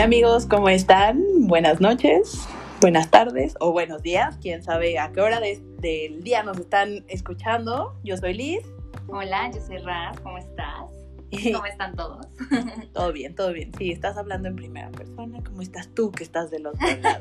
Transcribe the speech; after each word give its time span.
Hola 0.00 0.06
amigos, 0.06 0.46
¿cómo 0.46 0.70
están? 0.70 1.22
Buenas 1.40 1.82
noches, 1.82 2.48
buenas 2.80 3.10
tardes 3.10 3.54
o 3.60 3.70
buenos 3.72 4.02
días. 4.02 4.38
Quién 4.40 4.62
sabe 4.62 4.98
a 4.98 5.12
qué 5.12 5.20
hora 5.20 5.40
del 5.40 6.22
día 6.22 6.42
nos 6.42 6.58
están 6.58 7.04
escuchando. 7.06 7.94
Yo 8.02 8.16
soy 8.16 8.32
Liz. 8.32 8.62
Hola, 9.08 9.50
yo 9.52 9.60
soy 9.60 9.76
Raz. 9.76 10.18
¿Cómo 10.20 10.38
estás? 10.38 10.86
¿Cómo 11.52 11.66
están 11.66 11.96
todos? 11.96 12.26
todo 12.94 13.12
bien, 13.12 13.34
todo 13.34 13.52
bien. 13.52 13.72
Sí, 13.76 13.92
estás 13.92 14.16
hablando 14.16 14.48
en 14.48 14.56
primera 14.56 14.88
persona. 14.88 15.38
¿Cómo 15.44 15.60
estás 15.60 15.88
tú 15.94 16.10
que 16.10 16.24
estás 16.24 16.50
del 16.50 16.68
otro 16.68 16.86
lado 17.02 17.20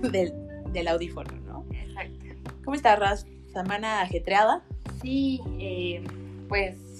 del, 0.10 0.32
del 0.72 0.88
audífono, 0.88 1.32
no? 1.44 1.66
Exacto. 1.70 2.24
¿Cómo 2.64 2.74
estás, 2.76 2.98
Raz? 2.98 3.26
¿Semana 3.52 4.00
ajetreada? 4.00 4.64
Sí, 5.02 5.42
eh, 5.58 6.02
pues 6.48 6.91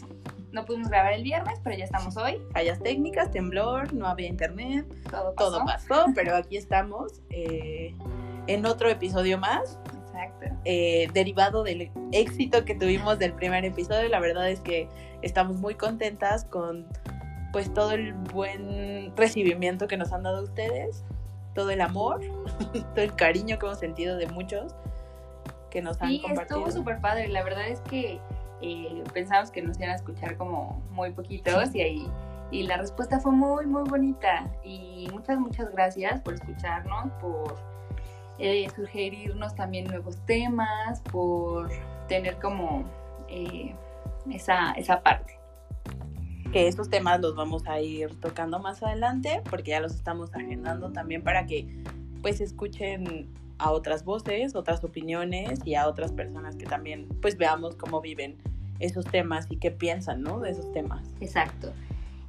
no 0.52 0.64
pudimos 0.64 0.88
grabar 0.88 1.14
el 1.14 1.22
viernes, 1.22 1.58
pero 1.64 1.76
ya 1.76 1.84
estamos 1.84 2.16
hoy. 2.16 2.40
Fallas 2.52 2.78
técnicas, 2.80 3.30
temblor, 3.30 3.92
no 3.94 4.06
había 4.06 4.28
internet. 4.28 4.86
Todo 5.10 5.34
pasó. 5.34 5.50
Todo 5.50 5.64
pasó, 5.64 6.06
pero 6.14 6.36
aquí 6.36 6.56
estamos 6.56 7.20
eh, 7.30 7.94
en 8.46 8.66
otro 8.66 8.88
episodio 8.90 9.38
más. 9.38 9.78
Exacto. 10.06 10.46
Eh, 10.64 11.08
derivado 11.14 11.64
del 11.64 11.90
éxito 12.12 12.64
que 12.64 12.74
tuvimos 12.74 13.18
del 13.18 13.32
primer 13.32 13.64
episodio. 13.64 14.08
La 14.08 14.20
verdad 14.20 14.50
es 14.50 14.60
que 14.60 14.88
estamos 15.22 15.56
muy 15.56 15.74
contentas 15.74 16.44
con 16.44 16.86
pues 17.52 17.72
todo 17.72 17.92
el 17.92 18.12
buen 18.14 19.14
recibimiento 19.16 19.86
que 19.86 19.96
nos 19.96 20.12
han 20.12 20.22
dado 20.22 20.42
ustedes, 20.42 21.04
todo 21.54 21.70
el 21.70 21.80
amor, 21.80 22.20
todo 22.94 23.04
el 23.04 23.14
cariño 23.14 23.58
que 23.58 23.66
hemos 23.66 23.78
sentido 23.78 24.16
de 24.16 24.26
muchos 24.26 24.74
que 25.70 25.80
nos 25.82 26.00
han 26.02 26.08
Sí, 26.10 26.20
compartido. 26.20 26.58
estuvo 26.60 26.70
súper 26.78 27.00
padre. 27.00 27.28
La 27.28 27.42
verdad 27.42 27.68
es 27.68 27.80
que 27.80 28.20
eh, 28.62 29.02
pensamos 29.12 29.50
que 29.50 29.60
nos 29.62 29.76
iban 29.78 29.90
a 29.90 29.96
escuchar 29.96 30.36
como 30.36 30.82
muy 30.90 31.12
poquitos 31.12 31.74
y 31.74 31.82
ahí 31.82 32.08
y 32.52 32.64
la 32.64 32.76
respuesta 32.76 33.18
fue 33.18 33.32
muy 33.32 33.66
muy 33.66 33.88
bonita. 33.88 34.46
Y 34.62 35.08
muchas 35.10 35.38
muchas 35.38 35.72
gracias 35.72 36.20
por 36.20 36.34
escucharnos 36.34 37.10
por 37.20 37.56
eh, 38.38 38.68
sugerirnos 38.76 39.54
también 39.54 39.86
nuevos 39.86 40.18
temas 40.26 41.00
por 41.10 41.70
tener 42.08 42.38
como 42.38 42.84
eh, 43.28 43.74
esa, 44.30 44.72
esa 44.72 45.02
parte. 45.02 45.38
Que 46.52 46.68
estos 46.68 46.90
temas 46.90 47.20
los 47.20 47.34
vamos 47.34 47.66
a 47.66 47.80
ir 47.80 48.20
tocando 48.20 48.58
más 48.58 48.82
adelante 48.82 49.42
porque 49.48 49.70
ya 49.70 49.80
los 49.80 49.94
estamos 49.94 50.34
agendando 50.34 50.92
también 50.92 51.22
para 51.22 51.46
que 51.46 51.82
pues 52.20 52.42
escuchen 52.42 53.32
a 53.58 53.70
otras 53.70 54.04
voces, 54.04 54.54
otras 54.54 54.84
opiniones 54.84 55.60
y 55.64 55.74
a 55.74 55.88
otras 55.88 56.12
personas 56.12 56.56
que 56.56 56.66
también 56.66 57.08
pues 57.22 57.38
veamos 57.38 57.76
cómo 57.76 58.02
viven 58.02 58.36
esos 58.82 59.06
temas 59.06 59.46
y 59.48 59.56
qué 59.56 59.70
piensan, 59.70 60.22
¿no? 60.22 60.40
De 60.40 60.50
esos 60.50 60.70
temas. 60.72 61.02
Exacto. 61.20 61.72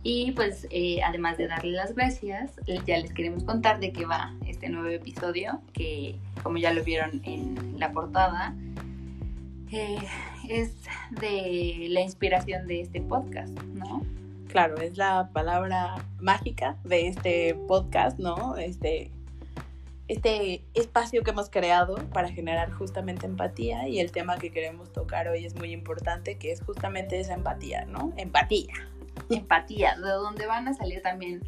Y 0.03 0.31
pues 0.33 0.67
eh, 0.69 1.01
además 1.01 1.37
de 1.37 1.47
darle 1.47 1.71
las 1.71 1.95
gracias, 1.95 2.51
ya 2.85 2.97
les 2.97 3.13
queremos 3.13 3.45
contar 3.45 3.79
de 3.79 3.93
qué 3.93 4.05
va 4.05 4.33
este 4.45 4.67
nuevo 4.67 4.89
episodio, 4.89 5.61
que 5.71 6.15
como 6.43 6.57
ya 6.57 6.73
lo 6.73 6.83
vieron 6.83 7.21
en 7.23 7.79
la 7.79 7.93
portada, 7.93 8.53
eh, 9.71 9.97
es 10.49 10.73
de 11.09 11.87
la 11.89 12.01
inspiración 12.01 12.67
de 12.67 12.81
este 12.81 13.01
podcast, 13.01 13.57
¿no? 13.75 14.03
Claro, 14.49 14.75
es 14.77 14.97
la 14.97 15.29
palabra 15.31 15.95
mágica 16.19 16.77
de 16.83 17.07
este 17.07 17.55
podcast, 17.67 18.19
¿no? 18.19 18.57
Este, 18.57 19.09
este 20.07 20.63
espacio 20.73 21.23
que 21.23 21.31
hemos 21.31 21.49
creado 21.49 21.95
para 22.11 22.29
generar 22.29 22.71
justamente 22.71 23.25
empatía 23.25 23.87
y 23.87 23.99
el 23.99 24.11
tema 24.11 24.37
que 24.37 24.51
queremos 24.51 24.91
tocar 24.91 25.27
hoy 25.29 25.45
es 25.45 25.55
muy 25.55 25.71
importante, 25.71 26.37
que 26.37 26.51
es 26.51 26.61
justamente 26.61 27.19
esa 27.19 27.33
empatía, 27.33 27.85
¿no? 27.85 28.13
Empatía. 28.17 28.73
Empatía, 29.29 29.95
de 29.95 30.09
donde 30.09 30.45
van 30.45 30.67
a 30.67 30.73
salir 30.73 31.01
también 31.01 31.41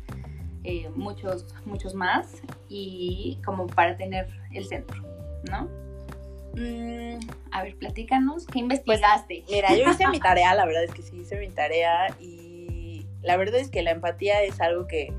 eh, 0.63 0.89
muchos, 0.95 1.45
muchos 1.65 1.93
más 1.93 2.41
y 2.69 3.39
como 3.45 3.67
para 3.67 3.97
tener 3.97 4.29
el 4.51 4.65
centro, 4.65 5.03
¿no? 5.49 5.69
Mm, 6.55 7.19
a 7.51 7.63
ver, 7.63 7.75
platícanos, 7.75 8.45
¿qué 8.47 8.59
investigaste? 8.59 9.43
Mira, 9.49 9.75
yo 9.75 9.91
hice 9.91 10.07
mi 10.07 10.19
tarea, 10.21 10.55
la 10.55 10.65
verdad 10.65 10.85
es 10.85 10.91
que 10.91 11.01
sí 11.01 11.17
hice 11.17 11.37
mi 11.37 11.49
tarea 11.49 12.15
y 12.21 13.05
la 13.21 13.35
verdad 13.35 13.59
es 13.59 13.69
que 13.69 13.81
la 13.81 13.91
empatía 13.91 14.41
es 14.43 14.61
algo 14.61 14.87
que 14.87 15.13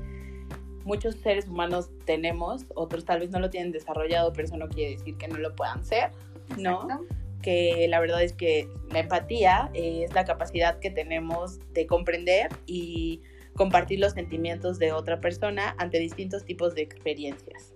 muchos 0.87 1.15
seres 1.15 1.47
humanos 1.47 1.89
tenemos, 2.05 2.65
otros 2.73 3.05
tal 3.05 3.19
vez 3.19 3.29
no 3.29 3.39
lo 3.39 3.49
tienen 3.49 3.71
desarrollado, 3.71 4.31
pero 4.33 4.47
eso 4.47 4.57
no 4.57 4.69
quiere 4.69 4.91
decir 4.95 5.17
que 5.17 5.27
no 5.27 5.37
lo 5.37 5.53
puedan 5.53 5.83
ser, 5.83 6.11
¿no? 6.57 6.83
Exacto. 6.83 7.15
Que 7.41 7.87
la 7.89 7.99
verdad 7.99 8.23
es 8.23 8.33
que 8.33 8.67
la 8.89 8.99
empatía 8.99 9.69
es 9.73 10.13
la 10.13 10.25
capacidad 10.25 10.79
que 10.79 10.89
tenemos 10.89 11.59
de 11.73 11.85
comprender 11.85 12.49
y 12.65 13.21
compartir 13.53 13.99
los 13.99 14.13
sentimientos 14.13 14.79
de 14.79 14.93
otra 14.93 15.19
persona 15.19 15.75
ante 15.77 15.99
distintos 15.99 16.45
tipos 16.45 16.73
de 16.73 16.83
experiencias. 16.83 17.73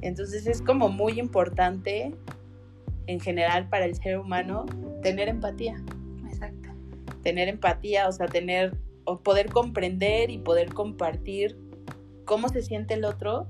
Entonces 0.00 0.46
es 0.46 0.62
como 0.62 0.88
muy 0.88 1.20
importante 1.20 2.12
en 3.06 3.20
general 3.20 3.68
para 3.68 3.84
el 3.84 3.94
ser 3.94 4.18
humano 4.18 4.64
tener 5.02 5.28
empatía, 5.28 5.76
Exacto. 6.26 6.70
tener 7.22 7.48
empatía, 7.48 8.08
o 8.08 8.12
sea, 8.12 8.26
tener 8.26 8.76
o 9.04 9.20
poder 9.20 9.50
comprender 9.50 10.30
y 10.30 10.38
poder 10.38 10.72
compartir 10.72 11.56
cómo 12.24 12.48
se 12.48 12.62
siente 12.62 12.94
el 12.94 13.04
otro 13.04 13.48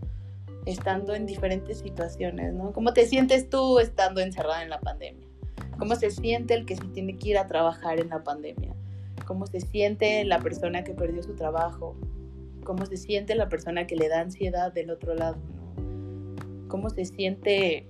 estando 0.66 1.14
en 1.14 1.26
diferentes 1.26 1.78
situaciones, 1.78 2.54
¿no? 2.54 2.72
¿Cómo 2.72 2.92
te 2.92 3.06
sientes 3.06 3.50
tú 3.50 3.78
estando 3.78 4.20
encerrada 4.20 4.62
en 4.62 4.70
la 4.70 4.80
pandemia? 4.80 5.26
¿Cómo 5.78 5.94
se 5.96 6.10
siente 6.10 6.54
el 6.54 6.66
que 6.66 6.76
se 6.76 6.84
tiene 6.88 7.16
que 7.16 7.30
ir 7.30 7.38
a 7.38 7.46
trabajar 7.46 8.00
en 8.00 8.08
la 8.08 8.22
pandemia? 8.22 8.74
¿Cómo 9.26 9.46
se 9.46 9.60
siente 9.60 10.24
la 10.24 10.38
persona 10.40 10.84
que 10.84 10.94
perdió 10.94 11.22
su 11.22 11.34
trabajo? 11.34 11.96
¿Cómo 12.64 12.86
se 12.86 12.96
siente 12.96 13.34
la 13.34 13.48
persona 13.48 13.86
que 13.86 13.96
le 13.96 14.08
da 14.08 14.20
ansiedad 14.20 14.72
del 14.72 14.90
otro 14.90 15.14
lado, 15.14 15.36
¿no? 15.36 16.68
¿Cómo 16.68 16.90
se 16.90 17.04
siente 17.04 17.86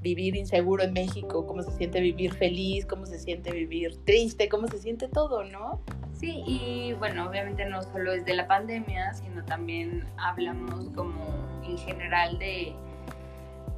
vivir 0.00 0.36
inseguro 0.36 0.82
en 0.82 0.92
México? 0.92 1.46
¿Cómo 1.46 1.62
se 1.62 1.70
siente 1.72 2.00
vivir 2.00 2.32
feliz? 2.34 2.86
¿Cómo 2.86 3.06
se 3.06 3.18
siente 3.18 3.52
vivir 3.52 3.96
triste? 4.04 4.48
¿Cómo 4.48 4.68
se 4.68 4.78
siente 4.78 5.08
todo, 5.08 5.44
no? 5.44 5.80
Sí, 6.12 6.42
y 6.46 6.92
bueno, 6.94 7.28
obviamente 7.28 7.64
no 7.66 7.82
solo 7.82 8.12
es 8.12 8.24
de 8.24 8.34
la 8.34 8.46
pandemia, 8.46 9.14
sino 9.14 9.44
también 9.44 10.06
hablamos 10.16 10.88
como 10.94 11.24
en 11.64 11.78
general 11.78 12.38
de... 12.38 12.74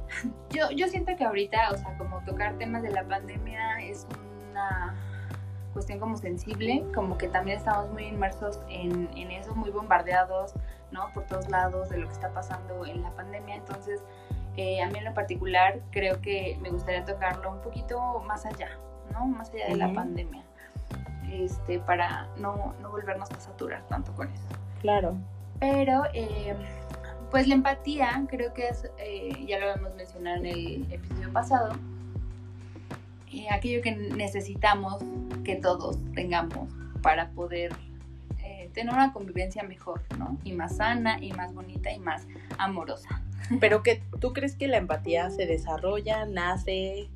Yo, 0.51 0.71
yo 0.71 0.87
siento 0.87 1.13
que 1.17 1.25
ahorita, 1.25 1.71
o 1.71 1.77
sea, 1.77 1.97
como 1.97 2.21
tocar 2.21 2.57
temas 2.57 2.81
de 2.81 2.91
la 2.91 3.03
pandemia 3.03 3.81
es 3.81 4.07
una 4.49 4.95
cuestión 5.73 5.99
como 5.99 6.17
sensible, 6.17 6.83
como 6.95 7.17
que 7.17 7.27
también 7.27 7.57
estamos 7.57 7.91
muy 7.91 8.05
inmersos 8.05 8.59
en, 8.69 9.09
en 9.15 9.31
eso, 9.31 9.53
muy 9.53 9.69
bombardeados, 9.69 10.53
¿no? 10.91 11.11
Por 11.13 11.25
todos 11.25 11.49
lados 11.49 11.89
de 11.89 11.97
lo 11.97 12.07
que 12.07 12.13
está 12.13 12.33
pasando 12.33 12.85
en 12.85 13.03
la 13.03 13.11
pandemia, 13.11 13.55
entonces 13.55 14.01
eh, 14.57 14.81
a 14.81 14.89
mí 14.89 14.97
en 14.97 15.05
lo 15.05 15.13
particular 15.13 15.79
creo 15.91 16.19
que 16.21 16.57
me 16.61 16.69
gustaría 16.69 17.05
tocarlo 17.05 17.51
un 17.51 17.61
poquito 17.61 18.23
más 18.27 18.45
allá, 18.45 18.69
¿no? 19.13 19.25
Más 19.27 19.49
allá 19.51 19.67
de 19.67 19.77
la 19.77 19.93
pandemia 19.93 20.43
este, 21.31 21.79
para 21.79 22.27
no, 22.37 22.73
no 22.81 22.89
volvernos 22.89 23.29
a 23.31 23.39
saturar 23.39 23.85
tanto 23.87 24.13
con 24.13 24.29
eso. 24.29 24.43
Claro. 24.81 25.15
Pero, 25.59 26.03
eh, 26.13 26.55
pues 27.31 27.47
la 27.47 27.55
empatía, 27.55 28.25
creo 28.29 28.53
que 28.53 28.69
es, 28.69 28.89
eh, 28.99 29.45
ya 29.47 29.59
lo 29.59 29.71
hemos 29.71 29.95
mencionado 29.95 30.37
en 30.37 30.45
el 30.45 30.91
episodio 30.91 31.31
pasado, 31.33 31.73
eh, 33.31 33.47
aquello 33.51 33.81
que 33.81 33.91
necesitamos 33.91 35.03
que 35.43 35.55
todos 35.55 35.97
tengamos 36.13 36.69
para 37.01 37.29
poder 37.31 37.73
eh, 38.43 38.69
tener 38.73 38.93
una 38.93 39.11
convivencia 39.11 39.63
mejor, 39.63 40.01
¿no? 40.17 40.37
Y 40.43 40.53
más 40.53 40.77
sana, 40.77 41.17
y 41.21 41.33
más 41.33 41.53
bonita, 41.53 41.91
y 41.91 41.99
más 41.99 42.25
amorosa. 42.57 43.21
Pero 43.59 43.83
que 43.83 44.01
tú 44.19 44.33
crees 44.33 44.55
que 44.55 44.67
la 44.67 44.77
empatía 44.77 45.29
se 45.29 45.45
desarrolla, 45.45 46.25
nace, 46.25 47.07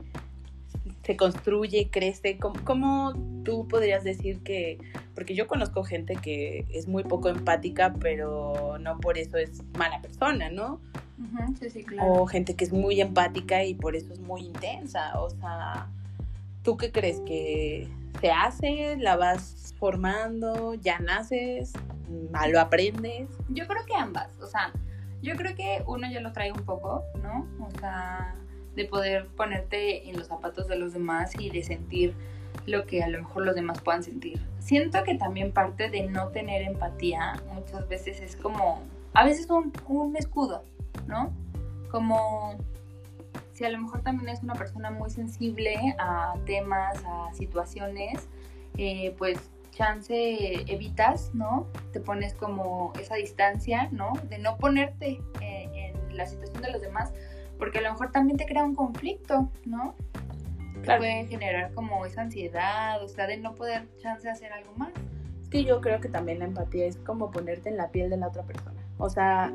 se 1.03 1.17
construye, 1.17 1.89
crece. 1.89 2.37
¿Cómo, 2.37 2.55
cómo 2.63 3.13
tú 3.43 3.67
podrías 3.67 4.03
decir 4.03 4.39
que, 4.43 4.77
porque 5.15 5.35
yo 5.35 5.47
conozco 5.47 5.83
gente 5.83 6.15
que 6.15 6.65
es 6.73 6.87
muy 6.87 7.03
poco 7.03 7.29
empática, 7.29 7.93
pero 7.99 8.77
no 8.79 8.97
por 8.99 9.17
eso 9.17 9.37
es 9.37 9.61
mala 9.77 10.01
persona, 10.01 10.49
¿no? 10.49 10.79
Ujú, 11.19 11.55
sí, 11.59 11.69
sí, 11.69 11.83
claro. 11.83 12.13
O 12.13 12.25
gente 12.27 12.55
que 12.55 12.63
es 12.63 12.71
muy 12.71 12.99
empática 13.01 13.63
y 13.63 13.73
por 13.73 13.95
eso 13.95 14.13
es 14.13 14.19
muy 14.19 14.41
intensa. 14.45 15.19
O 15.19 15.29
sea, 15.29 15.87
¿tú 16.63 16.77
qué 16.77 16.91
crees 16.91 17.19
que 17.21 17.87
se 18.21 18.31
hace? 18.31 18.95
¿La 18.97 19.17
vas 19.17 19.73
formando? 19.79 20.75
¿Ya 20.75 20.99
naces? 20.99 21.73
¿Ma- 22.31 22.47
¿Lo 22.47 22.59
aprendes? 22.59 23.29
Yo 23.49 23.67
creo 23.67 23.85
que 23.85 23.95
ambas, 23.95 24.29
o 24.41 24.47
sea, 24.47 24.71
yo 25.21 25.35
creo 25.35 25.55
que 25.55 25.83
uno 25.87 26.09
ya 26.09 26.21
lo 26.21 26.33
trae 26.33 26.51
un 26.51 26.63
poco, 26.63 27.03
¿no? 27.21 27.47
O 27.65 27.79
sea, 27.79 28.35
de 28.75 28.85
poder 28.85 29.27
ponerte 29.27 30.09
en 30.09 30.17
los 30.17 30.27
zapatos 30.27 30.67
de 30.67 30.77
los 30.77 30.93
demás 30.93 31.33
y 31.37 31.49
de 31.49 31.63
sentir 31.63 32.13
lo 32.65 32.85
que 32.85 33.03
a 33.03 33.07
lo 33.07 33.19
mejor 33.19 33.45
los 33.45 33.55
demás 33.55 33.81
puedan 33.81 34.03
sentir. 34.03 34.39
Siento 34.59 35.03
que 35.03 35.15
también 35.15 35.51
parte 35.51 35.89
de 35.89 36.03
no 36.03 36.29
tener 36.29 36.61
empatía 36.61 37.41
muchas 37.53 37.87
veces 37.87 38.19
es 38.19 38.35
como, 38.35 38.81
a 39.13 39.25
veces 39.25 39.49
un, 39.49 39.71
un 39.87 40.15
escudo, 40.15 40.63
¿no? 41.07 41.31
Como 41.89 42.57
si 43.53 43.65
a 43.65 43.69
lo 43.69 43.79
mejor 43.79 44.01
también 44.01 44.29
es 44.29 44.41
una 44.41 44.53
persona 44.53 44.91
muy 44.91 45.09
sensible 45.09 45.75
a 45.99 46.35
temas, 46.45 46.97
a 47.05 47.33
situaciones, 47.33 48.27
eh, 48.77 49.13
pues 49.17 49.37
chance 49.71 50.13
evitas, 50.71 51.33
¿no? 51.33 51.67
Te 51.91 51.99
pones 51.99 52.33
como 52.33 52.93
esa 52.99 53.15
distancia, 53.15 53.89
¿no? 53.91 54.13
De 54.29 54.37
no 54.37 54.57
ponerte 54.57 55.21
eh, 55.41 55.69
en 55.73 56.17
la 56.17 56.25
situación 56.25 56.61
de 56.61 56.71
los 56.71 56.81
demás, 56.81 57.13
porque 57.57 57.79
a 57.79 57.81
lo 57.81 57.91
mejor 57.91 58.11
también 58.11 58.37
te 58.37 58.45
crea 58.45 58.63
un 58.63 58.75
conflicto, 58.75 59.49
¿no? 59.65 59.95
Puede 60.85 61.27
generar 61.27 61.73
como 61.73 62.05
esa 62.05 62.21
ansiedad, 62.21 63.03
o 63.03 63.07
sea, 63.07 63.27
de 63.27 63.37
no 63.37 63.53
poder 63.55 63.87
chance 63.97 64.29
hacer 64.29 64.51
algo 64.51 64.73
más. 64.75 64.91
Que 65.49 65.63
yo 65.63 65.81
creo 65.81 65.99
que 65.99 66.09
también 66.09 66.39
la 66.39 66.45
empatía 66.45 66.85
es 66.85 66.97
como 66.97 67.29
ponerte 67.29 67.69
en 67.69 67.77
la 67.77 67.89
piel 67.89 68.09
de 68.09 68.17
la 68.17 68.29
otra 68.29 68.43
persona. 68.43 68.81
O 68.97 69.09
sea, 69.09 69.51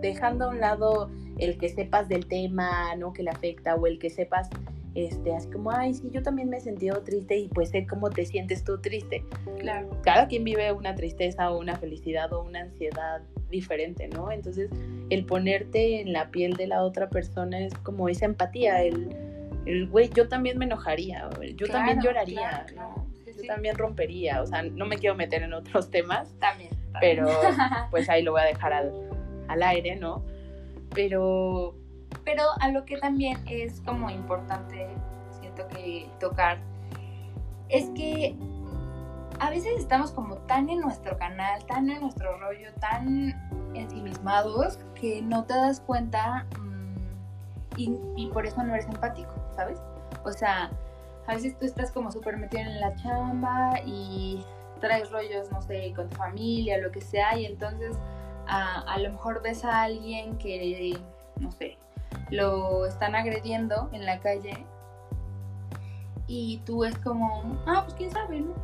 dejando 0.00 0.44
a 0.44 0.48
un 0.48 0.60
lado 0.60 1.10
el 1.38 1.58
que 1.58 1.68
sepas 1.68 2.08
del 2.08 2.26
tema, 2.26 2.94
¿no? 2.96 3.12
Que 3.12 3.22
le 3.22 3.30
afecta, 3.30 3.74
o 3.74 3.86
el 3.86 3.98
que 3.98 4.10
sepas 4.10 4.50
este, 4.94 5.34
así 5.34 5.48
como, 5.50 5.70
ay, 5.70 5.94
sí, 5.94 6.10
yo 6.10 6.22
también 6.22 6.48
me 6.48 6.58
he 6.58 6.60
sentido 6.60 7.02
triste 7.02 7.36
y 7.36 7.48
pues 7.48 7.70
sé 7.70 7.86
cómo 7.86 8.10
te 8.10 8.24
sientes 8.24 8.64
tú 8.64 8.78
triste. 8.78 9.24
Claro. 9.58 9.90
Cada 10.02 10.28
quien 10.28 10.44
vive 10.44 10.72
una 10.72 10.94
tristeza 10.94 11.50
o 11.50 11.58
una 11.58 11.76
felicidad 11.76 12.32
o 12.32 12.42
una 12.42 12.60
ansiedad 12.60 13.22
diferente, 13.50 14.08
¿no? 14.08 14.30
Entonces, 14.30 14.70
el 15.10 15.24
ponerte 15.24 16.00
en 16.00 16.12
la 16.12 16.30
piel 16.30 16.54
de 16.54 16.66
la 16.66 16.82
otra 16.82 17.08
persona 17.08 17.60
es 17.60 17.74
como 17.78 18.08
esa 18.08 18.26
empatía, 18.26 18.82
el, 18.82 19.16
el 19.66 19.88
güey, 19.88 20.10
yo 20.10 20.28
también 20.28 20.58
me 20.58 20.64
enojaría, 20.64 21.28
yo 21.56 21.66
también 21.68 22.00
lloraría, 22.00 22.66
¿no? 22.76 23.06
yo 23.24 23.46
también 23.46 23.76
rompería, 23.76 24.42
o 24.42 24.46
sea, 24.46 24.62
no 24.62 24.86
me 24.86 24.98
quiero 24.98 25.14
meter 25.14 25.42
en 25.42 25.52
otros 25.52 25.90
temas, 25.92 26.34
también, 26.38 26.70
pero 27.00 27.28
pues 27.90 28.08
ahí 28.08 28.22
lo 28.22 28.32
voy 28.32 28.42
a 28.42 28.46
dejar 28.46 28.72
al, 28.72 28.92
al 29.48 29.62
aire, 29.62 29.96
¿no? 29.96 30.24
Pero 30.94 31.74
pero 32.28 32.42
a 32.60 32.68
lo 32.68 32.84
que 32.84 32.98
también 32.98 33.38
es 33.46 33.80
como 33.80 34.10
importante, 34.10 34.86
siento 35.40 35.66
que 35.68 36.10
tocar, 36.20 36.58
es 37.70 37.88
que 37.96 38.36
a 39.40 39.48
veces 39.48 39.72
estamos 39.78 40.12
como 40.12 40.36
tan 40.36 40.68
en 40.68 40.80
nuestro 40.80 41.16
canal, 41.16 41.64
tan 41.64 41.88
en 41.88 42.02
nuestro 42.02 42.38
rollo, 42.38 42.68
tan 42.80 43.34
ensimismados, 43.74 44.78
que 44.94 45.22
no 45.22 45.44
te 45.44 45.54
das 45.54 45.80
cuenta 45.80 46.44
mm, 47.78 48.18
y, 48.18 48.26
por 48.26 48.44
eso 48.44 48.62
no 48.62 48.74
eres 48.74 48.84
empático, 48.84 49.32
¿sabes? 49.56 49.78
O 50.22 50.32
sea, 50.32 50.70
a 51.26 51.34
veces 51.34 51.58
tú 51.58 51.64
estás 51.64 51.90
como 51.92 52.12
súper 52.12 52.36
metido 52.36 52.60
en 52.60 52.78
la 52.78 52.94
chamba 52.96 53.80
y 53.86 54.44
traes 54.82 55.10
rollos, 55.10 55.50
no 55.50 55.62
sé, 55.62 55.94
con 55.96 56.10
tu 56.10 56.16
familia, 56.16 56.76
lo 56.76 56.92
que 56.92 57.00
sea, 57.00 57.38
y 57.38 57.46
entonces 57.46 57.96
a, 58.46 58.82
a 58.82 58.98
lo 58.98 59.12
mejor 59.12 59.40
ves 59.40 59.64
a 59.64 59.80
alguien 59.84 60.36
que, 60.36 60.94
no 61.40 61.50
sé, 61.52 61.78
lo 62.30 62.86
están 62.86 63.14
agrediendo 63.14 63.88
en 63.92 64.06
la 64.06 64.20
calle 64.20 64.64
y 66.26 66.60
tú 66.64 66.84
es 66.84 66.96
como, 66.98 67.62
ah, 67.66 67.82
pues 67.84 67.94
quién 67.94 68.10
sabe, 68.10 68.40
¿no? 68.40 68.54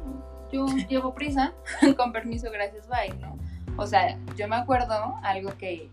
Yo 0.53 0.67
llevo 0.89 1.15
prisa, 1.15 1.53
con 1.97 2.13
permiso, 2.13 2.51
gracias, 2.51 2.87
bye, 2.89 3.19
¿no? 3.19 3.37
O 3.77 3.87
sea, 3.87 4.19
yo 4.37 4.47
me 4.47 4.57
acuerdo 4.57 5.17
algo 5.23 5.57
que 5.59 5.89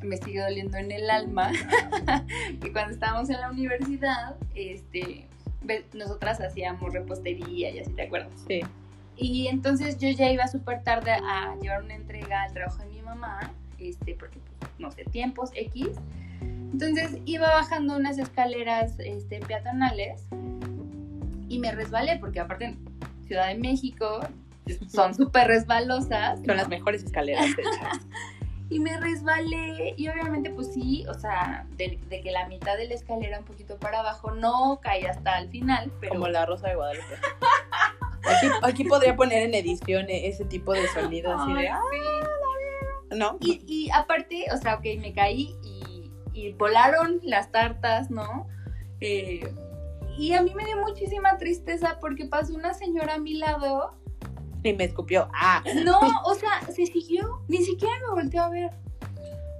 me 0.00 0.16
sigue 0.16 0.40
doliendo 0.40 0.78
en 0.78 0.92
el 0.92 1.10
alma, 1.10 1.50
que 2.60 2.72
cuando 2.72 2.92
estábamos 2.92 3.28
en 3.30 3.40
la 3.40 3.50
universidad, 3.50 4.36
este, 4.54 5.26
nosotras 5.92 6.40
hacíamos 6.40 6.92
repostería 6.92 7.70
y 7.70 7.80
así, 7.80 7.92
¿te 7.92 8.02
acuerdas? 8.02 8.32
Sí. 8.46 8.60
Y 9.16 9.48
entonces 9.48 9.98
yo 9.98 10.08
ya 10.10 10.30
iba 10.30 10.46
súper 10.46 10.84
tarde 10.84 11.10
a 11.10 11.56
llevar 11.60 11.82
una 11.82 11.94
entrega 11.94 12.44
al 12.44 12.52
trabajo 12.52 12.78
de 12.84 12.86
mi 12.90 13.02
mamá, 13.02 13.52
este, 13.78 14.14
porque, 14.14 14.38
pues, 14.60 14.70
no 14.78 14.92
sé, 14.92 15.04
tiempos 15.04 15.50
X, 15.54 15.88
entonces 16.40 17.18
iba 17.24 17.48
bajando 17.48 17.96
unas 17.96 18.18
escaleras 18.18 18.94
este, 19.00 19.40
peatonales 19.40 20.22
y 21.48 21.58
me 21.58 21.72
resbalé, 21.72 22.18
porque 22.18 22.40
aparte 22.40 22.66
en 22.66 22.78
Ciudad 23.26 23.48
de 23.48 23.56
México 23.56 24.20
son 24.88 25.14
súper 25.14 25.48
resbalosas. 25.48 26.40
Son 26.44 26.56
las 26.56 26.68
mejores 26.68 27.02
escaleras. 27.02 27.46
y 28.70 28.80
me 28.80 28.98
resbalé 29.00 29.94
y 29.96 30.08
obviamente 30.08 30.50
pues 30.50 30.72
sí, 30.72 31.06
o 31.08 31.14
sea, 31.14 31.66
de, 31.76 31.98
que 32.10 32.30
la 32.30 32.46
mitad 32.48 32.76
de 32.76 32.86
la 32.86 32.94
escalera 32.94 33.38
un 33.38 33.44
poquito 33.44 33.76
para 33.78 34.00
abajo 34.00 34.30
no 34.32 34.78
caí 34.82 35.04
hasta 35.04 35.38
el 35.38 35.48
final. 35.48 35.90
Pero... 36.00 36.14
Como 36.14 36.28
la 36.28 36.46
Rosa 36.46 36.68
de 36.68 36.76
Guadalupe. 36.76 37.14
Aquí, 38.62 38.84
podría 38.84 39.16
poner 39.16 39.44
en 39.44 39.54
edición 39.54 40.06
ese 40.08 40.44
tipo 40.44 40.72
de 40.72 40.86
sonido 40.88 41.34
así 41.34 41.52
de... 41.54 41.68
Ah, 41.68 41.80
¿No? 43.16 43.38
Y, 43.40 43.62
y 43.66 43.90
aparte, 43.90 44.44
o 44.52 44.58
sea, 44.58 44.74
ok, 44.74 44.84
me 45.00 45.14
caí 45.14 45.56
y 45.64 45.77
y 46.38 46.52
volaron 46.52 47.20
las 47.24 47.50
tartas, 47.50 48.10
¿no? 48.10 48.46
Eh, 49.00 49.52
y 50.16 50.32
a 50.34 50.42
mí 50.42 50.52
me 50.54 50.64
dio 50.64 50.76
muchísima 50.76 51.36
tristeza 51.36 51.98
porque 52.00 52.26
pasó 52.26 52.54
una 52.54 52.74
señora 52.74 53.14
a 53.14 53.18
mi 53.18 53.34
lado. 53.34 53.94
Y 54.62 54.72
me 54.72 54.84
escupió. 54.84 55.28
Ah. 55.34 55.62
No, 55.84 55.98
o 56.24 56.34
sea, 56.34 56.62
se 56.72 56.86
siguió. 56.86 57.40
Ni 57.48 57.58
siquiera 57.58 57.94
me 58.06 58.20
volteó 58.20 58.42
a 58.42 58.50
ver. 58.50 58.70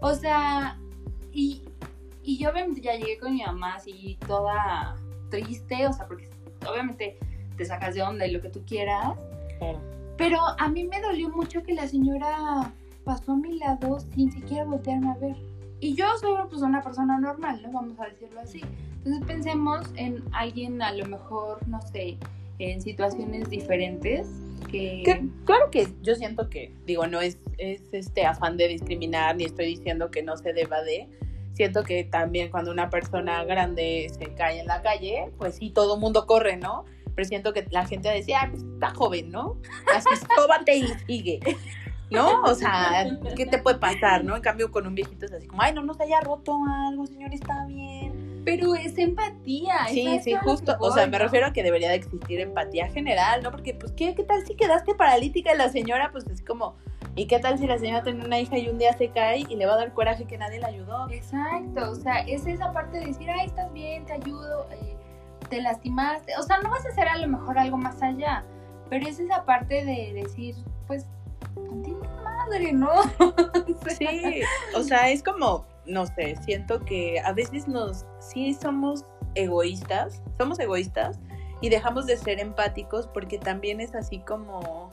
O 0.01 0.15
sea, 0.15 0.79
y, 1.33 1.63
y 2.23 2.39
yo 2.39 2.51
obviamente 2.51 2.81
ya 2.81 2.95
llegué 2.95 3.19
con 3.19 3.33
mi 3.33 3.43
mamá 3.43 3.75
así 3.75 4.17
toda 4.27 4.97
triste, 5.31 5.87
o 5.87 5.93
sea, 5.93 6.07
porque 6.07 6.29
obviamente 6.69 7.19
te 7.57 7.65
sacas 7.65 7.95
de 7.97 8.03
onda 8.03 8.25
y 8.27 8.31
lo 8.31 8.41
que 8.41 8.51
tú 8.51 8.65
quieras. 8.65 9.19
Pero 10.17 10.39
a 10.59 10.69
mí 10.69 10.85
me 10.85 11.01
dolió 11.01 11.29
mucho 11.31 11.63
que 11.65 11.75
la 11.75 11.89
señora 11.89 12.73
pasó 13.05 13.33
a 13.33 13.37
mi 13.37 13.59
lado 13.59 13.99
sin 14.15 14.31
siquiera 14.31 14.65
voltearme 14.65 15.11
a 15.11 15.15
ver. 15.15 15.58
Y 15.81 15.95
yo 15.95 16.07
soy 16.19 16.37
pues, 16.49 16.63
una 16.63 16.83
persona 16.83 17.19
normal, 17.19 17.61
¿no? 17.63 17.73
Vamos 17.73 17.99
a 18.01 18.07
decirlo 18.07 18.41
así. 18.41 18.63
Entonces 18.99 19.25
pensemos 19.27 19.87
en 19.95 20.23
alguien 20.33 20.83
a 20.83 20.93
lo 20.93 21.07
mejor, 21.07 21.67
no 21.69 21.81
sé, 21.83 22.19
en 22.59 22.83
situaciones 22.83 23.49
diferentes. 23.49 24.29
Que... 24.71 25.03
claro 25.45 25.71
que 25.71 25.89
yo 26.03 26.15
siento 26.17 26.51
que, 26.51 26.75
digo, 26.85 27.07
no 27.07 27.21
es, 27.21 27.39
es 27.59 27.81
este 27.93 28.27
afán 28.27 28.57
de 28.57 28.69
discriminar, 28.69 29.37
ni 29.37 29.45
estoy 29.45 29.67
diciendo 29.67 30.11
que 30.11 30.23
no 30.23 30.37
se 30.37 30.53
deba 30.53 30.83
de. 30.83 31.09
Siento 31.55 31.83
que 31.85 32.05
también 32.05 32.51
cuando 32.51 32.71
una 32.71 32.91
persona 32.91 33.45
grande 33.45 34.11
se 34.17 34.35
cae 34.35 34.61
en 34.61 34.67
la 34.67 34.83
calle, 34.83 35.31
pues 35.39 35.57
sí, 35.57 35.71
todo 35.71 35.95
el 35.95 36.01
mundo 36.01 36.27
corre, 36.27 36.57
¿no? 36.57 36.85
Pero 37.15 37.27
siento 37.27 37.53
que 37.53 37.67
la 37.71 37.87
gente 37.87 38.09
decía, 38.09 38.43
ah, 38.43 38.49
pues 38.51 38.63
está 38.63 38.95
joven, 38.95 39.31
¿no? 39.31 39.57
Así, 39.93 40.09
sóbate 40.37 40.77
y 40.77 40.87
sigue. 41.07 41.41
¿No? 42.11 42.43
O 42.43 42.55
sea, 42.55 43.07
¿qué 43.37 43.47
te 43.47 43.59
puede 43.59 43.79
pasar, 43.79 44.25
no? 44.25 44.37
En 44.37 44.43
cambio, 44.43 44.71
con 44.71 44.87
un 44.87 44.95
viejito 44.95 45.27
es 45.27 45.33
así 45.33 45.47
como, 45.47 45.63
ay, 45.63 45.75
no 45.75 45.83
nos 45.83 46.01
haya 46.01 46.21
roto 46.21 46.59
algo, 46.89 47.07
señor, 47.07 47.33
está 47.35 47.67
bien. 47.67 48.43
Pero 48.45 48.75
es 48.75 48.97
empatía. 48.97 49.87
Sí, 49.89 50.21
sí, 50.23 50.35
justo. 50.35 50.77
o 50.81 50.91
sea, 50.93 51.07
me 51.07 51.19
refiero 51.19 51.47
a 51.47 51.53
que 51.53 51.63
debería 51.63 51.91
de 51.91 51.97
existir 51.97 52.41
empatía 52.41 52.89
general, 52.89 53.43
¿no? 53.43 53.51
Porque, 53.51 53.75
pues, 53.75 53.93
¿qué, 53.93 54.15
qué 54.15 54.25
tal 54.25 54.47
si 54.47 54.55
quedaste 54.55 54.95
paralítica 54.95 55.55
y 55.55 55.59
la 55.59 55.69
señora, 55.69 56.11
pues, 56.12 56.27
es 56.29 56.43
como, 56.43 56.77
¿y 57.15 57.27
qué 57.27 57.38
tal 57.41 57.59
si 57.59 57.67
la 57.67 57.79
señora 57.79 58.03
tiene 58.03 58.25
una 58.25 58.41
hija 58.41 58.57
y 58.57 58.69
un 58.69 58.79
día 58.79 58.93
se 58.95 59.11
cae 59.11 59.41
y 59.41 59.57
le 59.57 59.67
va 59.67 59.75
a 59.75 59.79
dar 59.79 59.93
coraje 59.93 60.25
que 60.25 60.38
nadie 60.38 60.61
la 60.61 60.69
ayudó? 60.69 61.11
Exacto, 61.11 61.91
o 61.91 61.95
sea, 61.95 62.21
es 62.21 62.47
esa 62.47 62.73
parte 62.73 62.99
de 63.00 63.07
decir, 63.07 63.29
ay, 63.31 63.47
estás 63.47 63.73
bien, 63.73 64.07
te 64.07 64.15
ayudo, 64.15 64.67
eh, 64.71 64.97
te 65.50 65.61
lastimaste. 65.61 66.37
O 66.38 66.43
sea, 66.43 66.59
no 66.59 66.71
vas 66.71 66.87
a 66.87 66.88
hacer 66.88 67.09
a 67.09 67.19
lo 67.19 67.29
mejor 67.29 67.59
algo 67.59 67.77
más 67.77 68.03
allá, 68.03 68.45
pero 68.88 69.07
es 69.07 69.19
esa 69.19 69.45
parte 69.45 69.85
de 69.85 70.12
decir, 70.15 70.55
pues, 70.87 71.07
madre, 72.49 72.73
¿no? 72.73 72.90
sí, 73.99 74.42
o 74.75 74.83
sea, 74.83 75.11
es 75.11 75.23
como, 75.23 75.66
no 75.87 76.07
sé, 76.07 76.37
siento 76.45 76.85
que 76.85 77.21
a 77.21 77.33
veces 77.33 77.68
nos, 77.68 78.07
sí 78.21 78.54
somos 78.54 79.04
egoístas, 79.35 80.23
somos 80.37 80.59
egoístas 80.59 81.18
y 81.61 81.68
dejamos 81.68 82.07
de 82.07 82.16
ser 82.16 82.40
empáticos 82.40 83.07
porque 83.09 83.38
también 83.38 83.80
es 83.80 83.95
así 83.95 84.21
como, 84.21 84.92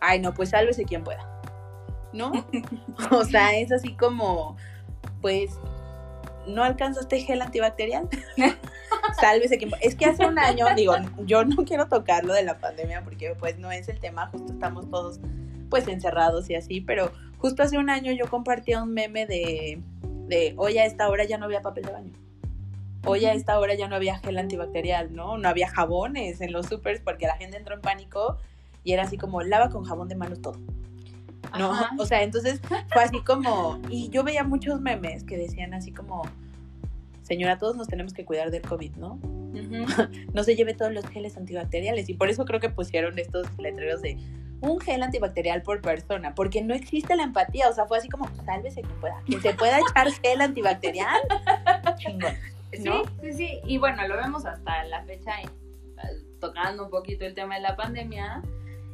ay, 0.00 0.20
no, 0.20 0.34
pues 0.34 0.50
sálvese 0.50 0.84
quien 0.84 1.04
pueda, 1.04 1.40
¿no? 2.12 2.32
o 3.10 3.24
sea, 3.24 3.56
es 3.56 3.72
así 3.72 3.94
como, 3.94 4.56
pues, 5.20 5.50
¿no 6.46 6.64
alcanzaste 6.64 7.20
gel 7.20 7.42
antibacterial? 7.42 8.08
Sálvese 9.20 9.58
quien 9.58 9.70
pueda. 9.70 9.82
Es 9.82 9.94
que 9.94 10.06
hace 10.06 10.24
un 10.24 10.38
año, 10.38 10.66
digo, 10.74 10.94
yo 11.24 11.44
no 11.44 11.64
quiero 11.64 11.86
tocar 11.86 12.24
lo 12.24 12.32
de 12.32 12.42
la 12.42 12.58
pandemia 12.58 13.02
porque 13.02 13.34
pues 13.38 13.58
no 13.58 13.70
es 13.70 13.88
el 13.88 14.00
tema, 14.00 14.28
justo 14.28 14.52
estamos 14.52 14.88
todos 14.90 15.20
pues 15.70 15.88
encerrados 15.88 16.50
y 16.50 16.56
así, 16.56 16.80
pero 16.80 17.12
justo 17.38 17.62
hace 17.62 17.78
un 17.78 17.88
año 17.88 18.12
yo 18.12 18.28
compartía 18.28 18.82
un 18.82 18.92
meme 18.92 19.26
de, 19.26 19.80
de 20.26 20.54
hoy 20.56 20.78
a 20.78 20.84
esta 20.84 21.08
hora 21.08 21.24
ya 21.24 21.38
no 21.38 21.46
había 21.46 21.62
papel 21.62 21.84
de 21.84 21.92
baño. 21.92 22.12
Hoy 23.06 23.24
a 23.24 23.32
esta 23.32 23.58
hora 23.58 23.74
ya 23.74 23.88
no 23.88 23.96
había 23.96 24.18
gel 24.18 24.36
antibacterial, 24.36 25.14
¿no? 25.14 25.38
No 25.38 25.48
había 25.48 25.68
jabones 25.68 26.42
en 26.42 26.52
los 26.52 26.66
supers 26.66 27.00
porque 27.00 27.26
la 27.26 27.36
gente 27.36 27.56
entró 27.56 27.74
en 27.74 27.80
pánico 27.80 28.36
y 28.84 28.92
era 28.92 29.04
así 29.04 29.16
como 29.16 29.40
lava 29.42 29.70
con 29.70 29.84
jabón 29.84 30.08
de 30.08 30.16
manos 30.16 30.42
todo. 30.42 30.58
¿No? 31.58 31.72
O 31.98 32.06
sea, 32.06 32.22
entonces 32.22 32.60
fue 32.92 33.02
así 33.02 33.20
como, 33.22 33.80
y 33.88 34.08
yo 34.10 34.22
veía 34.22 34.44
muchos 34.44 34.80
memes 34.80 35.24
que 35.24 35.36
decían 35.36 35.74
así 35.74 35.90
como, 35.92 36.22
señora, 37.22 37.58
todos 37.58 37.76
nos 37.76 37.88
tenemos 37.88 38.12
que 38.12 38.24
cuidar 38.24 38.50
del 38.50 38.62
COVID, 38.62 38.96
¿no? 38.96 39.18
no 40.34 40.44
se 40.44 40.54
lleve 40.54 40.74
todos 40.74 40.92
los 40.92 41.06
geles 41.08 41.36
antibacteriales. 41.36 42.08
Y 42.08 42.14
por 42.14 42.28
eso 42.28 42.44
creo 42.44 42.60
que 42.60 42.68
pusieron 42.68 43.18
estos 43.18 43.46
letreros 43.58 44.02
de 44.02 44.18
un 44.60 44.80
gel 44.80 45.02
antibacterial 45.02 45.62
por 45.62 45.80
persona, 45.80 46.34
porque 46.34 46.62
no 46.62 46.74
existe 46.74 47.16
la 47.16 47.22
empatía, 47.22 47.68
o 47.68 47.72
sea, 47.72 47.86
fue 47.86 47.98
así 47.98 48.08
como, 48.08 48.28
sálvese 48.44 48.82
que 48.82 48.94
pueda, 49.00 49.22
que 49.26 49.40
se 49.40 49.54
pueda 49.54 49.78
echar 49.78 50.10
gel 50.22 50.40
antibacterial, 50.40 51.20
chingón. 51.96 52.34
Sí, 52.72 52.90
sí, 53.20 53.32
sí, 53.32 53.60
y 53.64 53.78
bueno, 53.78 54.06
lo 54.06 54.16
vemos 54.16 54.44
hasta 54.44 54.84
la 54.84 55.02
fecha, 55.02 55.32
tocando 56.40 56.84
un 56.84 56.90
poquito 56.90 57.24
el 57.24 57.34
tema 57.34 57.56
de 57.56 57.62
la 57.62 57.76
pandemia, 57.76 58.42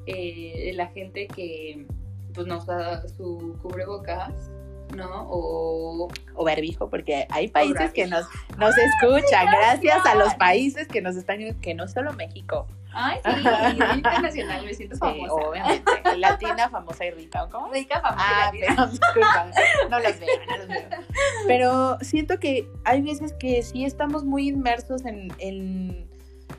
eh, 0.07 0.73
la 0.75 0.87
gente 0.89 1.27
que 1.27 1.87
pues 2.33 2.47
no 2.47 2.59
usa 2.59 3.07
su 3.09 3.59
cubrebocas, 3.63 4.51
¿no? 4.95 5.27
O, 5.29 6.09
o 6.35 6.45
barbijo, 6.45 6.89
porque 6.89 7.27
hay 7.31 7.49
países 7.49 7.93
que 7.93 8.07
nos, 8.07 8.27
nos 8.59 8.75
escuchan, 8.77 9.47
gracias 9.47 10.05
a 10.07 10.15
los 10.15 10.35
países 10.35 10.87
que 10.87 11.01
nos 11.01 11.17
están, 11.17 11.59
que 11.61 11.75
no 11.75 11.89
solo 11.89 12.13
México. 12.13 12.67
Ay, 12.99 13.19
sí, 13.25 13.99
internacional, 13.99 14.65
me 14.65 14.73
siento 14.75 14.97
famosa. 14.97 15.33
obviamente, 15.35 16.17
latina, 16.17 16.71
famosa 16.71 17.05
y 17.05 17.11
rica, 17.11 17.45
¿o 17.45 17.51
cómo? 17.51 17.71
Rica, 17.73 18.01
famosa 18.01 18.25
Ah, 18.27 18.51
y 18.55 18.61
pero 18.61 18.87
disculpa, 18.87 19.51
no 19.91 20.01
los 20.01 20.19
veo, 20.19 20.29
no 20.49 20.57
los 20.57 20.69
veo. 20.69 20.89
Pero 21.47 21.99
siento 22.01 22.39
que 22.41 22.69
hay 22.85 23.03
veces 23.03 23.35
que 23.39 23.63
sí 23.63 23.85
estamos 23.85 24.25
muy 24.25 24.49
inmersos 24.49 25.05
en, 25.05 25.29
en, 25.39 26.09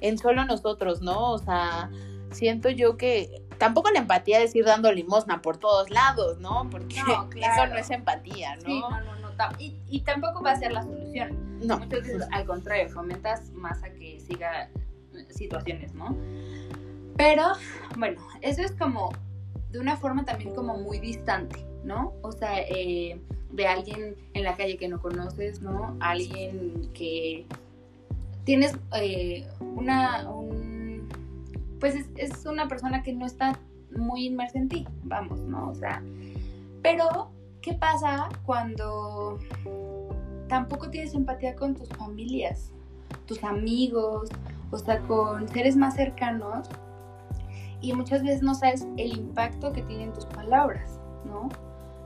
en 0.01 0.17
solo 0.19 0.45
nosotros, 0.45 1.01
¿no? 1.01 1.31
O 1.31 1.39
sea, 1.39 1.89
siento 2.31 2.69
yo 2.69 2.97
que 2.97 3.41
tampoco 3.57 3.89
la 3.89 3.99
empatía 3.99 4.39
es 4.41 4.55
ir 4.55 4.65
dando 4.65 4.91
limosna 4.91 5.41
por 5.41 5.57
todos 5.57 5.89
lados, 5.89 6.37
¿no? 6.39 6.67
Porque 6.69 6.97
No, 7.07 7.29
claro. 7.29 7.53
eso 7.63 7.67
no 7.73 7.77
es 7.77 7.89
empatía, 7.89 8.55
¿no? 8.57 8.61
Sí, 8.61 8.79
no, 8.79 8.89
no, 9.01 9.15
no. 9.15 9.27
Y, 9.59 9.75
y 9.89 10.01
tampoco 10.01 10.41
va 10.43 10.51
a 10.51 10.55
ser 10.55 10.71
la 10.71 10.83
solución. 10.83 11.59
No. 11.65 11.77
Muchas 11.79 12.01
veces, 12.01 12.27
al 12.31 12.45
contrario, 12.45 12.89
fomentas 12.89 13.49
más 13.53 13.83
a 13.83 13.89
que 13.89 14.19
siga 14.19 14.69
situaciones, 15.29 15.93
¿no? 15.93 16.15
Pero, 17.17 17.43
bueno, 17.97 18.21
eso 18.41 18.61
es 18.61 18.71
como 18.73 19.11
de 19.71 19.79
una 19.79 19.97
forma 19.97 20.23
también 20.25 20.53
como 20.53 20.77
muy 20.77 20.99
distante, 20.99 21.65
¿no? 21.83 22.13
O 22.21 22.31
sea, 22.31 22.61
eh, 22.61 23.19
de 23.51 23.67
alguien 23.67 24.15
en 24.33 24.43
la 24.43 24.55
calle 24.55 24.77
que 24.77 24.87
no 24.87 25.01
conoces, 25.01 25.61
¿no? 25.61 25.97
Alguien 25.99 26.89
que 26.93 27.45
tienes 28.43 28.77
eh, 28.99 29.47
una, 29.59 30.29
un, 30.29 31.07
pues 31.79 31.95
es, 31.95 32.07
es 32.15 32.45
una 32.45 32.67
persona 32.67 33.03
que 33.03 33.13
no 33.13 33.25
está 33.25 33.59
muy 33.95 34.25
inmersa 34.25 34.59
en 34.59 34.69
ti, 34.69 34.87
vamos, 35.03 35.39
¿no? 35.41 35.69
O 35.69 35.75
sea, 35.75 36.03
pero, 36.81 37.31
¿qué 37.61 37.73
pasa 37.73 38.29
cuando 38.45 39.39
tampoco 40.47 40.89
tienes 40.89 41.13
empatía 41.13 41.55
con 41.55 41.75
tus 41.75 41.89
familias, 41.89 42.71
tus 43.25 43.43
amigos, 43.43 44.29
o 44.71 44.77
sea, 44.77 44.99
con 44.99 45.47
seres 45.49 45.75
más 45.75 45.95
cercanos? 45.95 46.69
Y 47.81 47.93
muchas 47.93 48.23
veces 48.23 48.41
no 48.41 48.55
sabes 48.55 48.87
el 48.97 49.17
impacto 49.17 49.71
que 49.71 49.83
tienen 49.83 50.13
tus 50.13 50.25
palabras, 50.25 50.99
¿no? 51.25 51.49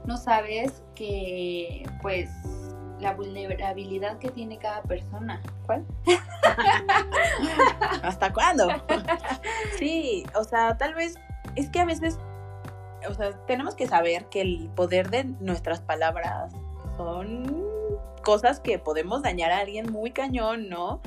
No 0.06 0.18
sabes 0.18 0.84
que, 0.96 1.88
pues, 2.02 2.30
la 3.00 3.14
vulnerabilidad 3.14 4.18
que 4.20 4.30
tiene 4.30 4.58
cada 4.58 4.82
persona. 4.84 5.42
¿Cuál? 5.66 5.86
¿Hasta 8.04 8.32
cuándo? 8.32 8.68
Sí, 9.78 10.26
o 10.36 10.44
sea, 10.44 10.78
tal 10.78 10.94
vez 10.94 11.16
es 11.56 11.70
que 11.70 11.80
a 11.80 11.86
veces, 11.86 12.20
o 13.10 13.14
sea, 13.14 13.32
tenemos 13.46 13.76
que 13.76 13.88
saber 13.88 14.26
que 14.26 14.42
el 14.42 14.70
poder 14.76 15.10
de 15.10 15.24
nuestras 15.24 15.82
palabras 15.82 16.54
son 16.98 17.66
cosas 18.24 18.60
que 18.60 18.78
podemos 18.78 19.24
dañar 19.24 19.52
a 19.52 19.60
alguien 19.60 19.92
muy 19.92 20.12
cañón, 20.12 20.70
¿no? 20.70 21.02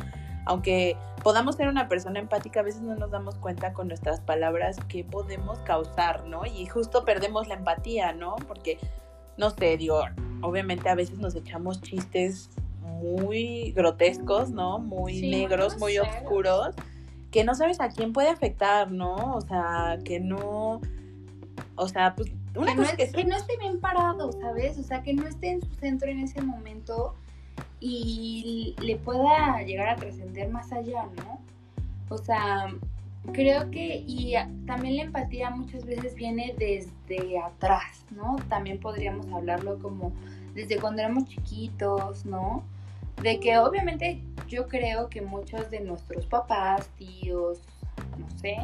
Aunque 0.47 0.97
podamos 1.23 1.57
ser 1.57 1.69
una 1.69 1.89
persona 1.89 2.19
empática, 2.21 2.61
a 2.61 2.63
veces 2.63 2.83
no 2.83 2.95
nos 2.97 3.11
damos 3.11 3.35
cuenta 3.37 3.73
con 3.73 3.89
nuestras 3.89 4.21
palabras 4.21 4.77
que 4.89 5.03
podemos 5.05 5.59
causar, 5.61 6.27
¿no? 6.27 6.45
Y 6.47 6.67
justo 6.67 7.05
perdemos 7.05 7.49
la 7.49 7.55
empatía, 7.55 8.13
¿no? 8.13 8.37
Porque, 8.47 8.79
no 9.39 9.51
sé, 9.51 9.77
digo, 9.79 10.03
obviamente 10.43 10.89
a 10.91 10.95
veces 10.95 11.19
nos 11.19 11.35
echamos 11.35 11.81
chistes 11.81 12.51
muy 12.83 13.73
grotescos, 13.73 14.51
¿no? 14.51 14.79
Muy 14.79 15.19
Sí, 15.21 15.31
negros, 15.31 15.79
muy 15.79 15.99
oscuros, 15.99 16.75
que 17.31 17.43
no 17.45 17.55
sabes 17.55 17.81
a 17.81 17.89
quién 17.89 18.13
puede 18.13 18.29
afectar, 18.29 18.91
¿no? 18.93 19.35
O 19.35 19.41
sea, 19.41 19.99
que 20.05 20.21
no, 20.21 20.81
o 21.77 21.89
sea, 21.89 22.15
pues 22.15 22.31
una 22.55 22.67
que 22.73 22.75
no, 22.77 22.83
cosa 22.83 22.95
es- 22.99 23.11
que, 23.13 23.23
que 23.23 23.25
no 23.25 23.35
esté 23.37 23.57
bien 23.59 23.81
parado, 23.81 24.31
¿sabes? 24.33 24.79
O 24.79 24.83
sea, 24.83 25.03
que 25.03 25.15
no 25.15 25.27
esté 25.27 25.51
en 25.53 25.63
su 25.63 25.75
centro 25.75 26.09
en 26.11 26.21
ese 26.21 26.41
momento 26.43 27.15
y 27.87 28.75
le 28.81 28.97
pueda 28.97 29.62
llegar 29.62 29.88
a 29.91 29.97
trascender 29.97 30.49
más 30.49 30.73
allá, 30.73 31.05
¿no? 31.17 31.38
O 32.09 32.17
sea, 32.17 32.69
creo 33.33 33.71
que, 33.71 34.03
y 34.07 34.35
también 34.67 34.97
la 34.97 35.03
empatía 35.03 35.50
muchas 35.50 35.85
veces 35.85 36.14
viene 36.14 36.55
desde 36.59 37.38
atrás, 37.38 38.05
¿no? 38.11 38.37
También 38.49 38.81
podríamos 38.81 39.31
hablarlo 39.31 39.79
como 39.81 40.12
desde 40.55 40.79
cuando 40.79 41.03
éramos 41.03 41.26
chiquitos, 41.26 42.25
¿no? 42.25 42.64
De 43.23 43.38
que 43.38 43.59
obviamente 43.59 44.23
yo 44.49 44.67
creo 44.67 45.11
que 45.11 45.21
muchos 45.21 45.71
de 45.71 45.81
nuestros 45.81 46.25
papás, 46.25 46.88
tíos, 46.97 47.61
no 48.19 48.31
sé, 48.38 48.57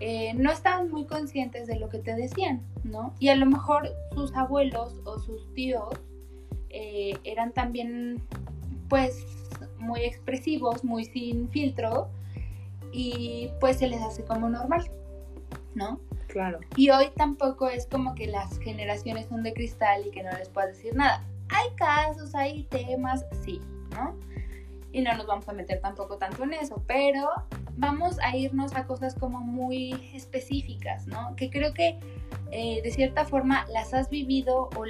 eh, 0.00 0.34
no 0.34 0.50
estaban 0.50 0.90
muy 0.90 1.04
conscientes 1.04 1.68
de 1.68 1.78
lo 1.78 1.88
que 1.88 1.98
te 1.98 2.16
decían, 2.16 2.60
¿no? 2.82 3.14
Y 3.20 3.28
a 3.28 3.36
lo 3.36 3.46
mejor 3.46 3.88
sus 4.14 4.34
abuelos 4.34 5.00
o 5.04 5.20
sus 5.20 5.54
tíos 5.54 5.94
eh, 6.70 7.18
eran 7.24 7.52
también, 7.52 8.22
pues, 8.88 9.26
muy 9.78 10.00
expresivos, 10.00 10.84
muy 10.84 11.04
sin 11.04 11.48
filtro, 11.48 12.08
y 12.92 13.50
pues 13.60 13.78
se 13.78 13.88
les 13.88 14.00
hace 14.02 14.24
como 14.24 14.48
normal, 14.48 14.90
¿no? 15.74 16.00
claro, 16.28 16.60
Y 16.76 16.90
hoy 16.90 17.10
tampoco 17.16 17.68
es 17.68 17.86
como 17.86 18.14
que 18.14 18.26
las 18.26 18.58
generaciones 18.60 19.26
son 19.26 19.42
de 19.42 19.52
cristal 19.52 20.06
y 20.06 20.10
que 20.10 20.22
no 20.22 20.30
les 20.32 20.48
puedas 20.48 20.76
decir 20.76 20.94
nada. 20.94 21.24
Hay 21.48 21.74
casos, 21.76 22.34
hay 22.34 22.64
temas, 22.64 23.24
sí, 23.42 23.60
¿no? 23.90 24.14
Y 24.92 25.00
no 25.00 25.14
nos 25.16 25.26
vamos 25.26 25.48
a 25.48 25.52
meter 25.52 25.80
tampoco 25.80 26.18
tanto 26.18 26.44
en 26.44 26.54
eso, 26.54 26.82
pero 26.86 27.30
vamos 27.76 28.18
a 28.20 28.36
irnos 28.36 28.74
a 28.74 28.86
cosas 28.86 29.14
como 29.14 29.40
muy 29.40 30.10
específicas, 30.14 31.06
¿no? 31.06 31.34
Que 31.36 31.50
creo 31.50 31.72
que 31.72 31.98
eh, 32.50 32.80
de 32.82 32.90
cierta 32.90 33.24
forma 33.24 33.66
las 33.72 33.94
has 33.94 34.10
vivido 34.10 34.68
o 34.76 34.84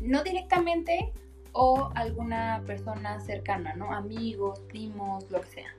no 0.00 0.22
directamente 0.22 1.12
o 1.52 1.90
alguna 1.94 2.62
persona 2.66 3.20
cercana, 3.20 3.74
¿no? 3.74 3.92
Amigos, 3.92 4.60
primos, 4.68 5.30
lo 5.30 5.40
que 5.40 5.48
sea. 5.48 5.74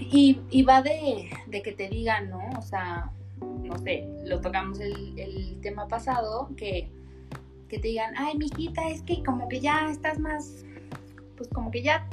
Y, 0.00 0.40
y 0.50 0.62
va 0.62 0.82
de, 0.82 1.30
de 1.46 1.62
que 1.62 1.72
te 1.72 1.88
digan, 1.88 2.30
¿no? 2.30 2.40
O 2.58 2.62
sea, 2.62 3.10
no 3.40 3.78
sé, 3.78 4.08
lo 4.24 4.40
tocamos 4.40 4.80
el, 4.80 5.18
el 5.18 5.60
tema 5.60 5.86
pasado, 5.88 6.48
que, 6.56 6.90
que 7.68 7.78
te 7.78 7.88
digan, 7.88 8.14
ay, 8.16 8.36
mijita, 8.36 8.88
es 8.88 9.02
que 9.02 9.22
como 9.22 9.48
que 9.48 9.60
ya 9.60 9.88
estás 9.90 10.18
más, 10.18 10.64
pues 11.36 11.48
como 11.50 11.70
que 11.70 11.82
ya 11.82 12.08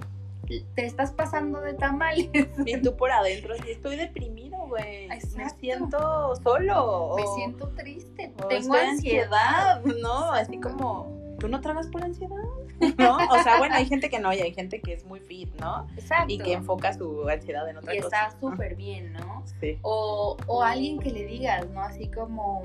te 0.76 0.86
estás 0.86 1.12
pasando 1.12 1.62
de 1.62 1.74
tamales. 1.74 2.30
y 2.66 2.82
tú 2.82 2.96
por 2.96 3.12
adentro, 3.12 3.56
sí, 3.56 3.72
estoy 3.72 3.96
deprimido, 3.96 4.58
güey, 4.68 5.08
me 5.08 5.50
siento 5.50 6.36
solo, 6.38 7.16
Me 7.16 7.24
siento 7.36 7.68
triste, 7.70 8.34
o 8.44 8.48
tengo 8.48 8.74
ansiedad. 8.76 9.82
¿no? 9.84 10.32
Así 10.32 10.60
como, 10.60 11.25
¿tú 11.40 11.48
no 11.48 11.62
tragas 11.62 11.88
por 11.88 12.04
ansiedad? 12.04 12.36
¿No? 12.98 13.18
O 13.18 13.44
sea, 13.44 13.58
bueno, 13.58 13.76
hay 13.76 13.86
gente 13.86 14.10
que 14.10 14.20
no 14.20 14.34
y 14.34 14.40
hay 14.40 14.54
gente 14.54 14.82
que 14.82 14.94
es 14.94 15.06
muy 15.06 15.20
fit, 15.20 15.50
¿no? 15.60 15.88
Exacto. 15.98 16.34
Y 16.34 16.38
que 16.38 16.54
enfoca 16.54 16.94
su 16.94 17.28
ansiedad 17.28 17.68
en 17.70 17.78
otra 17.78 17.96
y 17.96 18.02
cosa. 18.02 18.28
está 18.28 18.40
súper 18.40 18.76
bien, 18.76 19.14
¿no? 19.14 19.44
Sí. 19.60 19.80
O, 19.82 20.38
o 20.48 20.64
alguien 20.64 21.00
que 21.00 21.12
le 21.12 21.26
digas, 21.26 21.70
¿no? 21.70 21.82
Así 21.82 22.10
como, 22.10 22.64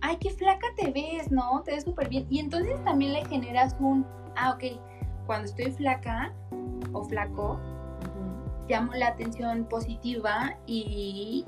ay, 0.00 0.16
qué 0.16 0.30
flaca 0.30 0.66
te 0.76 0.90
ves, 0.90 1.30
¿no? 1.30 1.62
Te 1.64 1.72
ves 1.72 1.84
súper 1.84 2.08
bien. 2.08 2.26
Y 2.30 2.40
entonces 2.40 2.82
también 2.84 3.12
le 3.12 3.24
generas 3.26 3.76
un, 3.80 4.06
ah, 4.36 4.52
ok, 4.52 4.78
cuando 5.26 5.46
estoy 5.46 5.70
flaca 5.72 6.32
o 6.92 7.04
flaco, 7.04 7.60
llamo 8.68 8.92
la 8.94 9.08
atención 9.08 9.64
positiva 9.64 10.56
y 10.66 11.44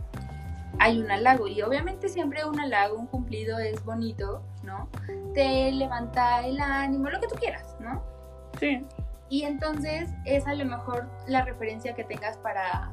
hay 0.79 0.99
un 0.99 1.11
halago. 1.11 1.47
Y 1.47 1.63
obviamente 1.63 2.09
siempre 2.09 2.45
un 2.45 2.59
halago, 2.59 2.97
un 2.97 3.07
cumplido 3.07 3.59
es 3.59 3.85
bonito, 3.85 4.43
¿no? 4.63 4.89
Te 5.35 5.73
levanta 5.73 6.47
el 6.47 6.61
ánimo, 6.61 7.09
lo 7.09 7.21
que 7.21 7.29
tú 7.29 7.35
quieras, 7.37 7.77
¿no? 7.81 8.03
Sí. 8.59 8.85
Y 9.29 9.45
entonces 9.45 10.11
es 10.25 10.47
a 10.47 10.55
lo 10.55 10.65
mejor 10.65 11.09
la 11.29 11.45
referencia 11.45 11.95
que 11.95 12.05
tengas 12.05 12.37
para 12.39 12.91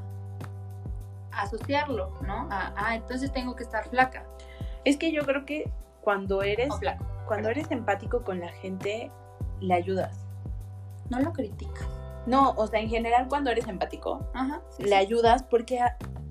asociarlo, 1.32 2.12
¿no? 2.22 2.48
Ah, 2.52 2.96
entonces 2.96 3.32
tengo 3.32 3.56
que 3.56 3.64
estar 3.64 3.88
flaca 3.90 4.24
Es 4.86 4.98
que 4.98 5.12
yo 5.12 5.24
creo 5.24 5.46
que 5.46 5.72
cuando 6.02 6.42
eres, 6.42 6.70
o 6.72 6.78
flaco. 6.78 7.06
cuando 7.28 7.50
eres 7.50 7.70
empático 7.72 8.24
con 8.24 8.40
la 8.40 8.50
gente, 8.50 9.12
le 9.60 9.74
ayudas. 9.74 10.26
No 11.10 11.20
lo 11.20 11.34
criticas. 11.34 11.88
No, 12.26 12.52
o 12.58 12.68
sea, 12.68 12.80
en 12.82 12.90
general 12.90 13.28
cuando 13.30 13.52
eres 13.52 13.68
empático, 13.68 14.30
Ajá. 14.34 14.62
sí, 14.70 14.84
le 14.84 14.90
sí. 14.90 14.96
ayudas 14.96 15.44
porque 15.44 15.80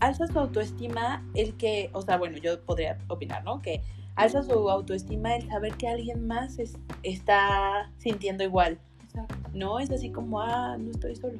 alza 0.00 0.26
su 0.26 0.38
autoestima 0.38 1.24
el 1.34 1.56
que, 1.56 1.90
o 1.92 2.02
sea, 2.02 2.18
bueno, 2.18 2.36
yo 2.38 2.62
podría 2.64 2.98
opinar, 3.08 3.44
¿no? 3.44 3.62
Que 3.62 3.82
alza 4.16 4.42
su 4.42 4.68
autoestima 4.70 5.36
el 5.36 5.46
saber 5.48 5.74
que 5.74 5.88
alguien 5.88 6.26
más 6.26 6.58
es- 6.58 6.76
está 7.02 7.90
sintiendo 7.98 8.42
igual, 8.44 8.78
Exacto. 9.04 9.36
¿no? 9.54 9.78
Es 9.78 9.90
así 9.90 10.10
como, 10.10 10.40
ah, 10.40 10.76
no 10.78 10.90
estoy 10.90 11.14
solo. 11.16 11.38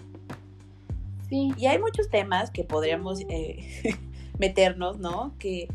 Sí. 1.29 1.53
Y 1.57 1.67
hay 1.67 1.79
muchos 1.81 2.09
temas 2.09 2.51
que 2.51 2.63
podríamos 2.65 3.21
eh, 3.29 3.67
meternos, 4.39 4.99
¿no? 4.99 5.35
Que 5.39 5.69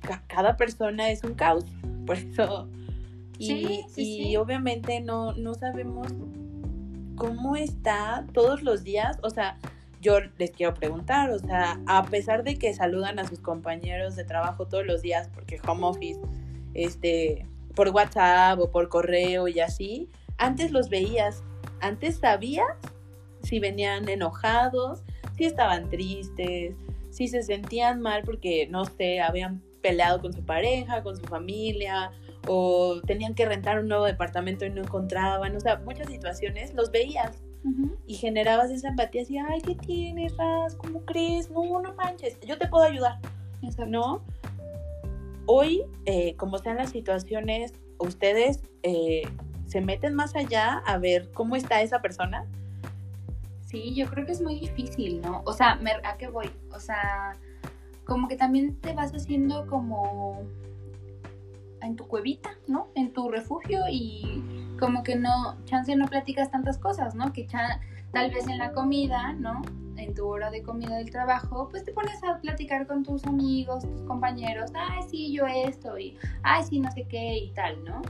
ca- 0.00 0.22
cada 0.26 0.56
persona 0.56 1.10
es 1.10 1.24
un 1.24 1.34
caos, 1.34 1.64
por 2.06 2.16
eso. 2.18 2.68
Y, 3.38 3.46
Sí, 3.46 3.84
sí, 3.88 4.02
y 4.02 4.24
sí. 4.26 4.36
obviamente 4.36 5.00
no, 5.00 5.32
no 5.32 5.54
sabemos 5.54 6.08
cómo 7.16 7.56
está 7.56 8.26
todos 8.34 8.62
los 8.62 8.82
días, 8.84 9.18
o 9.22 9.30
sea, 9.30 9.56
yo 10.02 10.18
les 10.38 10.50
quiero 10.52 10.72
preguntar, 10.74 11.30
o 11.30 11.38
sea, 11.38 11.78
a 11.86 12.02
pesar 12.04 12.42
de 12.44 12.56
que 12.56 12.72
saludan 12.72 13.18
a 13.18 13.26
sus 13.26 13.38
compañeros 13.40 14.16
de 14.16 14.24
trabajo 14.24 14.66
todos 14.66 14.86
los 14.86 15.02
días, 15.02 15.28
porque 15.34 15.60
home 15.66 15.84
office, 15.84 16.18
este, 16.74 17.46
por 17.74 17.88
WhatsApp 17.90 18.58
o 18.60 18.70
por 18.70 18.88
correo 18.88 19.48
y 19.48 19.60
así, 19.60 20.08
antes 20.38 20.72
los 20.72 20.88
veías, 20.88 21.42
antes 21.80 22.18
sabías 22.18 22.76
si 23.42 23.58
venían 23.58 24.08
enojados, 24.08 25.02
si 25.36 25.44
estaban 25.44 25.88
tristes, 25.88 26.74
si 27.10 27.28
se 27.28 27.42
sentían 27.42 28.00
mal 28.00 28.22
porque, 28.24 28.66
no 28.68 28.84
sé, 28.84 29.20
habían 29.20 29.62
peleado 29.82 30.20
con 30.20 30.32
su 30.32 30.44
pareja, 30.44 31.02
con 31.02 31.16
su 31.16 31.24
familia, 31.24 32.12
o 32.46 33.00
tenían 33.06 33.34
que 33.34 33.46
rentar 33.46 33.78
un 33.78 33.88
nuevo 33.88 34.04
departamento 34.04 34.64
y 34.64 34.70
no 34.70 34.82
encontraban, 34.82 35.56
o 35.56 35.60
sea, 35.60 35.76
muchas 35.78 36.08
situaciones 36.08 36.74
los 36.74 36.90
veías 36.90 37.42
y 38.06 38.14
generabas 38.14 38.70
esa 38.70 38.88
empatía, 38.88 39.22
así, 39.22 39.36
ay, 39.36 39.60
¿qué 39.60 39.74
tienes, 39.74 40.34
Raz? 40.38 40.74
¿Cómo 40.76 41.04
crees? 41.04 41.50
No, 41.50 41.80
no 41.80 41.92
manches, 41.94 42.38
yo 42.40 42.56
te 42.56 42.66
puedo 42.66 42.84
ayudar, 42.84 43.18
¿no? 43.86 44.22
Hoy, 45.46 45.82
eh, 46.06 46.34
como 46.36 46.58
sean 46.58 46.76
las 46.76 46.90
situaciones, 46.90 47.72
ustedes 47.98 48.62
eh, 48.82 49.22
se 49.66 49.80
meten 49.80 50.14
más 50.14 50.34
allá 50.36 50.82
a 50.86 50.98
ver 50.98 51.30
cómo 51.32 51.56
está 51.56 51.82
esa 51.82 52.00
persona. 52.00 52.46
Sí, 53.66 53.94
yo 53.94 54.08
creo 54.08 54.26
que 54.26 54.32
es 54.32 54.42
muy 54.42 54.58
difícil, 54.58 55.20
¿no? 55.20 55.42
O 55.44 55.52
sea, 55.52 55.78
¿a 56.04 56.16
qué 56.16 56.28
voy? 56.28 56.50
O 56.74 56.80
sea, 56.80 57.36
como 58.04 58.26
que 58.26 58.36
también 58.36 58.76
te 58.80 58.92
vas 58.92 59.12
haciendo 59.12 59.66
como 59.66 60.42
en 61.82 61.96
tu 61.96 62.06
cuevita, 62.06 62.50
¿no? 62.66 62.88
En 62.94 63.12
tu 63.12 63.30
refugio 63.30 63.80
y 63.90 64.42
como 64.78 65.02
que 65.02 65.16
no, 65.16 65.56
chance 65.64 65.94
no 65.94 66.06
platicas 66.06 66.50
tantas 66.50 66.78
cosas, 66.78 67.14
¿no? 67.14 67.32
Que 67.32 67.46
tal 68.12 68.30
vez 68.30 68.48
en 68.48 68.58
la 68.58 68.72
comida, 68.72 69.32
¿no? 69.34 69.62
En 70.00 70.14
tu 70.14 70.26
hora 70.26 70.50
de 70.50 70.62
comida 70.62 70.96
del 70.96 71.10
trabajo, 71.10 71.68
pues 71.70 71.84
te 71.84 71.92
pones 71.92 72.22
a 72.24 72.38
platicar 72.40 72.86
con 72.86 73.04
tus 73.04 73.24
amigos, 73.26 73.84
tus 73.86 74.00
compañeros, 74.02 74.70
ay, 74.74 75.02
sí, 75.10 75.30
yo 75.30 75.46
esto, 75.46 75.98
y 75.98 76.16
ay, 76.42 76.64
sí, 76.64 76.80
no 76.80 76.90
sé 76.92 77.06
qué, 77.06 77.36
y 77.36 77.50
tal, 77.50 77.84
¿no? 77.84 78.00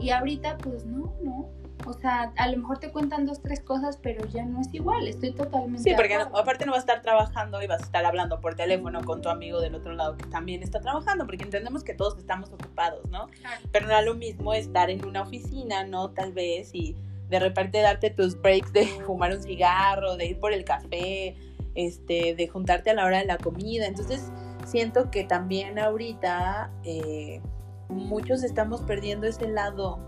Y 0.00 0.10
ahorita, 0.10 0.56
pues 0.56 0.86
no, 0.86 1.12
no, 1.22 1.50
o 1.84 1.92
sea, 1.92 2.32
a 2.36 2.48
lo 2.48 2.56
mejor 2.56 2.78
te 2.78 2.90
cuentan 2.90 3.26
dos, 3.26 3.42
tres 3.42 3.60
cosas, 3.60 3.98
pero 4.02 4.24
ya 4.26 4.44
no 4.44 4.60
es 4.60 4.72
igual, 4.72 5.06
estoy 5.06 5.32
totalmente... 5.32 5.82
Sí, 5.82 5.94
porque 5.94 6.14
aparte 6.14 6.64
no 6.64 6.72
vas 6.72 6.78
a 6.78 6.86
estar 6.86 7.02
trabajando 7.02 7.62
y 7.62 7.66
vas 7.66 7.82
a 7.82 7.84
estar 7.84 8.04
hablando 8.04 8.40
por 8.40 8.54
teléfono 8.54 9.04
con 9.04 9.20
tu 9.20 9.28
amigo 9.28 9.60
del 9.60 9.74
otro 9.74 9.92
lado 9.92 10.16
que 10.16 10.24
también 10.26 10.62
está 10.62 10.80
trabajando, 10.80 11.26
porque 11.26 11.44
entendemos 11.44 11.84
que 11.84 11.92
todos 11.92 12.16
estamos 12.18 12.50
ocupados, 12.50 13.08
¿no? 13.10 13.28
Pero 13.72 13.86
no 13.86 13.98
es 13.98 14.04
lo 14.06 14.14
mismo 14.14 14.54
estar 14.54 14.90
en 14.90 15.04
una 15.04 15.22
oficina, 15.22 15.84
¿no? 15.84 16.10
Tal 16.10 16.32
vez 16.32 16.74
y 16.74 16.96
de 17.28 17.38
repente 17.38 17.80
darte 17.80 18.10
tus 18.10 18.40
breaks 18.40 18.72
de 18.72 18.86
fumar 19.06 19.32
un 19.32 19.42
cigarro, 19.42 20.16
de 20.16 20.26
ir 20.26 20.40
por 20.40 20.52
el 20.52 20.64
café, 20.64 21.36
este, 21.74 22.34
de 22.34 22.48
juntarte 22.48 22.90
a 22.90 22.94
la 22.94 23.04
hora 23.04 23.18
de 23.18 23.26
la 23.26 23.38
comida. 23.38 23.86
Entonces, 23.86 24.30
siento 24.64 25.10
que 25.10 25.24
también 25.24 25.78
ahorita 25.78 26.70
eh, 26.84 27.40
muchos 27.88 28.42
estamos 28.42 28.82
perdiendo 28.82 29.26
ese 29.26 29.48
lado 29.48 29.98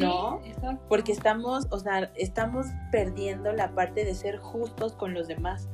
¿no? 0.00 0.40
Porque 0.88 1.12
estamos, 1.12 1.66
o 1.70 1.78
sea, 1.78 2.10
estamos 2.16 2.66
perdiendo 2.90 3.52
la 3.52 3.70
parte 3.74 4.04
de 4.04 4.14
ser 4.14 4.38
justos 4.38 4.92
con 4.94 5.14
los 5.14 5.28
demás. 5.28 5.68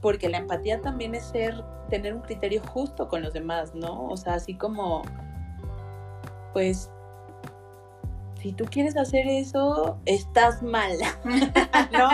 Porque 0.00 0.28
la 0.28 0.38
empatía 0.38 0.80
también 0.80 1.14
es 1.14 1.24
ser, 1.24 1.62
tener 1.88 2.14
un 2.14 2.22
criterio 2.22 2.62
justo 2.62 3.08
con 3.08 3.22
los 3.22 3.32
demás, 3.32 3.74
¿no? 3.74 4.06
O 4.06 4.16
sea, 4.16 4.34
así 4.34 4.54
como, 4.54 5.02
pues, 6.52 6.90
si 8.40 8.52
tú 8.52 8.64
quieres 8.64 8.96
hacer 8.96 9.26
eso, 9.26 9.98
estás 10.06 10.62
mal, 10.62 10.92
¿no? 11.92 12.10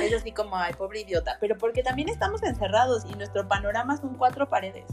Es 0.00 0.14
así 0.14 0.30
como, 0.30 0.56
ay, 0.56 0.72
pobre 0.74 1.00
idiota. 1.00 1.36
Pero 1.40 1.58
porque 1.58 1.82
también 1.82 2.08
estamos 2.08 2.42
encerrados 2.42 3.04
y 3.04 3.14
nuestro 3.14 3.48
panorama 3.48 3.96
son 3.96 4.14
cuatro 4.14 4.48
paredes. 4.48 4.84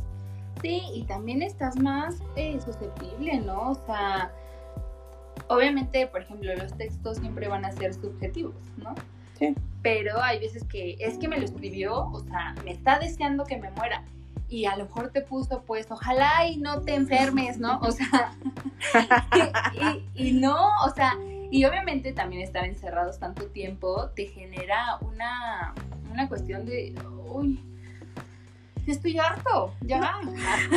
Sí, 0.62 0.82
y 0.94 1.04
también 1.04 1.42
estás 1.42 1.78
más 1.80 2.16
eh, 2.36 2.60
susceptible, 2.60 3.40
¿no? 3.40 3.72
O 3.72 3.76
sea, 3.86 4.32
obviamente, 5.48 6.08
por 6.08 6.22
ejemplo, 6.22 6.56
los 6.56 6.76
textos 6.76 7.18
siempre 7.18 7.48
van 7.48 7.66
a 7.66 7.72
ser 7.72 7.94
subjetivos, 7.94 8.56
¿no? 8.78 8.96
Sí. 9.38 9.54
Pero 9.84 10.22
hay 10.22 10.40
veces 10.40 10.64
que 10.64 10.96
es 11.00 11.18
que 11.18 11.28
me 11.28 11.38
lo 11.38 11.46
escribió, 11.46 12.10
o 12.12 12.20
sea, 12.22 12.56
me 12.64 12.72
está 12.72 12.98
deseando 12.98 13.44
que 13.44 13.58
me 13.58 13.70
muera. 13.72 14.04
Y 14.54 14.66
a 14.66 14.78
lo 14.78 14.86
mejor 14.86 15.10
te 15.10 15.22
puso, 15.22 15.64
pues, 15.64 15.90
ojalá 15.90 16.46
y 16.46 16.58
no 16.58 16.84
te 16.84 16.94
enfermes, 16.94 17.58
¿no? 17.58 17.80
O 17.80 17.92
sea, 17.92 18.38
y, 20.14 20.34
no, 20.34 20.70
o 20.86 20.90
sea, 20.92 21.18
y 21.50 21.66
obviamente 21.66 22.14
también 22.14 22.44
estar 22.44 22.64
encerrados 22.64 23.18
tanto 23.18 23.48
tiempo 23.48 24.12
te 24.16 24.28
genera 24.28 25.00
una, 25.02 25.74
una 26.12 26.30
cuestión 26.30 26.68
de, 26.68 26.94
uy, 27.32 27.60
estoy 28.86 29.18
harto, 29.18 29.74
ya. 29.82 30.20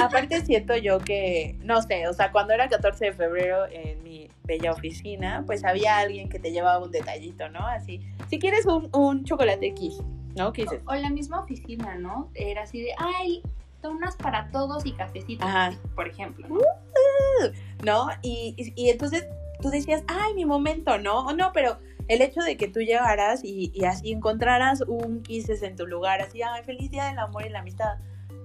Aparte 0.02 0.40
siento 0.40 0.74
yo 0.78 0.98
que, 0.98 1.58
no 1.62 1.82
sé, 1.82 2.08
o 2.08 2.14
sea, 2.14 2.32
cuando 2.32 2.54
era 2.54 2.70
14 2.70 3.04
de 3.04 3.12
febrero 3.12 3.66
en 3.70 4.02
mi 4.02 4.30
bella 4.44 4.72
oficina, 4.72 5.42
pues 5.44 5.66
había 5.66 5.98
alguien 5.98 6.30
que 6.30 6.38
te 6.38 6.50
llevaba 6.50 6.82
un 6.82 6.92
detallito, 6.92 7.50
¿no? 7.50 7.66
Así, 7.66 8.00
si 8.30 8.38
quieres 8.38 8.64
un, 8.64 9.24
chocolate 9.24 9.66
X, 9.66 9.98
¿no? 10.34 10.54
¿Qué 10.54 10.62
dices? 10.62 10.80
O, 10.86 10.94
la 10.94 11.10
misma 11.10 11.40
oficina, 11.40 11.96
¿no? 11.96 12.30
Era 12.32 12.62
así 12.62 12.80
de, 12.80 12.92
ay, 12.96 13.42
unas 13.84 14.16
para 14.16 14.50
todos 14.50 14.84
y 14.84 14.92
cafecitos, 14.92 15.48
por 15.94 16.08
ejemplo. 16.08 16.48
¿no? 16.48 16.56
Uh, 16.56 17.84
¿no? 17.84 18.08
Y, 18.22 18.72
y, 18.76 18.90
entonces 18.90 19.26
tú 19.60 19.70
decías, 19.70 20.02
ay, 20.08 20.34
mi 20.34 20.44
momento, 20.44 20.98
¿no? 20.98 21.32
No, 21.32 21.52
pero 21.52 21.78
el 22.08 22.22
hecho 22.22 22.40
de 22.40 22.56
que 22.56 22.68
tú 22.68 22.80
llegaras 22.80 23.44
y, 23.44 23.70
y, 23.74 23.84
así 23.84 24.12
encontraras 24.12 24.82
un 24.82 25.22
Kisses 25.22 25.62
en 25.62 25.76
tu 25.76 25.86
lugar, 25.86 26.20
así, 26.20 26.42
ay, 26.42 26.62
feliz 26.64 26.90
día 26.90 27.06
del 27.06 27.18
amor 27.18 27.46
y 27.46 27.50
la 27.50 27.60
amistad. 27.60 27.98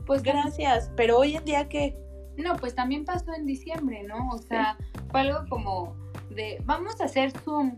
Pues 0.06 0.24
gracias, 0.24 0.92
pero 0.96 1.18
hoy 1.18 1.36
en 1.36 1.46
día 1.46 1.70
qué? 1.70 1.96
No, 2.38 2.56
pues 2.56 2.76
también 2.76 3.06
pasó 3.06 3.34
en 3.34 3.46
diciembre, 3.46 4.04
¿no? 4.04 4.30
O 4.30 4.38
sea, 4.38 4.78
fue 5.10 5.22
algo 5.22 5.46
como 5.50 5.96
de, 6.30 6.62
vamos 6.66 7.00
a 7.02 7.06
hacer 7.06 7.32
Zoom. 7.32 7.78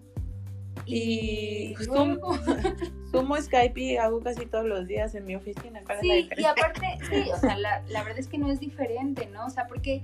Y, 0.86 1.75
Zoom, 1.86 2.19
Zoom 3.12 3.31
o 3.31 3.41
Skype 3.41 3.99
hago 3.99 4.21
casi 4.21 4.45
todos 4.45 4.65
los 4.65 4.88
días 4.88 5.15
en 5.15 5.25
mi 5.25 5.36
oficina. 5.36 5.81
sí, 6.01 6.29
y 6.36 6.45
aparte, 6.45 6.97
sí, 7.09 7.29
o 7.33 7.38
sea, 7.38 7.57
la, 7.57 7.81
la 7.89 8.03
verdad 8.03 8.19
es 8.19 8.27
que 8.27 8.38
no 8.38 8.51
es 8.51 8.59
diferente, 8.59 9.27
¿no? 9.27 9.45
O 9.45 9.49
sea, 9.49 9.67
porque 9.67 10.03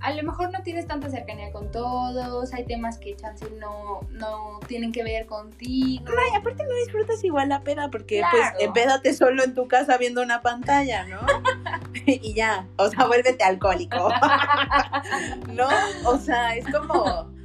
a 0.00 0.12
lo 0.12 0.22
mejor 0.22 0.52
no 0.52 0.62
tienes 0.62 0.86
tanta 0.86 1.10
cercanía 1.10 1.50
con 1.50 1.70
todos, 1.72 2.52
hay 2.52 2.64
temas 2.64 2.98
que 2.98 3.16
chance 3.16 3.46
no, 3.58 4.00
no 4.10 4.60
tienen 4.68 4.92
que 4.92 5.02
ver 5.02 5.26
contigo. 5.26 6.04
y 6.32 6.36
aparte 6.36 6.64
no 6.64 6.74
disfrutas 6.76 7.22
igual 7.24 7.48
la 7.48 7.62
peda 7.62 7.90
porque 7.90 8.22
pues 8.30 8.46
empédate 8.60 9.12
solo 9.12 9.42
en 9.42 9.54
tu 9.54 9.66
casa 9.66 9.98
viendo 9.98 10.22
una 10.22 10.40
pantalla, 10.40 11.04
¿no? 11.06 11.20
y 12.06 12.32
ya, 12.32 12.66
o 12.76 12.88
sea, 12.88 13.06
vuélvete 13.06 13.42
alcohólico. 13.42 14.08
¿No? 15.52 15.68
O 16.04 16.16
sea, 16.18 16.54
es 16.54 16.64
como, 16.66 17.02
pues, 17.02 17.37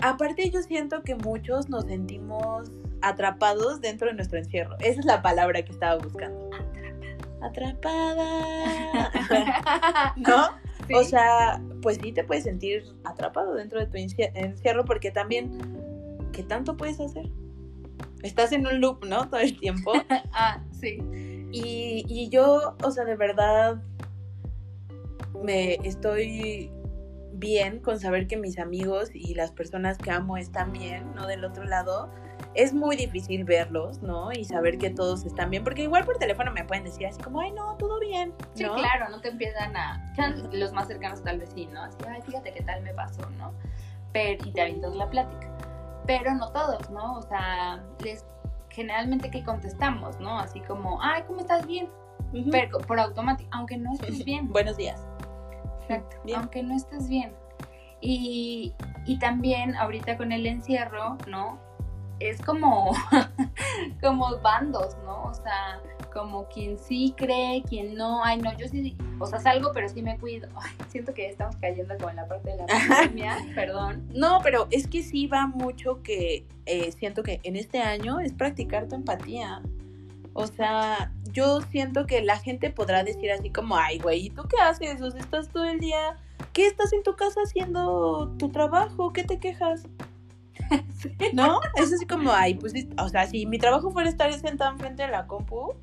aparte 0.00 0.50
yo 0.50 0.62
siento 0.62 1.02
que 1.02 1.14
muchos 1.14 1.68
nos 1.68 1.84
sentimos 1.84 2.70
atrapados 3.02 3.80
dentro 3.80 4.08
de 4.08 4.14
nuestro 4.14 4.38
encierro. 4.38 4.76
Esa 4.80 5.00
es 5.00 5.06
la 5.06 5.22
palabra 5.22 5.64
que 5.64 5.72
estaba 5.72 5.96
buscando. 5.96 6.50
Atrapada. 7.42 9.12
¿No? 10.16 10.48
O 10.94 11.02
sea, 11.02 11.60
pues 11.82 11.98
sí 12.02 12.12
te 12.12 12.24
puedes 12.24 12.44
sentir 12.44 12.84
atrapado 13.04 13.54
dentro 13.54 13.80
de 13.80 13.86
tu 13.86 13.96
encierro 13.96 14.84
porque 14.84 15.10
también, 15.10 15.58
¿qué 16.32 16.42
tanto 16.42 16.76
puedes 16.76 17.00
hacer? 17.00 17.26
Estás 18.22 18.52
en 18.52 18.66
un 18.66 18.80
loop, 18.80 19.04
¿no? 19.04 19.28
Todo 19.28 19.40
el 19.40 19.58
tiempo. 19.58 19.92
ah, 20.32 20.62
sí. 20.72 20.98
Y, 21.52 22.04
y 22.08 22.28
yo, 22.28 22.76
o 22.82 22.90
sea, 22.90 23.04
de 23.04 23.16
verdad, 23.16 23.82
me 25.42 25.74
estoy 25.84 26.70
bien 27.38 27.80
con 27.80 27.98
saber 27.98 28.26
que 28.26 28.36
mis 28.36 28.58
amigos 28.58 29.10
y 29.14 29.34
las 29.34 29.52
personas 29.52 29.98
que 29.98 30.10
amo 30.10 30.36
están 30.36 30.72
bien, 30.72 31.14
¿no? 31.14 31.26
Del 31.26 31.44
otro 31.44 31.64
lado 31.64 32.10
es 32.54 32.72
muy 32.72 32.96
difícil 32.96 33.44
verlos, 33.44 34.02
¿no? 34.02 34.32
Y 34.32 34.44
saber 34.44 34.78
que 34.78 34.90
todos 34.90 35.24
están 35.24 35.50
bien, 35.50 35.62
porque 35.64 35.82
igual 35.82 36.04
por 36.04 36.18
teléfono 36.18 36.52
me 36.52 36.64
pueden 36.64 36.84
decir 36.84 37.06
así 37.06 37.22
como, 37.22 37.40
ay, 37.40 37.52
no, 37.52 37.76
todo 37.76 38.00
bien. 38.00 38.30
¿no? 38.38 38.46
Sí, 38.54 38.64
claro, 38.64 39.08
no 39.10 39.20
te 39.20 39.28
empiezan 39.28 39.76
a, 39.76 40.12
los 40.52 40.72
más 40.72 40.88
cercanos 40.88 41.22
tal 41.22 41.38
vez 41.38 41.50
sí, 41.54 41.66
¿no? 41.72 41.82
Así, 41.82 41.98
ay, 42.08 42.22
fíjate 42.22 42.52
qué 42.52 42.62
tal 42.62 42.82
me 42.82 42.94
pasó, 42.94 43.28
¿no? 43.38 43.52
Pero, 44.12 44.46
y 44.46 44.52
te 44.52 44.62
avientas 44.62 44.94
la 44.94 45.08
plática. 45.10 45.48
Pero 46.06 46.34
no 46.34 46.50
todos, 46.52 46.88
¿no? 46.90 47.18
O 47.18 47.22
sea, 47.22 47.84
les, 48.02 48.24
generalmente 48.70 49.30
que 49.30 49.44
contestamos, 49.44 50.18
¿no? 50.20 50.38
Así 50.38 50.60
como, 50.60 51.02
ay, 51.02 51.22
¿cómo 51.26 51.40
estás 51.40 51.66
bien? 51.66 51.90
Pero 52.50 52.78
por 52.78 52.98
automático, 52.98 53.48
aunque 53.52 53.76
no 53.76 53.92
estés 53.92 54.24
bien. 54.24 54.48
Buenos 54.48 54.76
días. 54.76 55.00
Exacto, 55.88 56.16
aunque 56.34 56.62
no 56.62 56.74
estés 56.74 57.08
bien. 57.08 57.32
Y, 58.00 58.74
y 59.06 59.18
también 59.18 59.74
ahorita 59.76 60.16
con 60.16 60.32
el 60.32 60.46
encierro, 60.46 61.16
¿no? 61.28 61.58
es 62.18 62.40
como, 62.40 62.92
como 64.00 64.38
bandos, 64.38 64.96
¿no? 65.04 65.24
O 65.24 65.34
sea, 65.34 65.80
como 66.12 66.46
quien 66.48 66.78
sí 66.78 67.14
cree, 67.16 67.62
quien 67.68 67.94
no, 67.94 68.24
ay 68.24 68.38
no, 68.38 68.56
yo 68.56 68.66
sí, 68.68 68.96
o 69.18 69.26
sea, 69.26 69.38
salgo 69.38 69.72
pero 69.74 69.88
sí 69.88 70.02
me 70.02 70.18
cuido. 70.18 70.48
Ay, 70.56 70.72
siento 70.88 71.12
que 71.12 71.28
estamos 71.28 71.56
cayendo 71.56 71.94
como 71.96 72.10
en 72.10 72.16
la 72.16 72.26
parte 72.26 72.50
de 72.50 72.56
la 72.56 72.66
pandemia, 72.88 73.36
perdón. 73.54 74.08
No, 74.14 74.40
pero 74.42 74.66
es 74.70 74.86
que 74.86 75.02
sí 75.02 75.26
va 75.26 75.46
mucho 75.46 76.02
que 76.02 76.46
eh, 76.64 76.92
siento 76.92 77.22
que 77.22 77.40
en 77.42 77.56
este 77.56 77.80
año 77.80 78.20
es 78.20 78.32
practicar 78.32 78.88
tu 78.88 78.94
empatía. 78.94 79.62
O 80.32 80.46
sea, 80.46 81.12
yo 81.36 81.60
siento 81.70 82.06
que 82.06 82.22
la 82.22 82.38
gente 82.38 82.70
podrá 82.70 83.04
decir 83.04 83.30
así 83.30 83.50
como, 83.50 83.76
ay, 83.76 83.98
güey, 83.98 84.26
¿y 84.26 84.30
tú 84.30 84.44
qué 84.48 84.56
haces? 84.62 85.02
O 85.02 85.10
sea, 85.10 85.20
estás 85.20 85.50
todo 85.50 85.64
el 85.64 85.78
día, 85.80 86.16
¿qué 86.54 86.66
estás 86.66 86.94
en 86.94 87.02
tu 87.02 87.14
casa 87.14 87.40
haciendo 87.44 88.32
tu 88.38 88.48
trabajo? 88.48 89.12
¿Qué 89.12 89.22
te 89.22 89.38
quejas? 89.38 89.86
¿No? 91.34 91.60
Es 91.74 91.92
así 91.92 92.06
como, 92.06 92.32
ay, 92.32 92.54
pues, 92.54 92.72
o 92.98 93.08
sea, 93.10 93.26
si 93.26 93.44
mi 93.44 93.58
trabajo 93.58 93.90
fuera 93.90 94.08
estar 94.08 94.32
sentado 94.32 94.72
enfrente 94.72 95.02
de 95.02 95.10
la 95.10 95.26
compu, 95.26 95.74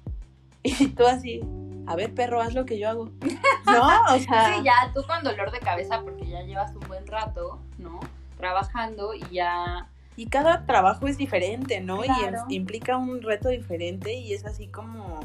y 0.64 0.88
tú 0.88 1.06
así, 1.06 1.42
a 1.86 1.94
ver, 1.94 2.12
perro, 2.12 2.40
haz 2.40 2.54
lo 2.54 2.66
que 2.66 2.76
yo 2.76 2.88
hago. 2.88 3.04
¿No? 3.66 4.14
O 4.14 4.18
sea. 4.18 4.56
Sí, 4.56 4.64
ya 4.64 4.92
tú 4.92 5.02
con 5.06 5.22
dolor 5.22 5.52
de 5.52 5.60
cabeza 5.60 6.02
porque 6.02 6.26
ya 6.26 6.42
llevas 6.42 6.74
un 6.74 6.88
buen 6.88 7.06
rato, 7.06 7.60
¿no? 7.78 8.00
Trabajando 8.36 9.14
y 9.14 9.22
ya. 9.30 9.88
Y 10.18 10.26
cada 10.26 10.66
trabajo 10.66 11.06
es 11.06 11.16
diferente, 11.16 11.80
¿no? 11.80 12.04
Y 12.04 12.10
implica 12.52 12.96
un 12.96 13.22
reto 13.22 13.50
diferente 13.50 14.14
y 14.14 14.32
es 14.32 14.44
así 14.44 14.66
como. 14.66 15.20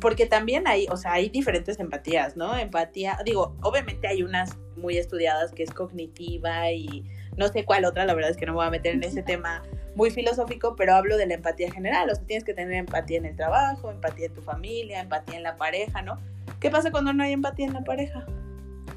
Porque 0.00 0.24
también 0.24 0.66
hay, 0.66 0.86
o 0.90 0.96
sea, 0.96 1.12
hay 1.12 1.28
diferentes 1.28 1.78
empatías, 1.78 2.38
¿no? 2.38 2.56
Empatía, 2.56 3.18
digo, 3.22 3.54
obviamente 3.60 4.08
hay 4.08 4.22
unas 4.22 4.56
muy 4.76 4.96
estudiadas 4.96 5.52
que 5.52 5.62
es 5.62 5.70
cognitiva 5.72 6.72
y 6.72 7.04
no 7.36 7.48
sé 7.48 7.66
cuál 7.66 7.84
otra, 7.84 8.06
la 8.06 8.14
verdad 8.14 8.30
es 8.30 8.38
que 8.38 8.46
no 8.46 8.52
me 8.52 8.56
voy 8.56 8.66
a 8.66 8.70
meter 8.70 8.94
en 8.94 9.04
ese 9.04 9.22
tema 9.22 9.62
muy 9.94 10.10
filosófico, 10.10 10.74
pero 10.74 10.94
hablo 10.94 11.18
de 11.18 11.26
la 11.26 11.34
empatía 11.34 11.70
general, 11.70 12.08
o 12.08 12.14
sea, 12.14 12.24
tienes 12.24 12.44
que 12.44 12.54
tener 12.54 12.72
empatía 12.72 13.18
en 13.18 13.26
el 13.26 13.36
trabajo, 13.36 13.90
empatía 13.90 14.26
en 14.26 14.34
tu 14.34 14.40
familia, 14.40 15.02
empatía 15.02 15.36
en 15.36 15.42
la 15.42 15.56
pareja, 15.56 16.00
¿no? 16.00 16.18
¿Qué 16.60 16.70
pasa 16.70 16.90
cuando 16.90 17.12
no 17.12 17.22
hay 17.22 17.32
empatía 17.32 17.66
en 17.66 17.74
la 17.74 17.84
pareja? 17.84 18.24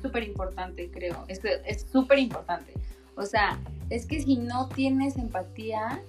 Súper 0.02 0.24
importante, 0.24 0.90
creo, 0.90 1.26
es 1.28 1.86
súper 1.92 2.20
importante. 2.20 2.74
O 3.16 3.24
sea, 3.24 3.60
es 3.90 4.06
que 4.06 4.22
si 4.22 4.38
no 4.38 4.68
tienes 4.70 5.18
empatía, 5.18 6.02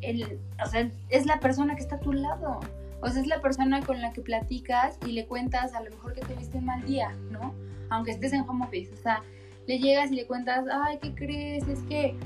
el, 0.00 0.38
o 0.64 0.68
sea, 0.68 0.90
es 1.08 1.26
la 1.26 1.40
persona 1.40 1.74
que 1.76 1.82
está 1.82 1.96
a 1.96 2.00
tu 2.00 2.12
lado. 2.12 2.60
O 3.00 3.08
sea, 3.08 3.20
es 3.20 3.28
la 3.28 3.40
persona 3.40 3.80
con 3.82 4.00
la 4.00 4.12
que 4.12 4.20
platicas 4.20 4.98
y 5.06 5.12
le 5.12 5.26
cuentas 5.26 5.74
a 5.74 5.82
lo 5.82 5.90
mejor 5.90 6.14
que 6.14 6.22
tuviste 6.22 6.58
un 6.58 6.64
mal 6.64 6.84
día, 6.84 7.14
¿no? 7.30 7.54
Aunque 7.90 8.10
estés 8.10 8.32
en 8.32 8.40
home 8.40 8.64
office. 8.64 8.92
O 8.92 8.96
sea, 8.96 9.22
le 9.66 9.78
llegas 9.78 10.10
y 10.10 10.16
le 10.16 10.26
cuentas, 10.26 10.64
ay, 10.70 10.98
¿qué 11.00 11.14
crees? 11.14 11.68
Es 11.68 11.80
que 11.82 12.16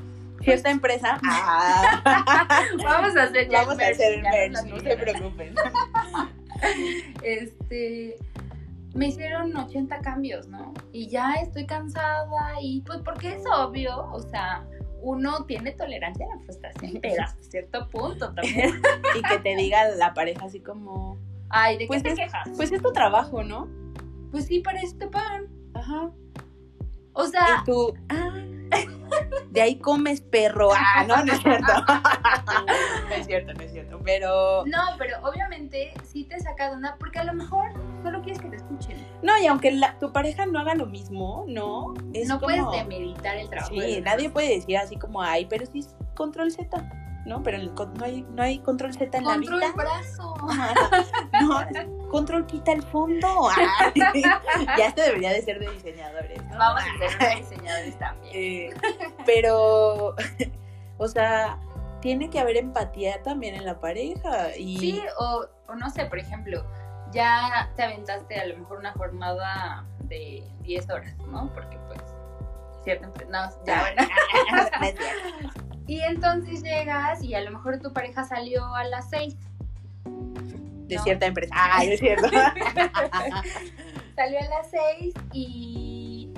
cierta 0.43 0.71
empresa. 0.71 1.19
Ah. 1.25 2.59
Vamos 2.83 3.17
a 3.17 3.25
hacer 3.25 3.49
Vamos 3.51 3.79
a 3.79 3.89
hacer 3.89 4.15
el 4.15 4.23
merch, 4.23 4.65
no 4.65 4.81
se 4.81 4.97
preocupen. 4.97 5.55
este 7.23 8.17
me 8.95 9.09
hicieron 9.09 9.57
80 9.57 10.01
cambios, 10.01 10.49
¿no? 10.49 10.73
Y 10.93 11.09
ya 11.09 11.35
estoy 11.35 11.67
cansada 11.67 12.27
y 12.61 12.83
pues 12.83 13.01
porque 13.03 13.35
es 13.35 13.45
obvio, 13.55 14.11
o 14.13 14.21
sea, 14.21 14.67
uno 15.01 15.45
tiene 15.47 15.73
tolerancia 15.73 16.27
a 16.27 16.37
la 16.37 16.43
frustración, 16.43 16.99
pero 17.01 17.23
hasta 17.25 17.43
cierto 17.43 17.89
punto 17.89 18.33
también. 18.35 18.81
y 19.17 19.23
que 19.23 19.39
te 19.39 19.57
diga 19.57 19.89
la 19.97 20.15
pareja 20.15 20.47
así 20.47 20.61
como, 20.61 21.19
ay, 21.49 21.75
¿de 21.75 21.85
qué 21.85 21.89
pues 21.89 22.03
te 22.03 22.15
quejas? 22.15 22.49
Pues 22.57 22.73
es 22.73 22.83
tu 22.83 22.93
trabajo, 22.93 23.43
¿no? 23.43 23.69
Pues 24.31 24.47
sí, 24.47 24.61
para 24.61 24.81
esto 24.81 25.11
pan. 25.11 25.49
Ajá. 25.75 26.11
O 27.15 27.27
sea, 27.27 27.61
y 27.61 27.65
tú, 27.65 27.95
ah, 28.09 28.43
de 29.51 29.61
ahí 29.61 29.77
comes 29.77 30.21
perro. 30.21 30.71
Ah, 30.75 31.05
no, 31.07 31.25
no 31.25 31.33
es 31.33 31.41
cierto. 31.41 31.73
no 33.09 33.15
es 33.15 33.27
cierto, 33.27 33.55
no 33.55 33.61
es 33.63 33.73
cierto. 33.73 34.01
Pero. 34.05 34.65
No, 34.67 34.79
pero 34.99 35.17
obviamente 35.23 35.93
sí 36.05 36.25
te 36.25 36.39
saca 36.41 36.71
de 36.71 36.77
una. 36.77 36.97
Porque 36.97 37.19
a 37.19 37.25
lo 37.25 37.35
mejor 37.35 37.73
solo 38.03 38.23
quieres 38.23 38.41
que 38.41 38.49
te 38.49 38.57
escuchen. 38.57 38.97
No, 39.23 39.39
y 39.39 39.47
aunque 39.47 39.79
tu 40.01 40.13
pareja 40.13 40.47
no 40.47 40.59
haga 40.59 40.75
lo 40.75 40.87
mismo, 40.87 41.45
¿no? 41.49 41.95
Es 42.13 42.29
no 42.29 42.41
puedes 42.41 42.65
demeritar 42.71 43.37
el 43.37 43.49
trabajo. 43.49 43.75
Sí, 43.75 44.01
nadie 44.01 44.31
puede 44.31 44.57
decir 44.57 44.77
así 44.77 44.97
como, 44.97 45.23
ay, 45.23 45.47
pero 45.47 45.67
sí 45.67 45.81
es 45.81 45.95
control 46.15 46.51
Z. 46.51 47.02
¿no? 47.25 47.43
Pero 47.43 47.59
no 47.59 48.05
hay, 48.05 48.23
no 48.23 48.43
hay 48.43 48.59
control 48.59 48.95
Z 48.95 49.17
en 49.17 49.25
la 49.25 49.37
vida. 49.37 49.51
Control 49.51 49.73
brazo. 49.75 50.35
no, 51.41 52.09
control 52.09 52.47
quita 52.47 52.73
el 52.73 52.83
fondo. 52.83 53.49
ya 53.95 54.87
esto 54.87 55.03
debería 55.03 55.31
de 55.31 55.43
ser 55.43 55.59
de 55.59 55.71
diseñadores, 55.71 56.43
¿no? 56.45 56.59
Vamos 56.59 56.83
a 56.83 57.09
ser 57.09 57.19
de 57.29 57.37
diseñadores 57.37 57.99
también. 57.99 58.35
Eh, 58.35 58.71
pero, 59.25 60.15
o 60.99 61.09
sea, 61.09 61.59
tiene 62.01 62.29
que 62.31 62.41
haber 62.41 62.57
empatía 62.57 63.23
también 63.23 63.55
en 63.55 63.65
la 63.65 63.79
pareja. 63.79 64.57
Y... 64.57 64.79
Sí, 64.79 65.03
o, 65.19 65.47
o 65.69 65.75
no 65.75 65.91
sé, 65.91 66.07
por 66.07 66.19
ejemplo, 66.19 66.65
ya 67.13 67.71
te 67.77 67.83
aventaste 67.83 68.41
a 68.41 68.47
lo 68.47 68.59
mejor 68.59 68.79
una 68.79 68.93
jornada 68.93 69.87
de 70.05 70.45
10 70.63 70.91
horas, 70.91 71.17
¿no? 71.29 71.53
Porque 71.55 71.79
pues, 71.87 72.01
cierto, 72.85 73.07
no, 73.29 73.49
ya 73.65 73.81
bueno. 73.81 74.03
Y 75.87 76.01
entonces 76.01 76.63
llegas 76.63 77.23
y 77.23 77.35
a 77.35 77.41
lo 77.43 77.51
mejor 77.51 77.81
tu 77.81 77.93
pareja 77.93 78.25
salió 78.25 78.75
a 78.75 78.85
las 78.85 79.11
6. 79.11 79.37
De 80.87 80.99
cierta 80.99 81.27
empresa. 81.27 81.53
Ah, 81.57 81.85
es 81.85 82.01
cierto. 82.01 82.29
salió 84.17 84.39
a 84.39 84.45
las 84.45 84.71
6 85.01 85.15
y 85.33 86.31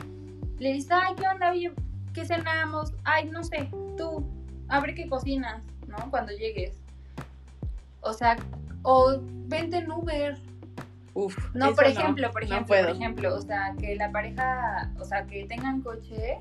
le 0.58 0.72
dices, 0.72 0.90
ay, 0.92 1.14
¿qué 1.16 1.26
onda? 1.26 1.52
¿Qué 2.12 2.24
cenamos? 2.24 2.92
Ay, 3.04 3.28
no 3.28 3.42
sé, 3.42 3.68
tú, 3.96 4.24
abre 4.68 4.94
qué 4.94 5.08
cocinas, 5.08 5.62
¿no? 5.88 6.10
Cuando 6.10 6.32
llegues. 6.32 6.76
O 8.00 8.12
sea, 8.12 8.36
o 8.82 9.18
vente 9.20 9.78
en 9.78 9.90
Uber. 9.90 10.38
Uf, 11.14 11.36
no, 11.54 11.74
por 11.74 11.84
ejemplo, 11.84 12.30
por 12.30 12.42
ejemplo, 12.42 12.66
por 12.66 12.90
ejemplo, 12.90 13.34
o 13.34 13.40
sea, 13.40 13.74
que 13.78 13.94
la 13.96 14.10
pareja, 14.10 14.90
o 14.98 15.04
sea, 15.04 15.24
que 15.26 15.44
tengan 15.44 15.80
coche 15.80 16.38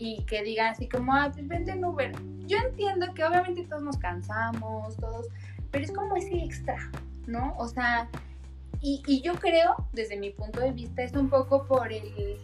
y 0.00 0.24
que 0.24 0.42
digan 0.42 0.68
así 0.68 0.88
como, 0.88 1.14
ah, 1.14 1.30
pues 1.32 1.46
vente 1.46 1.72
en 1.72 1.84
Uber. 1.84 2.12
Yo 2.46 2.58
entiendo 2.58 3.12
que 3.14 3.24
obviamente 3.24 3.64
todos 3.64 3.82
nos 3.82 3.98
cansamos, 3.98 4.96
todos, 4.96 5.28
pero 5.70 5.84
es 5.84 5.92
como 5.92 6.16
ese 6.16 6.42
extra, 6.42 6.90
¿no? 7.26 7.54
O 7.58 7.68
sea, 7.68 8.08
y, 8.80 9.02
y 9.06 9.20
yo 9.20 9.34
creo, 9.34 9.74
desde 9.92 10.16
mi 10.16 10.30
punto 10.30 10.60
de 10.60 10.72
vista, 10.72 11.02
es 11.02 11.12
un 11.12 11.28
poco 11.28 11.66
por 11.66 11.92
el, 11.92 12.38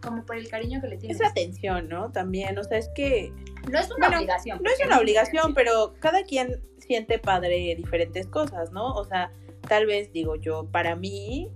como 0.00 0.24
por 0.24 0.36
el 0.36 0.48
cariño 0.48 0.80
que 0.80 0.88
le 0.88 0.96
tienes. 0.98 1.20
Es 1.20 1.26
atención, 1.26 1.88
¿no? 1.88 2.12
También, 2.12 2.56
o 2.58 2.64
sea, 2.64 2.78
es 2.78 2.88
que... 2.94 3.32
No 3.70 3.78
es 3.78 3.90
una 3.90 4.08
obligación. 4.08 4.60
No 4.62 4.70
es 4.70 4.86
una 4.86 4.98
obligación, 4.98 5.52
pero 5.54 5.94
cada 5.98 6.22
quien 6.22 6.62
siente 6.78 7.18
padre 7.18 7.74
diferentes 7.76 8.26
cosas, 8.28 8.70
¿no? 8.72 8.94
O 8.94 9.04
sea, 9.04 9.32
tal 9.68 9.86
vez 9.86 10.12
digo 10.12 10.36
yo, 10.36 10.66
para 10.70 10.94
mí, 10.94 11.50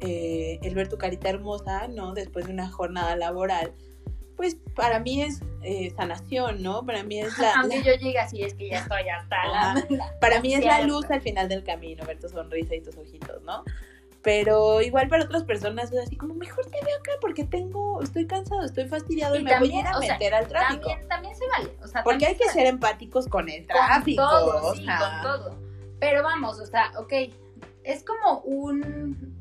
eh, 0.00 0.58
el 0.62 0.74
ver 0.74 0.88
tu 0.88 0.98
carita 0.98 1.30
hermosa, 1.30 1.88
¿no? 1.88 2.12
Después 2.12 2.46
de 2.46 2.52
una 2.52 2.70
jornada 2.70 3.16
laboral, 3.16 3.72
pues 4.38 4.56
para 4.76 5.00
mí 5.00 5.20
es 5.20 5.42
eh, 5.62 5.92
sanación, 5.96 6.62
¿no? 6.62 6.86
Para 6.86 7.02
mí 7.02 7.20
es 7.20 7.36
la... 7.38 7.54
Aunque 7.60 7.82
yo 7.82 7.92
llegue 7.94 8.20
así, 8.20 8.44
es 8.44 8.54
que 8.54 8.70
ya 8.70 8.78
estoy 8.78 9.08
hasta 9.08 9.36
la, 9.48 9.86
Para 10.20 10.40
mí 10.40 10.54
es 10.54 10.64
la 10.64 10.82
luz 10.82 11.10
al 11.10 11.20
final 11.20 11.48
del 11.48 11.64
camino, 11.64 12.06
ver 12.06 12.20
tu 12.20 12.28
sonrisa 12.28 12.76
y 12.76 12.80
tus 12.80 12.96
ojitos, 12.96 13.42
¿no? 13.42 13.64
Pero 14.22 14.80
igual 14.80 15.08
para 15.08 15.24
otras 15.24 15.42
personas 15.42 15.90
es 15.92 15.98
así 15.98 16.16
como, 16.16 16.34
mejor 16.34 16.64
te 16.66 16.84
veo 16.84 16.96
acá 17.00 17.10
porque 17.20 17.44
tengo, 17.44 18.00
estoy 18.00 18.28
cansado, 18.28 18.64
estoy 18.64 18.86
fastidiado 18.86 19.34
y, 19.34 19.42
me 19.42 19.58
voy 19.58 19.72
a 19.72 19.80
ir 19.80 19.86
a 19.86 19.98
meter 19.98 20.34
al 20.34 20.46
tráfico. 20.46 20.88
También, 20.88 21.08
también 21.08 21.34
se 21.34 21.44
vale, 21.48 21.76
o 21.82 21.88
sea, 21.88 22.04
Porque 22.04 22.26
hay 22.26 22.36
que 22.36 22.48
ser 22.50 22.66
empáticos 22.66 23.26
con 23.26 23.48
el 23.48 23.66
tráfico. 23.66 24.22
Con 24.22 24.30
todo, 24.30 24.74
sí, 24.76 24.86
con 24.86 25.22
todo. 25.22 25.58
Pero 25.98 26.22
vamos, 26.22 26.60
o 26.60 26.66
sea, 26.66 26.92
ok, 26.96 27.12
es 27.82 28.04
como 28.04 28.40
un 28.42 29.36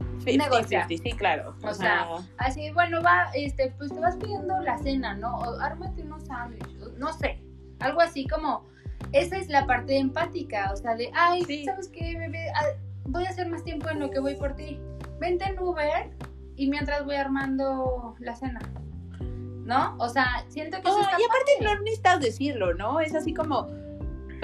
sí, 0.98 1.12
claro. 1.14 1.56
O, 1.64 1.74
sea, 1.74 2.08
así, 2.38 2.72
bueno, 2.72 3.02
va, 3.02 3.30
este, 3.34 3.74
pues 3.78 3.94
te 3.94 4.00
vas 4.00 4.16
pidiendo 4.18 4.60
la 4.62 4.78
cena, 4.78 5.16
¿no? 5.16 5.38
O 5.38 5.60
ármate 5.60 6.02
unos 6.04 6.24
sándwiches, 6.26 6.94
no 6.98 7.14
sé, 7.14 7.42
algo 7.80 8.02
así 8.02 8.28
como, 8.28 8.66
esa 9.12 9.38
es 9.38 9.50
la 9.50 9.66
parte 9.66 9.98
empática, 9.98 10.72
o 10.74 10.78
sea, 10.78 10.96
de, 10.96 11.12
ay, 11.14 11.44
¿sabes 11.66 11.90
qué, 11.90 12.18
bebé? 12.18 12.50
Ah, 12.56 12.66
voy 13.06 13.26
a 13.26 13.30
hacer 13.30 13.48
más 13.48 13.64
tiempo 13.64 13.90
en 13.90 14.00
lo 14.00 14.10
que 14.10 14.20
voy 14.20 14.36
por 14.36 14.56
ti. 14.56 14.80
Vente 15.20 15.46
en 15.46 15.60
Uber 15.60 16.12
y 16.56 16.70
mientras 16.70 17.06
voy 17.06 17.16
armando 17.16 18.16
la 18.20 18.36
cena. 18.36 18.60
¿No? 19.20 19.96
O 20.00 20.08
sea, 20.08 20.46
siento 20.48 20.82
que... 20.82 20.88
y 20.88 20.92
aparte 20.92 21.52
no 21.62 21.76
necesitas 21.82 22.22
decirlo, 22.22 22.74
¿no? 22.74 23.02
Es 23.02 23.14
así 23.14 23.34
como, 23.34 23.68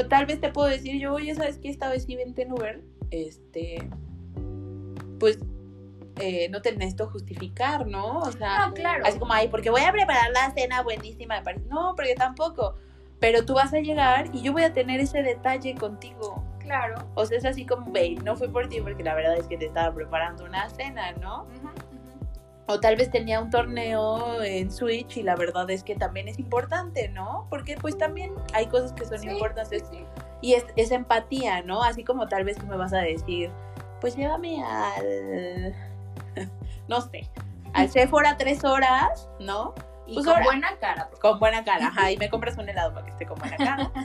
tal 0.10 0.26
vez 0.26 0.42
te 0.42 0.50
puedo 0.50 0.68
decir 0.68 1.00
yo, 1.00 1.14
oye, 1.14 1.34
¿sabes 1.34 1.58
qué? 1.60 1.70
Esta 1.70 1.88
vez 1.90 2.04
sí 2.04 2.16
vente 2.16 2.42
en 2.42 2.52
Uber. 2.52 2.82
Este, 3.10 3.90
pues 5.20 5.40
eh, 6.20 6.48
no 6.50 6.62
te 6.62 6.72
necesito 6.74 7.10
justificar, 7.10 7.88
¿no? 7.88 8.20
O 8.20 8.32
sea, 8.32 8.68
no, 8.68 8.74
claro. 8.74 9.04
así 9.06 9.18
como, 9.18 9.34
ay, 9.34 9.48
porque 9.48 9.70
voy 9.70 9.82
a 9.82 9.92
preparar 9.92 10.32
la 10.32 10.52
cena 10.52 10.82
buenísima. 10.82 11.42
No, 11.70 11.94
porque 11.96 12.16
tampoco. 12.16 12.76
Pero 13.20 13.46
tú 13.46 13.54
vas 13.54 13.74
a 13.74 13.80
llegar 13.80 14.28
y 14.34 14.42
yo 14.42 14.54
voy 14.54 14.64
a 14.64 14.74
tener 14.74 15.00
ese 15.00 15.24
detalle 15.24 15.76
contigo. 15.76 16.44
Claro. 16.60 16.96
O 17.16 17.26
sea, 17.26 17.38
es 17.38 17.46
así 17.46 17.66
como, 17.66 17.92
ve, 17.92 18.16
no 18.24 18.36
fue 18.36 18.50
por 18.50 18.70
ti 18.70 18.80
porque 18.82 19.04
la 19.04 19.16
verdad 19.16 19.38
es 19.38 19.48
que 19.48 19.58
te 19.58 19.66
estaba 19.66 19.94
preparando 19.94 20.46
una 20.46 20.70
cena, 20.70 21.12
¿no? 21.14 21.48
O 22.68 22.80
tal 22.80 22.96
vez 22.96 23.12
tenía 23.12 23.42
un 23.42 23.50
torneo 23.50 24.42
en 24.42 24.72
Switch 24.72 25.18
y 25.18 25.24
la 25.24 25.36
verdad 25.36 25.70
es 25.70 25.84
que 25.84 25.96
también 25.96 26.28
es 26.28 26.40
importante, 26.40 27.10
¿no? 27.10 27.48
Porque 27.50 27.76
pues 27.76 27.98
también 27.98 28.32
hay 28.54 28.68
cosas 28.68 28.94
que 28.94 29.06
son 29.06 29.24
importantes. 29.28 29.84
Y 30.42 30.54
es, 30.54 30.66
es 30.76 30.92
empatía, 30.92 31.62
¿no? 31.62 31.84
Así 31.84 32.04
como 32.04 32.28
tal 32.28 32.46
vez 32.46 32.58
tú 32.58 32.66
me 32.66 32.78
vas 32.78 32.94
a 32.94 33.00
decir, 33.00 33.52
pues 34.00 34.16
llévame 34.16 34.64
al, 34.64 35.74
no 36.88 37.02
sé, 37.02 37.30
al 37.74 37.90
Sephora 37.90 38.38
tres 38.38 38.64
horas, 38.64 39.30
¿no? 39.40 39.74
Y 40.06 40.16
Pues 40.16 40.26
con 40.26 40.34
ahora- 40.36 40.46
buena 40.46 40.78
cara. 40.80 41.10
Con 41.22 41.40
buena 41.40 41.64
cara, 41.64 41.88
ajá, 41.88 42.12
y 42.12 42.18
me 42.18 42.30
compras 42.30 42.58
un 42.58 42.68
helado 42.70 42.94
para 42.94 43.06
que 43.06 43.12
esté 43.12 43.26
con 43.26 43.40
buena 43.40 43.58
cara. 43.58 43.92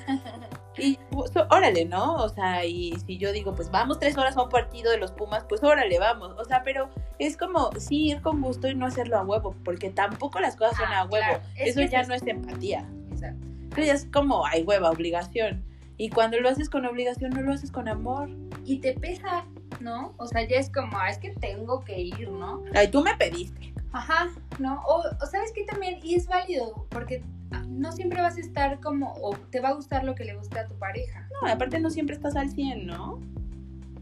Y 0.80 0.96
pues, 1.10 1.32
órale, 1.50 1.86
¿no? 1.86 2.14
O 2.14 2.28
sea, 2.28 2.64
y 2.64 2.92
si 3.04 3.18
yo 3.18 3.32
digo, 3.32 3.52
pues 3.52 3.68
vamos 3.68 3.98
tres 3.98 4.16
horas 4.16 4.36
a 4.36 4.42
un 4.44 4.48
partido 4.48 4.92
de 4.92 4.96
los 4.98 5.10
Pumas, 5.10 5.44
pues 5.48 5.64
órale, 5.64 5.98
vamos. 5.98 6.36
O 6.38 6.44
sea, 6.44 6.62
pero 6.62 6.88
es 7.18 7.36
como, 7.36 7.72
sí, 7.80 8.10
ir 8.10 8.22
con 8.22 8.40
gusto 8.40 8.68
y 8.68 8.76
no 8.76 8.86
hacerlo 8.86 9.18
a 9.18 9.22
huevo, 9.24 9.56
porque 9.64 9.90
tampoco 9.90 10.38
las 10.38 10.54
cosas 10.54 10.76
son 10.76 10.86
Ah, 10.92 11.00
a 11.00 11.04
huevo. 11.06 11.26
claro. 11.26 11.42
Eso 11.56 11.80
ya 11.82 12.02
es 12.02 12.06
no 12.06 12.14
es 12.14 12.24
empatía. 12.24 12.88
Exacto. 13.10 13.44
Ya 13.76 13.92
es 13.92 14.06
como, 14.12 14.46
ay, 14.46 14.62
hueva, 14.62 14.90
obligación. 14.90 15.64
Y 15.96 16.10
cuando 16.10 16.38
lo 16.38 16.48
haces 16.48 16.70
con 16.70 16.86
obligación, 16.86 17.30
no 17.32 17.40
lo 17.42 17.52
haces 17.54 17.72
con 17.72 17.88
amor. 17.88 18.28
Y 18.64 18.78
te 18.78 18.92
pesa, 18.92 19.46
¿no? 19.80 20.14
O 20.18 20.26
sea, 20.26 20.46
ya 20.46 20.56
es 20.58 20.70
como, 20.70 20.98
ah, 20.98 21.10
es 21.10 21.18
que 21.18 21.30
tengo 21.30 21.84
que 21.84 22.00
ir, 22.00 22.30
¿no? 22.30 22.62
Ay, 22.74 22.88
tú 22.88 23.02
me 23.02 23.14
pediste. 23.16 23.72
Ajá, 23.92 24.28
¿no? 24.58 24.82
O, 24.86 25.02
o 25.20 25.26
sabes 25.26 25.52
que 25.52 25.64
también, 25.64 25.98
y 26.02 26.14
es 26.14 26.26
válido, 26.26 26.86
porque 26.90 27.22
ah, 27.52 27.62
no 27.68 27.92
siempre 27.92 28.20
vas 28.20 28.36
a 28.36 28.40
estar 28.40 28.80
como, 28.80 29.14
o 29.22 29.34
te 29.50 29.60
va 29.60 29.70
a 29.70 29.72
gustar 29.72 30.04
lo 30.04 30.14
que 30.14 30.24
le 30.24 30.34
gusta 30.34 30.60
a 30.60 30.66
tu 30.66 30.74
pareja. 30.74 31.26
No, 31.42 31.48
aparte 31.48 31.78
no 31.80 31.90
siempre 31.90 32.14
estás 32.14 32.36
al 32.36 32.50
100, 32.50 32.86
¿no? 32.86 33.18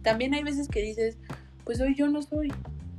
También 0.02 0.34
hay 0.34 0.42
veces 0.42 0.68
que 0.68 0.80
dices, 0.82 1.18
pues 1.64 1.80
hoy 1.80 1.94
yo 1.94 2.08
no 2.08 2.22
soy, 2.22 2.52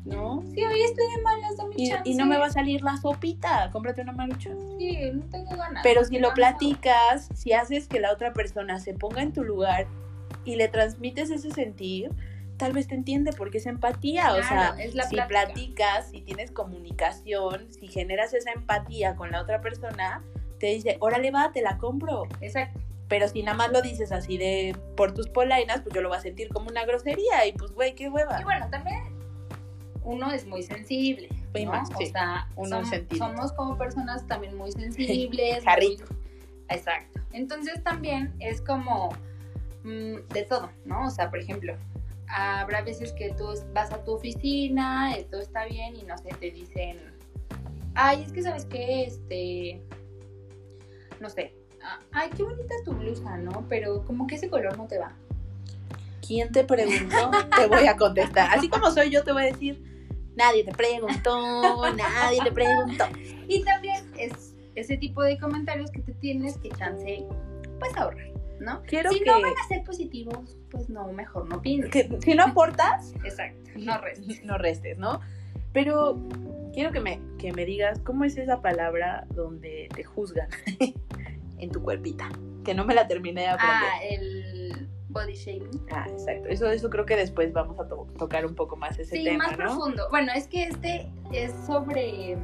¿no? 0.05 0.43
Sí, 0.53 0.63
hoy 0.63 0.81
estoy 0.81 1.05
de 1.15 1.21
malas, 1.23 1.57
dame 1.57 1.75
Y, 1.77 1.89
chance. 1.89 2.09
y 2.09 2.15
no 2.15 2.25
me 2.25 2.37
va 2.37 2.47
a 2.47 2.51
salir 2.51 2.81
la 2.81 2.97
sopita, 2.97 3.69
cómprate 3.71 4.01
una 4.01 4.13
marucha. 4.13 4.51
Sí, 4.77 4.97
no 5.13 5.23
tengo 5.25 5.55
ganas. 5.57 5.83
Pero 5.83 6.03
si 6.05 6.19
lo 6.19 6.33
platicas, 6.33 7.29
si 7.33 7.53
haces 7.53 7.87
que 7.87 7.99
la 7.99 8.11
otra 8.13 8.33
persona 8.33 8.79
se 8.79 8.93
ponga 8.93 9.21
en 9.21 9.33
tu 9.33 9.43
lugar 9.43 9.87
y 10.45 10.55
le 10.55 10.67
transmites 10.69 11.29
ese 11.29 11.51
sentir, 11.51 12.11
tal 12.57 12.73
vez 12.73 12.87
te 12.87 12.95
entiende 12.95 13.31
porque 13.33 13.59
es 13.59 13.65
empatía. 13.65 14.33
o 14.33 14.43
sea, 14.43 14.75
es 14.79 14.95
la 14.95 15.03
si 15.03 15.15
plática. 15.15 15.27
platicas, 15.27 16.09
si 16.11 16.21
tienes 16.21 16.51
comunicación, 16.51 17.67
si 17.71 17.87
generas 17.87 18.33
esa 18.33 18.51
empatía 18.51 19.15
con 19.15 19.31
la 19.31 19.41
otra 19.41 19.61
persona, 19.61 20.23
te 20.59 20.67
dice, 20.67 20.97
órale 20.99 21.31
va, 21.31 21.51
te 21.51 21.61
la 21.61 21.77
compro. 21.77 22.23
Exacto. 22.41 22.79
Pero 23.07 23.27
si 23.29 23.41
nada 23.41 23.55
más 23.57 23.71
lo 23.71 23.81
dices 23.81 24.11
así 24.11 24.37
de 24.37 24.75
por 24.97 25.13
tus 25.13 25.29
polainas, 25.29 25.81
pues 25.81 25.95
yo 25.95 26.01
lo 26.01 26.09
voy 26.09 26.17
a 26.17 26.21
sentir 26.21 26.49
como 26.49 26.67
una 26.69 26.83
grosería 26.85 27.45
y 27.45 27.53
pues 27.53 27.71
güey, 27.71 27.95
qué 27.95 28.09
hueva. 28.09 28.41
Y 28.41 28.43
bueno, 28.43 28.67
también 28.69 28.99
uno 30.03 30.31
es 30.31 30.45
muy 30.45 30.61
sensible. 30.63 31.29
Muy 31.53 31.65
¿no? 31.65 31.71
más, 31.71 31.89
O 31.93 31.97
sí. 31.99 32.07
sea, 32.07 32.49
Uno 32.57 32.81
som- 32.81 32.89
sentido. 32.89 33.25
somos 33.27 33.53
como 33.53 33.77
personas 33.77 34.27
también 34.27 34.57
muy 34.57 34.71
sensibles. 34.73 35.63
Jarrito. 35.63 36.03
Exacto. 36.69 37.21
Entonces 37.31 37.81
también 37.83 38.33
es 38.39 38.61
como 38.61 39.09
mm, 39.83 40.15
de 40.33 40.43
todo, 40.49 40.69
¿no? 40.85 41.05
O 41.07 41.09
sea, 41.09 41.29
por 41.29 41.39
ejemplo, 41.39 41.75
habrá 42.27 42.81
veces 42.81 43.13
que 43.13 43.33
tú 43.33 43.49
vas 43.73 43.91
a 43.91 44.03
tu 44.03 44.13
oficina, 44.13 45.15
todo 45.31 45.41
está 45.41 45.65
bien 45.65 45.95
y 45.95 46.03
no 46.03 46.17
sé, 46.17 46.29
te 46.39 46.51
dicen, 46.51 46.97
ay, 47.95 48.23
es 48.23 48.31
que 48.31 48.41
sabes 48.41 48.65
qué, 48.65 49.05
este, 49.05 49.81
no 51.19 51.29
sé, 51.29 51.53
ay, 52.11 52.29
qué 52.35 52.43
bonita 52.43 52.75
es 52.75 52.83
tu 52.83 52.93
blusa, 52.93 53.37
¿no? 53.37 53.65
Pero 53.69 54.03
como 54.05 54.27
que 54.27 54.35
ese 54.35 54.49
color 54.49 54.77
no 54.77 54.87
te 54.87 54.97
va. 54.97 55.13
¿Quién 56.25 56.51
te 56.51 56.63
preguntó? 56.63 57.31
te 57.55 57.67
voy 57.67 57.87
a 57.87 57.95
contestar. 57.95 58.49
Así 58.57 58.69
como 58.69 58.91
soy 58.91 59.09
yo, 59.09 59.23
te 59.23 59.31
voy 59.31 59.43
a 59.43 59.45
decir, 59.45 59.81
nadie 60.35 60.63
te 60.63 60.73
preguntó, 60.73 61.91
nadie 61.95 62.39
te 62.43 62.51
preguntó. 62.51 63.05
Y 63.47 63.63
también 63.63 64.11
es 64.17 64.53
ese 64.75 64.97
tipo 64.97 65.23
de 65.23 65.39
comentarios 65.39 65.89
que 65.91 66.01
te 66.01 66.13
tienes 66.13 66.57
que 66.57 66.69
chance, 66.69 67.25
pues 67.79 67.95
ahorrar, 67.97 68.29
¿no? 68.59 68.81
Quiero 68.83 69.11
si 69.11 69.19
que, 69.19 69.25
no 69.25 69.41
van 69.41 69.53
a 69.53 69.67
ser 69.67 69.83
positivos, 69.83 70.57
pues 70.71 70.89
no, 70.89 71.07
mejor 71.11 71.47
no 71.49 71.61
que 71.61 72.09
si 72.21 72.33
no 72.35 72.43
aportas, 72.45 73.13
Exacto, 73.23 73.69
no 73.75 73.97
restes. 73.99 74.43
no 74.43 74.57
restes, 74.57 74.97
¿no? 74.97 75.19
Pero 75.73 76.17
quiero 76.73 76.91
que 76.91 76.99
me, 76.99 77.19
que 77.37 77.51
me 77.53 77.65
digas 77.65 77.99
cómo 77.99 78.23
es 78.23 78.37
esa 78.37 78.61
palabra 78.61 79.25
donde 79.33 79.89
te 79.93 80.03
juzgan 80.03 80.49
en 81.59 81.69
tu 81.71 81.81
cuerpita. 81.81 82.29
Que 82.63 82.73
no 82.73 82.83
me 82.85 82.93
la 82.95 83.07
terminé 83.07 83.41
de 83.41 83.47
aprender. 83.47 83.89
Ah, 83.93 84.03
el 84.09 84.89
body 85.09 85.33
shaming. 85.35 85.85
Ah, 85.91 86.05
exacto. 86.09 86.49
Eso, 86.49 86.69
eso 86.69 86.89
creo 86.89 87.05
que 87.05 87.15
después 87.15 87.53
vamos 87.53 87.79
a 87.79 87.87
to- 87.87 88.07
tocar 88.17 88.45
un 88.45 88.55
poco 88.55 88.75
más 88.75 88.97
ese 88.99 89.15
Sí, 89.17 89.23
tema, 89.23 89.47
más 89.47 89.51
¿no? 89.51 89.57
profundo. 89.65 90.07
Bueno, 90.09 90.31
es 90.35 90.47
que 90.47 90.63
este 90.63 91.09
es 91.31 91.53
sobre 91.65 92.37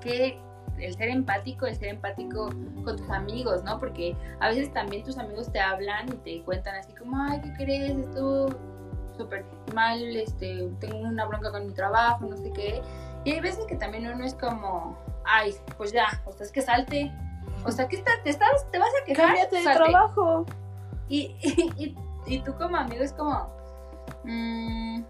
que 0.00 0.38
el 0.78 0.94
ser 0.94 1.08
empático, 1.08 1.66
el 1.66 1.76
ser 1.76 1.88
empático 1.88 2.50
con 2.84 2.96
tus 2.96 3.10
amigos, 3.10 3.62
¿no? 3.64 3.78
Porque 3.78 4.16
a 4.40 4.48
veces 4.48 4.72
también 4.72 5.02
tus 5.04 5.18
amigos 5.18 5.50
te 5.52 5.60
hablan 5.60 6.08
y 6.08 6.16
te 6.18 6.42
cuentan 6.42 6.76
así 6.76 6.92
como, 6.94 7.16
ay, 7.22 7.40
¿qué 7.40 7.52
crees? 7.64 7.96
Esto 7.96 8.48
súper 9.16 9.44
mal, 9.74 10.02
este, 10.16 10.68
tengo 10.80 10.98
una 10.98 11.24
bronca 11.26 11.50
con 11.52 11.66
mi 11.66 11.72
trabajo, 11.72 12.26
no 12.26 12.36
sé 12.36 12.50
qué. 12.52 12.82
Y 13.24 13.32
hay 13.32 13.40
veces 13.40 13.64
que 13.66 13.76
también 13.76 14.06
uno 14.08 14.24
es 14.24 14.34
como, 14.34 14.98
ay, 15.24 15.54
pues 15.76 15.92
ya, 15.92 16.06
o 16.26 16.32
sea, 16.32 16.44
es 16.46 16.52
que 16.52 16.60
salte. 16.62 17.12
O 17.64 17.70
sea, 17.70 17.86
que 17.88 17.98
te, 17.98 18.30
estás, 18.30 18.70
te 18.70 18.78
vas 18.78 18.88
a 19.00 19.04
quejar. 19.06 19.26
Cámbiate 19.28 19.56
de 19.56 19.62
Salte. 19.62 19.90
trabajo. 19.90 20.44
Y, 21.08 21.34
y, 21.40 21.72
y- 21.76 21.96
y 22.26 22.40
tú 22.40 22.54
como 22.56 22.76
amigo 22.76 23.02
es 23.04 23.12
como, 23.12 23.48
mm, 24.24 25.02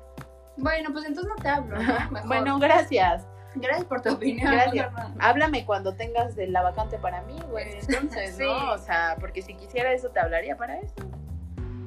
bueno, 0.59 0.91
pues 0.93 1.05
entonces 1.07 1.33
no 1.37 1.43
te 1.43 1.49
hablo, 1.49 1.77
¿no? 1.77 1.83
Mejor. 2.11 2.27
Bueno, 2.29 2.59
gracias. 2.59 3.27
Gracias 3.55 3.85
por 3.85 4.03
tu 4.03 4.13
opinión. 4.13 4.51
Gracias. 4.53 4.93
Háblame 5.19 5.65
cuando 5.65 5.95
tengas 5.95 6.37
de 6.37 6.49
la 6.49 6.63
vacante 6.63 6.99
para 6.99 7.23
mí, 7.23 7.37
güey. 7.51 7.79
Entonces, 7.81 8.37
Sí. 8.37 8.43
¿no? 8.45 8.73
O 8.73 8.79
sea, 8.79 9.17
porque 9.21 9.43
si 9.43 9.55
quisiera 9.55 9.93
eso, 9.93 10.09
te 10.11 10.21
hablaría 10.21 10.57
para 10.57 10.79
eso. 10.79 10.95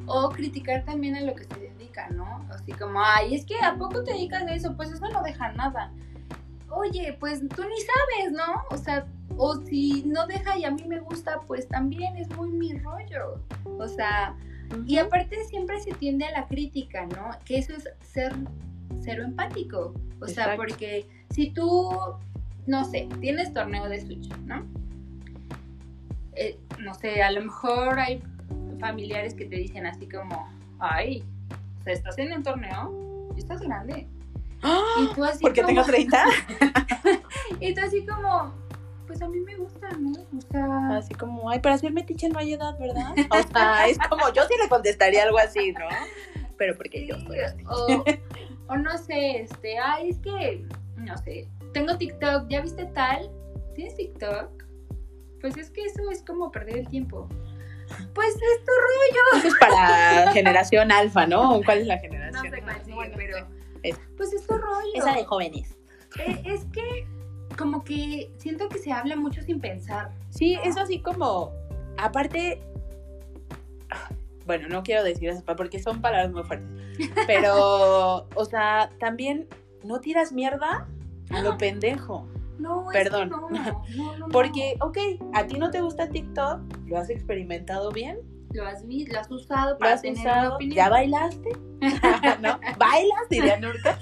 O 0.06 0.30
criticar 0.30 0.84
también 0.86 1.16
a 1.16 1.22
lo 1.22 1.36
que 1.36 1.44
se 1.44 1.60
dedica, 1.60 2.10
¿no? 2.10 2.46
Así 2.50 2.72
como, 2.72 3.02
ay, 3.04 3.36
es 3.36 3.46
que 3.46 3.56
¿a 3.62 3.76
poco 3.76 4.04
te 4.04 4.14
dedicas 4.14 4.44
a 4.44 4.54
eso? 4.54 4.76
Pues 4.76 4.92
eso 4.92 5.08
no 5.10 5.22
deja 5.22 5.52
nada. 5.52 5.92
Oye, 6.70 7.16
pues 7.20 7.40
tú 7.40 7.64
ni 7.64 7.76
sabes, 7.82 8.32
¿no? 8.32 8.64
O 8.70 8.78
sea, 8.78 9.06
o 9.38 9.56
si 9.66 10.04
no 10.06 10.26
deja 10.28 10.58
y 10.58 10.66
a 10.66 10.72
mí 10.72 10.84
me 10.88 11.00
gusta, 11.00 11.42
pues 11.48 11.68
también 11.68 12.16
es 12.18 12.30
muy 12.36 12.50
mi 12.50 12.78
rollo. 12.80 13.42
O 13.78 13.88
sea, 13.88 14.36
Y 14.86 14.98
aparte 14.98 15.44
siempre 15.46 15.80
se 15.80 15.92
tiende 15.94 16.26
a 16.26 16.32
la 16.32 16.46
crítica, 16.48 17.06
¿no? 17.06 17.30
Que 17.46 17.58
eso 17.60 17.74
es 17.74 17.90
ser 18.02 18.34
cero 19.02 19.24
empático. 19.24 19.94
O 20.20 20.28
sea, 20.28 20.56
porque 20.56 21.06
si 21.30 21.52
tú, 21.52 21.92
no 22.66 22.86
sé, 22.86 23.08
tienes 23.22 23.54
torneo 23.54 23.88
de 23.88 24.02
Switch, 24.02 24.30
¿no? 24.46 24.66
Eh, 26.34 26.60
no 26.80 26.94
sé, 26.94 27.22
a 27.24 27.32
lo 27.32 27.42
mejor 27.42 28.00
hay 28.00 28.22
familiares 28.80 29.34
que 29.34 29.46
te 29.46 29.56
dicen 29.56 29.86
así 29.86 30.08
como, 30.08 30.48
ay, 30.80 31.24
o 31.80 31.84
sea, 31.84 31.94
estás 31.94 32.18
en 32.18 32.34
un 32.34 32.44
torneo 32.44 33.32
y 33.36 33.40
estás 33.40 33.62
grande. 33.62 34.08
¡Ah! 34.64 34.84
Y 35.00 35.14
tú 35.16 35.24
así 35.24 35.40
Porque 35.42 35.62
como, 35.62 35.74
tengo 35.74 35.84
30. 35.86 36.26
Y 37.60 37.74
tú 37.74 37.82
así 37.82 38.06
como, 38.06 38.54
pues 39.08 39.22
a 39.22 39.30
mí 39.30 39.40
me 39.40 39.56
gusta, 39.56 39.90
¿no? 39.98 40.12
O 40.12 40.42
sea, 40.52 40.98
Así 40.98 41.14
como, 41.14 41.50
ay, 41.50 41.60
para 41.60 41.76
hacer 41.76 41.92
metiche 41.92 42.30
no 42.30 42.40
hay 42.40 42.54
edad, 42.54 42.78
¿verdad? 42.78 43.14
O 43.30 43.52
sea, 43.52 43.88
es 43.88 43.98
como, 44.10 44.32
yo 44.34 44.44
sí 44.44 44.54
le 44.62 44.70
contestaría 44.70 45.24
algo 45.24 45.38
así, 45.38 45.72
¿no? 45.72 45.88
Pero 46.58 46.76
porque 46.76 47.08
yo 47.08 47.20
soy 47.22 47.40
así. 47.40 47.64
o, 47.68 48.04
o 48.70 48.78
no 48.78 48.98
sé, 48.98 49.42
este, 49.42 49.78
ay, 49.78 50.10
es 50.10 50.18
que, 50.20 50.66
no 50.98 51.18
sé, 51.18 51.48
tengo 51.74 51.98
TikTok, 51.98 52.48
¿ya 52.50 52.62
viste 52.62 52.86
tal? 52.88 53.30
¿Tienes 53.76 53.96
TikTok? 53.96 54.64
Pues 55.42 55.58
es 55.58 55.70
que 55.70 55.84
eso 55.84 56.10
es 56.12 56.24
como 56.24 56.52
perder 56.52 56.78
el 56.80 56.90
tiempo. 56.90 57.28
Pues 58.14 58.30
es 58.36 58.66
tu 58.66 58.72
rollo. 58.72 59.38
Eso 59.38 59.48
es 59.48 59.56
para 59.60 60.32
generación 60.34 60.92
alfa, 60.92 61.26
¿no? 61.26 61.62
¿Cuál 61.64 61.80
es 61.80 61.88
la 61.88 61.96
No 61.96 62.02
generación? 62.02 62.54
sé 62.54 62.62
cuál 62.62 62.82
Bueno, 62.96 63.14
pero 63.16 63.48
pues 64.18 64.34
es 64.34 64.46
tu 64.46 64.58
rollo. 64.58 64.94
Esa 64.96 65.14
de 65.14 65.24
jóvenes. 65.24 65.78
Eh, 66.20 66.42
es 66.46 66.66
que 66.74 67.08
como 67.58 67.84
que 67.84 68.32
siento 68.38 68.68
que 68.70 68.80
se 68.80 68.92
habla 68.92 69.16
mucho 69.16 69.42
sin 69.42 69.60
pensar. 69.62 70.12
Sí, 70.32 70.56
¿no? 70.56 70.64
es 70.64 70.78
así 70.78 71.00
como, 71.02 71.54
aparte, 71.98 72.62
bueno, 74.46 74.68
no 74.70 74.84
quiero 74.84 75.04
decir 75.04 75.30
eso 75.30 75.44
porque 75.56 75.80
son 75.80 76.02
palabras 76.02 76.32
muy 76.32 76.44
fuertes, 76.44 76.70
pero, 77.28 78.28
o 78.36 78.46
sea, 78.46 78.90
también 79.00 79.48
no 79.84 80.00
tiras 80.00 80.32
mierda 80.32 80.88
a 81.32 81.42
lo 81.42 81.58
pendejo, 81.58 82.28
No, 82.60 82.92
es 82.92 82.98
Perdón. 82.98 83.30
no, 83.96 84.18
no, 84.18 84.28
porque, 84.30 84.76
ok, 84.82 84.98
a 85.34 85.46
ti 85.48 85.58
no 85.58 85.70
te 85.72 85.82
gusta 85.82 86.10
TikTok, 86.10 86.62
lo 86.88 86.98
has 86.98 87.10
experimentado 87.10 87.92
bien, 87.92 88.20
lo 88.54 88.66
has 88.66 88.86
visto, 88.88 89.14
lo 89.14 89.20
has 89.20 89.30
usado 89.32 89.72
lo 89.74 89.78
para 89.78 89.94
has 89.94 90.02
tener 90.02 90.20
una 90.22 90.32
usado, 90.32 90.56
opinión. 90.56 90.76
ya 90.76 90.90
bailaste, 90.90 91.50
¿no? 92.42 92.60
Bailas, 92.78 93.30
diría 93.30 93.58
Nurka. 93.62 94.00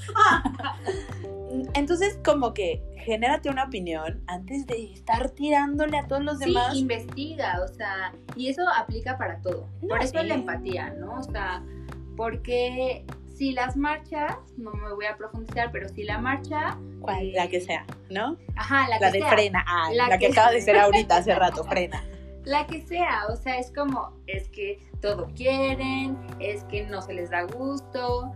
Entonces, 1.73 2.19
como 2.23 2.53
que 2.53 2.83
genérate 2.97 3.49
una 3.49 3.65
opinión 3.65 4.21
antes 4.27 4.65
de 4.67 4.91
estar 4.93 5.29
tirándole 5.31 5.97
a 5.97 6.07
todos 6.07 6.23
los 6.23 6.39
Sí, 6.39 6.45
demás. 6.45 6.75
investiga, 6.75 7.61
o 7.63 7.67
sea, 7.67 8.13
y 8.35 8.49
eso 8.49 8.61
aplica 8.77 9.17
para 9.17 9.41
todo. 9.41 9.67
Por 9.87 10.01
eso 10.03 10.19
sí. 10.21 10.27
la 10.27 10.33
empatía, 10.35 10.89
¿no? 10.99 11.19
O 11.19 11.23
sea, 11.23 11.63
porque 12.15 13.05
si 13.35 13.51
las 13.51 13.75
marchas, 13.75 14.37
no 14.57 14.71
me 14.71 14.93
voy 14.93 15.05
a 15.05 15.17
profundizar, 15.17 15.71
pero 15.71 15.89
si 15.89 16.03
la 16.03 16.17
marcha, 16.17 16.77
¿Cuál? 17.01 17.33
La 17.33 17.47
que 17.47 17.59
sea, 17.59 17.85
¿no? 18.09 18.37
ajá, 18.55 18.87
la, 18.87 18.99
La, 18.99 19.11
que 19.11 19.17
de 19.17 19.23
sea, 19.23 19.33
frena, 19.33 19.65
ah, 19.67 19.89
la, 19.93 20.07
La 20.07 20.17
que, 20.17 20.27
que 20.27 20.31
acaba 20.31 20.51
de 20.51 20.61
ser 20.61 20.77
ahorita, 20.77 21.17
hace 21.17 21.35
rato, 21.35 21.63
frena. 21.69 22.03
la 22.45 22.65
que 22.65 22.81
sea, 22.81 23.23
o 23.29 23.35
sea, 23.35 23.57
es 23.57 23.71
como, 23.71 24.13
es 24.27 24.47
que 24.49 24.79
todo 25.01 25.27
quieren, 25.35 26.17
es 26.39 26.63
que 26.65 26.85
no 26.85 27.01
se 27.01 27.13
les 27.13 27.29
da 27.29 27.43
gusto 27.43 28.31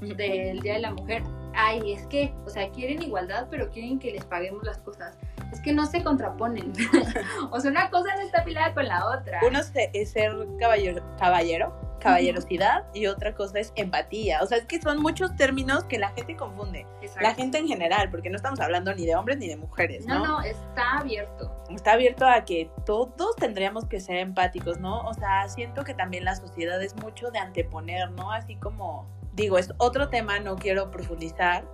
del 0.00 0.60
Día 0.60 0.74
de 0.74 0.80
la 0.80 0.92
Mujer. 0.92 1.22
Ay, 1.56 1.92
es 1.92 2.06
que, 2.08 2.34
o 2.44 2.50
sea, 2.50 2.68
quieren 2.70 3.02
igualdad, 3.02 3.46
pero 3.50 3.70
quieren 3.70 3.98
que 3.98 4.10
les 4.10 4.24
paguemos 4.24 4.64
las 4.64 4.78
cosas. 4.78 5.16
Es 5.52 5.60
que 5.60 5.72
no 5.72 5.86
se 5.86 6.02
contraponen. 6.02 6.72
o 7.50 7.60
sea, 7.60 7.70
una 7.70 7.88
cosa 7.90 8.14
no 8.16 8.22
está 8.22 8.44
peleada 8.44 8.74
con 8.74 8.86
la 8.86 9.06
otra. 9.06 9.40
Uno 9.46 9.60
es 9.60 10.10
ser 10.10 10.32
caballero, 10.58 11.02
caballero 11.16 11.83
caballerosidad 12.04 12.84
y 12.92 13.06
otra 13.06 13.34
cosa 13.34 13.58
es 13.58 13.72
empatía. 13.76 14.40
O 14.42 14.46
sea, 14.46 14.58
es 14.58 14.66
que 14.66 14.80
son 14.80 15.00
muchos 15.00 15.34
términos 15.36 15.84
que 15.84 15.98
la 15.98 16.10
gente 16.10 16.36
confunde. 16.36 16.86
La 17.20 17.34
gente 17.34 17.58
en 17.58 17.66
general, 17.66 18.10
porque 18.10 18.28
no 18.28 18.36
estamos 18.36 18.60
hablando 18.60 18.94
ni 18.94 19.06
de 19.06 19.16
hombres 19.16 19.38
ni 19.38 19.48
de 19.48 19.56
mujeres, 19.56 20.06
¿no? 20.06 20.18
No, 20.18 20.26
no, 20.26 20.42
está 20.42 20.98
abierto. 20.98 21.50
Está 21.70 21.92
abierto 21.92 22.26
a 22.26 22.44
que 22.44 22.70
todos 22.84 23.36
tendríamos 23.36 23.86
que 23.86 24.00
ser 24.00 24.18
empáticos, 24.18 24.78
¿no? 24.80 25.00
O 25.00 25.14
sea, 25.14 25.48
siento 25.48 25.82
que 25.82 25.94
también 25.94 26.24
la 26.24 26.36
sociedad 26.36 26.82
es 26.82 26.94
mucho 26.96 27.30
de 27.30 27.38
anteponer, 27.38 28.10
¿no? 28.10 28.30
Así 28.32 28.56
como, 28.56 29.06
digo, 29.32 29.56
es 29.56 29.72
otro 29.78 30.10
tema, 30.10 30.38
no 30.40 30.56
quiero 30.56 30.90
profundizar. 30.90 31.64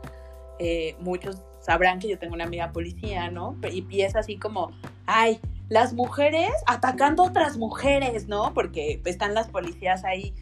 Eh, 0.60 0.94
muchos 1.00 1.42
sabrán 1.58 1.98
que 1.98 2.08
yo 2.08 2.18
tengo 2.18 2.34
una 2.34 2.44
amiga 2.44 2.70
policía, 2.70 3.30
¿no? 3.30 3.56
Y, 3.72 3.84
y 3.90 4.02
es 4.02 4.14
así 4.14 4.36
como, 4.38 4.70
ay, 5.06 5.40
las 5.70 5.94
mujeres 5.94 6.50
atacando 6.66 7.22
a 7.22 7.26
otras 7.28 7.56
mujeres, 7.56 8.28
¿no? 8.28 8.52
Porque 8.52 9.00
están 9.06 9.34
las 9.34 9.48
policías 9.48 10.04
ahí. 10.04 10.34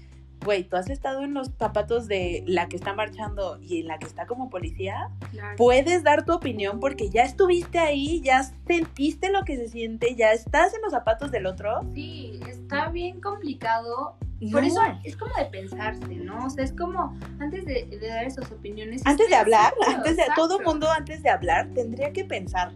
Güey, 0.44 0.64
¿tú 0.64 0.76
has 0.76 0.88
estado 0.88 1.22
en 1.22 1.34
los 1.34 1.50
zapatos 1.58 2.06
de 2.06 2.44
la 2.46 2.68
que 2.68 2.76
está 2.76 2.94
marchando 2.94 3.58
y 3.60 3.80
en 3.80 3.88
la 3.88 3.98
que 3.98 4.06
está 4.06 4.26
como 4.26 4.48
policía? 4.48 5.10
Puedes 5.56 6.02
dar 6.02 6.24
tu 6.24 6.32
opinión 6.32 6.80
porque 6.80 7.10
ya 7.10 7.24
estuviste 7.24 7.78
ahí, 7.78 8.22
ya 8.22 8.44
sentiste 8.66 9.30
lo 9.30 9.44
que 9.44 9.56
se 9.56 9.68
siente, 9.68 10.14
ya 10.14 10.32
estás 10.32 10.72
en 10.74 10.80
los 10.80 10.92
zapatos 10.92 11.30
del 11.30 11.44
otro. 11.44 11.82
Sí, 11.92 12.40
está 12.48 12.88
bien 12.88 13.20
complicado 13.20 14.16
Por 14.50 14.64
eso 14.64 14.80
es 15.04 15.16
como 15.16 15.34
de 15.34 15.44
pensarse, 15.46 16.14
¿no? 16.14 16.46
O 16.46 16.50
sea, 16.50 16.64
es 16.64 16.72
como 16.72 17.18
antes 17.40 17.66
de, 17.66 17.98
dar 18.00 18.24
esas 18.24 18.50
opiniones. 18.50 19.02
Antes 19.04 19.28
de 19.28 19.34
hablar, 19.34 19.74
antes 19.86 20.16
de 20.16 20.24
todo 20.36 20.60
mundo 20.60 20.88
antes 20.90 21.22
de 21.22 21.28
hablar 21.28 21.68
tendría 21.74 22.12
que 22.12 22.24
pensar. 22.24 22.72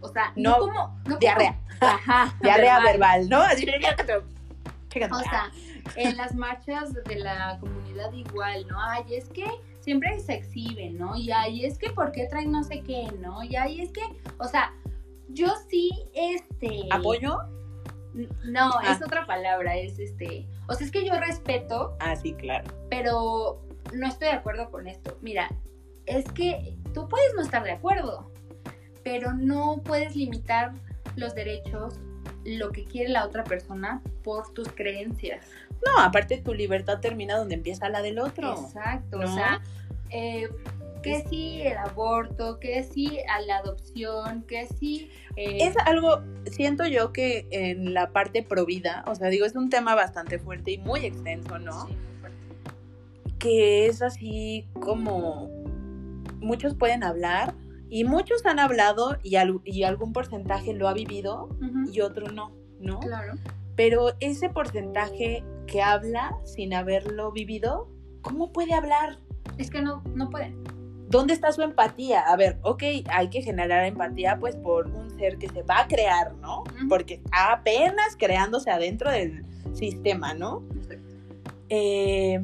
O 0.00 0.08
sea, 0.08 0.32
no, 0.36 0.58
como. 0.58 1.00
diarrea. 1.20 1.58
Ajá. 1.80 2.34
diarrea 2.42 2.80
verbal, 2.80 3.28
¿no? 3.28 3.40
Así 3.40 3.66
o 5.00 5.18
sea, 5.20 5.50
en 5.96 6.16
las 6.16 6.34
marchas 6.34 6.92
de 6.92 7.16
la 7.16 7.58
comunidad 7.60 8.12
igual, 8.12 8.66
¿no? 8.68 8.76
Ay, 8.80 9.04
es 9.14 9.28
que 9.30 9.46
siempre 9.80 10.18
se 10.20 10.34
exhiben, 10.34 10.98
¿no? 10.98 11.16
Y 11.16 11.30
ay, 11.30 11.64
es 11.64 11.78
que 11.78 11.90
¿por 11.90 12.12
qué 12.12 12.26
traen 12.26 12.52
no 12.52 12.62
sé 12.62 12.82
qué, 12.82 13.10
¿no? 13.20 13.42
Y 13.42 13.56
ay, 13.56 13.80
es 13.80 13.90
que, 13.90 14.02
o 14.38 14.46
sea, 14.46 14.74
yo 15.28 15.48
sí, 15.68 15.90
este... 16.14 16.88
¿Apoyo? 16.90 17.38
No, 18.44 18.80
es 18.82 19.00
ah. 19.00 19.04
otra 19.04 19.26
palabra, 19.26 19.76
es 19.76 19.98
este... 19.98 20.46
O 20.68 20.74
sea, 20.74 20.86
es 20.86 20.92
que 20.92 21.04
yo 21.04 21.14
respeto. 21.18 21.96
Ah, 22.00 22.14
sí, 22.14 22.34
claro. 22.34 22.70
Pero 22.90 23.62
no 23.92 24.06
estoy 24.06 24.28
de 24.28 24.34
acuerdo 24.34 24.70
con 24.70 24.86
esto. 24.86 25.18
Mira, 25.22 25.48
es 26.06 26.30
que 26.32 26.76
tú 26.94 27.08
puedes 27.08 27.34
no 27.34 27.42
estar 27.42 27.64
de 27.64 27.72
acuerdo, 27.72 28.30
pero 29.02 29.32
no 29.32 29.82
puedes 29.84 30.16
limitar 30.16 30.72
los 31.16 31.34
derechos, 31.34 31.94
lo 32.44 32.70
que 32.70 32.84
quiere 32.84 33.10
la 33.10 33.26
otra 33.26 33.44
persona 33.44 34.02
por 34.22 34.52
tus 34.52 34.68
creencias. 34.68 35.44
No, 35.86 36.00
aparte 36.00 36.38
tu 36.38 36.54
libertad 36.54 37.00
termina 37.00 37.36
donde 37.36 37.54
empieza 37.54 37.88
la 37.88 38.02
del 38.02 38.18
otro. 38.18 38.52
Exacto, 38.52 39.18
o 39.18 39.26
sea, 39.26 39.60
eh, 40.10 40.48
que 41.02 41.24
sí 41.28 41.62
el 41.62 41.76
aborto, 41.76 42.58
que 42.60 42.84
sí 42.84 43.18
a 43.28 43.40
la 43.42 43.58
adopción, 43.58 44.44
que 44.44 44.66
sí... 44.66 45.10
Eh, 45.36 45.58
es 45.60 45.76
algo, 45.84 46.22
siento 46.50 46.86
yo 46.86 47.12
que 47.12 47.46
en 47.50 47.92
la 47.94 48.10
parte 48.12 48.42
provida, 48.42 49.04
o 49.06 49.14
sea, 49.14 49.28
digo, 49.28 49.44
es 49.44 49.56
un 49.56 49.70
tema 49.70 49.94
bastante 49.94 50.38
fuerte 50.38 50.72
y 50.72 50.78
muy 50.78 51.04
extenso, 51.04 51.58
¿no? 51.58 51.86
Sí, 51.86 51.96
fuerte. 52.20 52.38
Que 53.38 53.86
es 53.86 54.02
así 54.02 54.66
como 54.80 55.50
muchos 56.40 56.74
pueden 56.74 57.02
hablar, 57.02 57.54
y 57.92 58.04
muchos 58.04 58.46
han 58.46 58.58
hablado 58.58 59.18
y, 59.22 59.36
y 59.64 59.82
algún 59.82 60.14
porcentaje 60.14 60.72
lo 60.72 60.88
ha 60.88 60.94
vivido 60.94 61.50
y 61.92 62.00
otro 62.00 62.32
no, 62.32 62.50
¿no? 62.80 63.00
Claro. 63.00 63.34
Pero 63.76 64.14
ese 64.18 64.48
porcentaje 64.48 65.44
que 65.66 65.82
habla 65.82 66.38
sin 66.44 66.72
haberlo 66.72 67.32
vivido, 67.32 67.90
¿cómo 68.22 68.50
puede 68.50 68.72
hablar? 68.72 69.18
Es 69.58 69.68
que 69.68 69.82
no, 69.82 70.02
no 70.14 70.30
puede. 70.30 70.56
¿Dónde 71.10 71.34
está 71.34 71.52
su 71.52 71.60
empatía? 71.60 72.20
A 72.20 72.34
ver, 72.34 72.58
ok, 72.62 72.82
hay 73.10 73.28
que 73.28 73.42
generar 73.42 73.84
empatía 73.84 74.38
pues 74.40 74.56
por 74.56 74.86
un 74.86 75.10
ser 75.18 75.36
que 75.36 75.50
se 75.50 75.62
va 75.62 75.80
a 75.80 75.86
crear, 75.86 76.34
¿no? 76.36 76.64
Porque 76.88 77.14
está 77.16 77.52
apenas 77.52 78.16
creándose 78.18 78.70
adentro 78.70 79.10
del 79.10 79.44
sistema, 79.74 80.32
¿no? 80.32 80.62
Eh, 81.68 82.42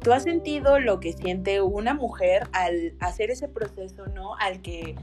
¿Tú 0.00 0.12
has 0.12 0.22
sentido 0.22 0.78
lo 0.78 1.00
que 1.00 1.12
siente 1.12 1.60
una 1.60 1.94
mujer 1.94 2.48
al 2.52 2.94
hacer 3.00 3.30
ese 3.30 3.48
proceso, 3.48 4.06
¿no? 4.06 4.36
Al 4.36 4.62
que 4.62 4.94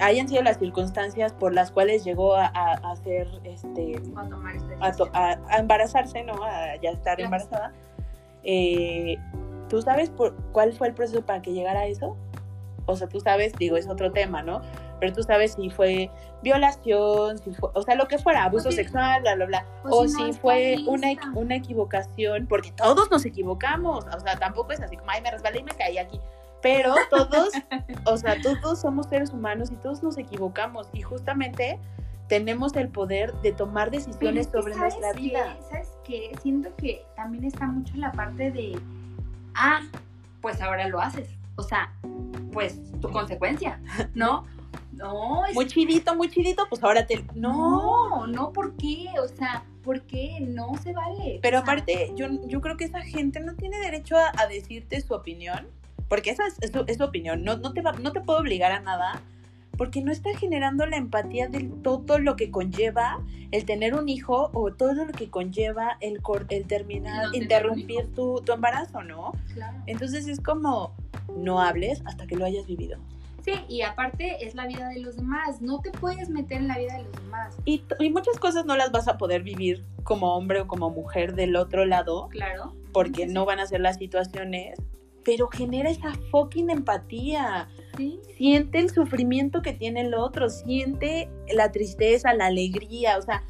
hayan 0.00 0.28
sido 0.28 0.42
las 0.42 0.58
circunstancias 0.58 1.32
por 1.32 1.52
las 1.52 1.70
cuales 1.70 2.04
llegó 2.04 2.34
a, 2.34 2.46
hacer 2.46 3.28
este 3.44 4.00
a, 5.12 5.58
embarazarse, 5.58 6.22
¿no? 6.22 6.42
A 6.44 6.76
ya 6.80 6.90
estar 6.90 7.20
embarazada. 7.20 7.72
Eh, 8.42 9.16
¿Tú 9.68 9.82
sabes 9.82 10.10
por 10.10 10.34
cuál 10.52 10.72
fue 10.72 10.88
el 10.88 10.94
proceso 10.94 11.22
para 11.22 11.42
que 11.42 11.52
llegara 11.52 11.80
a 11.80 11.86
eso? 11.86 12.16
O 12.86 12.96
sea, 12.96 13.08
tú 13.08 13.20
sabes, 13.20 13.52
digo, 13.58 13.76
es 13.76 13.88
otro 13.88 14.10
tema, 14.10 14.42
¿no? 14.42 14.62
Pero 15.00 15.12
tú 15.12 15.22
sabes 15.22 15.54
si 15.54 15.70
fue 15.70 16.10
violación, 16.42 17.38
si 17.38 17.52
fue, 17.52 17.70
o 17.74 17.82
sea, 17.82 17.94
lo 17.94 18.06
que 18.06 18.18
fuera, 18.18 18.44
abuso 18.44 18.70
sexual, 18.70 19.22
bla, 19.22 19.34
bla, 19.34 19.46
bla, 19.46 19.66
o, 19.84 20.06
si, 20.06 20.32
fue 20.34 20.76
una, 20.86 21.08
una 21.34 21.56
equivocación, 21.56 22.46
porque 22.46 22.72
todos 22.72 23.10
nos 23.10 23.24
equivocamos, 23.24 24.04
o 24.06 24.20
sea, 24.20 24.38
tampoco 24.38 24.72
es 24.72 24.80
así 24.80 24.96
como, 24.96 25.10
ay, 25.10 25.22
me 25.22 25.30
resbalé 25.30 25.60
y 25.60 25.64
me 25.64 25.72
caí 25.72 25.98
aquí, 25.98 26.20
pero 26.62 26.94
todos, 27.10 27.50
o 28.04 28.16
sea, 28.16 28.36
todos 28.40 28.80
somos 28.80 29.06
seres 29.06 29.30
humanos 29.30 29.70
y 29.70 29.76
todos 29.76 30.02
nos 30.02 30.18
equivocamos 30.18 30.88
y 30.92 31.02
justamente 31.02 31.78
tenemos 32.28 32.76
el 32.76 32.88
poder 32.88 33.32
de 33.42 33.52
tomar 33.52 33.90
decisiones 33.90 34.48
sobre 34.52 34.76
nuestra 34.76 35.12
vida. 35.14 35.56
¿Sabes 35.68 35.90
qué? 36.04 36.30
Siento 36.40 36.70
que 36.76 37.04
también 37.16 37.44
está 37.44 37.66
mucho 37.66 37.92
la 37.96 38.12
parte 38.12 38.52
de, 38.52 38.78
ah, 39.56 39.80
pues 40.40 40.62
ahora 40.62 40.86
lo 40.86 41.00
haces. 41.00 41.28
O 41.56 41.62
sea, 41.64 41.92
pues 42.52 42.80
tu 43.00 43.10
consecuencia, 43.10 43.80
¿no? 44.14 44.44
No, 44.92 45.46
es... 45.46 45.54
Muy 45.54 45.66
chidito, 45.66 46.14
muy 46.14 46.28
chidito, 46.28 46.66
pues 46.68 46.82
ahora 46.82 47.06
te... 47.06 47.24
No, 47.34 48.26
no, 48.26 48.52
¿por 48.52 48.76
qué? 48.76 49.06
O 49.22 49.28
sea, 49.28 49.64
¿por 49.82 50.02
qué? 50.02 50.38
No 50.40 50.72
se 50.82 50.92
vale. 50.92 51.38
Pero 51.42 51.58
aparte, 51.58 52.12
yo, 52.16 52.26
yo 52.46 52.60
creo 52.60 52.76
que 52.76 52.84
esa 52.84 53.00
gente 53.02 53.40
no 53.40 53.54
tiene 53.54 53.78
derecho 53.78 54.16
a, 54.16 54.46
decirte 54.46 55.00
su 55.00 55.14
opinión, 55.14 55.66
porque 56.08 56.30
esa 56.30 56.44
es, 56.46 56.72
su, 56.96 57.04
opinión, 57.04 57.44
no, 57.44 57.56
no, 57.56 57.72
te 57.72 57.82
no 57.82 58.12
te 58.12 58.20
puedo 58.20 58.40
obligar 58.40 58.72
a 58.72 58.80
nada, 58.80 59.22
porque 59.76 60.02
no 60.02 60.12
está 60.12 60.36
generando 60.36 60.84
la 60.84 60.98
empatía 60.98 61.48
de 61.48 61.70
todo 61.82 62.18
lo 62.18 62.36
que 62.36 62.50
conlleva 62.50 63.22
el 63.50 63.64
tener 63.64 63.94
un 63.94 64.08
hijo 64.08 64.50
o 64.52 64.72
todo 64.72 64.92
lo 64.92 65.12
que 65.12 65.30
conlleva 65.30 65.96
el, 66.00 66.20
el 66.50 66.66
terminar, 66.66 67.34
interrumpir 67.34 68.12
tu, 68.14 68.42
tu, 68.44 68.52
embarazo, 68.52 69.02
¿no? 69.02 69.32
Claro. 69.54 69.78
Entonces 69.86 70.28
es 70.28 70.40
como, 70.40 70.94
no 71.36 71.60
hables 71.60 72.02
hasta 72.04 72.26
que 72.26 72.36
lo 72.36 72.44
hayas 72.44 72.66
vivido. 72.66 72.98
Sí, 73.44 73.52
y 73.68 73.82
aparte 73.82 74.44
es 74.44 74.54
la 74.54 74.66
vida 74.66 74.88
de 74.88 75.00
los 75.00 75.16
demás, 75.16 75.60
no 75.60 75.80
te 75.80 75.90
puedes 75.90 76.28
meter 76.28 76.58
en 76.58 76.68
la 76.68 76.78
vida 76.78 76.94
de 76.96 77.04
los 77.04 77.12
demás. 77.12 77.56
Y, 77.64 77.82
muchas 78.10 78.38
cosas 78.38 78.64
no 78.66 78.76
las 78.76 78.92
vas 78.92 79.08
a 79.08 79.18
poder 79.18 79.42
vivir 79.42 79.84
como 80.04 80.34
hombre 80.34 80.60
o 80.60 80.66
como 80.66 80.90
mujer 80.90 81.34
del 81.34 81.56
otro 81.56 81.84
lado. 81.86 82.28
Claro. 82.28 82.74
Porque 82.92 83.26
no 83.26 83.44
van 83.44 83.60
a 83.60 83.66
ser 83.66 83.80
las 83.80 83.96
situaciones, 83.96 84.78
pero 85.24 85.48
genera 85.48 85.90
esa 85.90 86.12
fucking 86.30 86.70
empatía. 86.70 87.68
¿Sí? 87.96 88.20
Siente 88.36 88.78
el 88.78 88.90
sufrimiento 88.90 89.62
que 89.62 89.72
tiene 89.72 90.02
el 90.02 90.14
otro, 90.14 90.48
siente 90.48 91.28
la 91.52 91.72
tristeza, 91.72 92.32
la 92.34 92.46
alegría, 92.46 93.18
o 93.18 93.22
sea, 93.22 93.44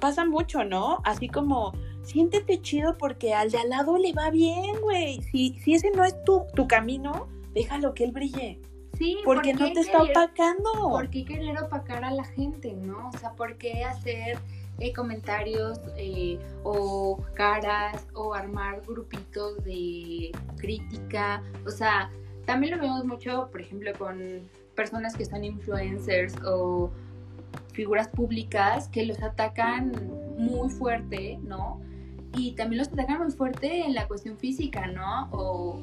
pasa 0.00 0.24
mucho, 0.24 0.64
¿no? 0.64 1.00
Así 1.04 1.28
como 1.28 1.72
siéntete 2.02 2.60
chido 2.60 2.96
porque 2.98 3.34
al 3.34 3.50
de 3.50 3.58
al 3.58 3.70
lado 3.70 3.98
le 3.98 4.12
va 4.12 4.30
bien, 4.30 4.80
güey. 4.80 5.22
Si, 5.22 5.58
si 5.60 5.74
ese 5.74 5.90
no 5.90 6.04
es 6.04 6.14
tu, 6.24 6.44
tu 6.54 6.66
camino, 6.66 7.28
déjalo 7.52 7.94
que 7.94 8.04
él 8.04 8.12
brille. 8.12 8.60
Sí, 9.00 9.16
porque 9.24 9.54
no 9.54 9.72
te 9.72 9.80
está 9.80 10.02
opacando. 10.02 10.72
¿Por 10.74 11.08
qué 11.08 11.24
querer 11.24 11.58
opacar 11.58 12.04
a 12.04 12.10
la 12.10 12.22
gente, 12.22 12.74
no? 12.74 13.08
O 13.08 13.16
sea, 13.16 13.32
¿por 13.32 13.56
qué 13.56 13.82
hacer 13.82 14.36
eh, 14.78 14.92
comentarios 14.92 15.80
eh, 15.96 16.38
o 16.64 17.18
caras 17.32 18.06
o 18.12 18.34
armar 18.34 18.82
grupitos 18.86 19.64
de 19.64 20.32
crítica? 20.58 21.42
O 21.66 21.70
sea, 21.70 22.10
también 22.44 22.76
lo 22.76 22.82
vemos 22.82 23.06
mucho, 23.06 23.48
por 23.50 23.62
ejemplo, 23.62 23.90
con 23.96 24.46
personas 24.74 25.16
que 25.16 25.24
son 25.24 25.44
influencers 25.44 26.34
o 26.44 26.90
figuras 27.72 28.08
públicas 28.08 28.88
que 28.88 29.06
los 29.06 29.22
atacan 29.22 29.92
muy 30.36 30.68
fuerte, 30.68 31.38
¿no? 31.42 31.80
Y 32.34 32.52
también 32.52 32.80
los 32.80 32.88
atacan 32.88 33.22
muy 33.22 33.32
fuerte 33.32 33.80
en 33.86 33.94
la 33.94 34.06
cuestión 34.06 34.36
física, 34.36 34.88
¿no? 34.88 35.30
O 35.32 35.80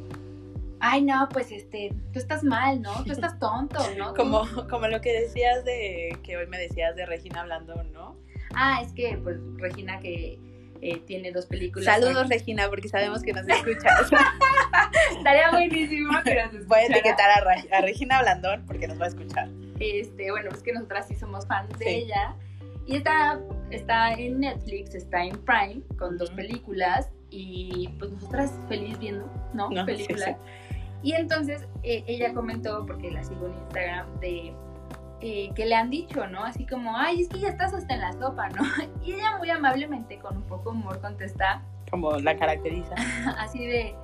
ay, 0.80 1.02
no, 1.04 1.28
pues 1.32 1.52
este, 1.52 1.94
tú 2.14 2.20
estás 2.20 2.44
mal, 2.44 2.82
¿no? 2.82 3.04
Tú 3.04 3.12
estás 3.12 3.40
tonto, 3.40 3.80
¿no? 3.98 4.14
como, 4.14 4.46
como 4.70 4.88
lo 4.88 5.02
que 5.02 5.14
decías 5.14 5.64
de, 5.66 6.18
que 6.24 6.38
hoy 6.38 6.48
me 6.48 6.58
decías 6.58 6.96
de 6.96 7.06
Regina 7.06 7.42
hablando, 7.42 7.84
¿no? 7.84 8.16
Ah, 8.56 8.82
es 8.82 8.92
que, 8.94 9.18
pues, 9.22 9.38
Regina 9.58 10.00
que 10.00 10.40
eh, 10.82 11.02
tiene 11.06 11.32
dos 11.32 11.46
películas. 11.46 11.86
Saludos, 11.86 12.30
Regina, 12.30 12.70
porque 12.70 12.88
sabemos 12.88 13.24
que 13.24 13.34
nos 13.34 13.48
escuchas. 13.48 14.12
Estaría 15.18 15.52
buenísimo 15.52 16.12
que 16.24 16.36
nos 16.36 16.54
escuchara. 16.54 16.66
Voy 16.68 16.80
a 16.80 16.86
etiquetar 16.86 17.30
a, 17.72 17.82
Regina 17.82 18.22
Blandón 18.22 18.66
porque 18.66 18.88
nos 18.88 19.00
va 19.00 19.06
a 19.06 19.08
escuchar. 19.10 19.50
Este, 19.80 20.32
bueno, 20.32 20.50
es 20.52 20.62
que 20.62 20.74
nosotras 20.74 21.08
sí 21.08 21.16
somos 21.16 21.48
fans 21.48 21.78
de 21.80 21.86
Sí. 21.86 21.92
ella. 21.92 22.36
Y 22.86 22.98
está, 22.98 23.40
está 23.70 24.14
en 24.14 24.40
Netflix, 24.40 24.96
está 24.96 25.24
en 25.24 25.38
Prime, 25.44 25.82
con 25.98 26.18
dos 26.18 26.32
películas. 26.32 27.10
Y 27.30 27.90
pues 28.00 28.12
nosotras 28.12 28.54
feliz 28.70 28.98
viendo, 29.00 29.30
¿no? 29.54 29.70
No, 29.70 29.82
sí, 29.82 29.86
películas. 29.86 30.38
Y 31.08 31.14
entonces 31.14 31.66
eh, 31.84 32.04
ella 32.06 32.34
comentó, 32.34 32.86
porque 32.86 33.10
la 33.10 33.24
sigo 33.24 33.46
en 33.46 33.54
Instagram, 33.54 34.20
de 34.20 34.54
eh, 35.22 35.50
que 35.56 35.66
le 35.66 35.74
han 35.74 35.90
dicho, 35.90 36.28
¿no? 36.28 36.44
Así 36.44 36.66
como, 36.66 36.98
ay, 36.98 37.22
es 37.22 37.30
que 37.30 37.40
ya 37.40 37.48
estás 37.48 37.74
hasta 37.74 37.94
en 37.94 38.02
la 38.02 38.12
sopa, 38.12 38.50
¿no? 38.50 38.62
Y 39.06 39.14
ella 39.14 39.38
muy 39.38 39.50
amablemente, 39.50 40.20
con 40.20 40.36
un 40.36 40.44
poco 40.44 40.72
de 40.72 40.80
humor, 40.80 41.00
contesta 41.00 41.62
Como 41.90 42.12
la 42.18 42.38
caracteriza. 42.38 42.94
así 43.40 43.66
de, 43.66 43.96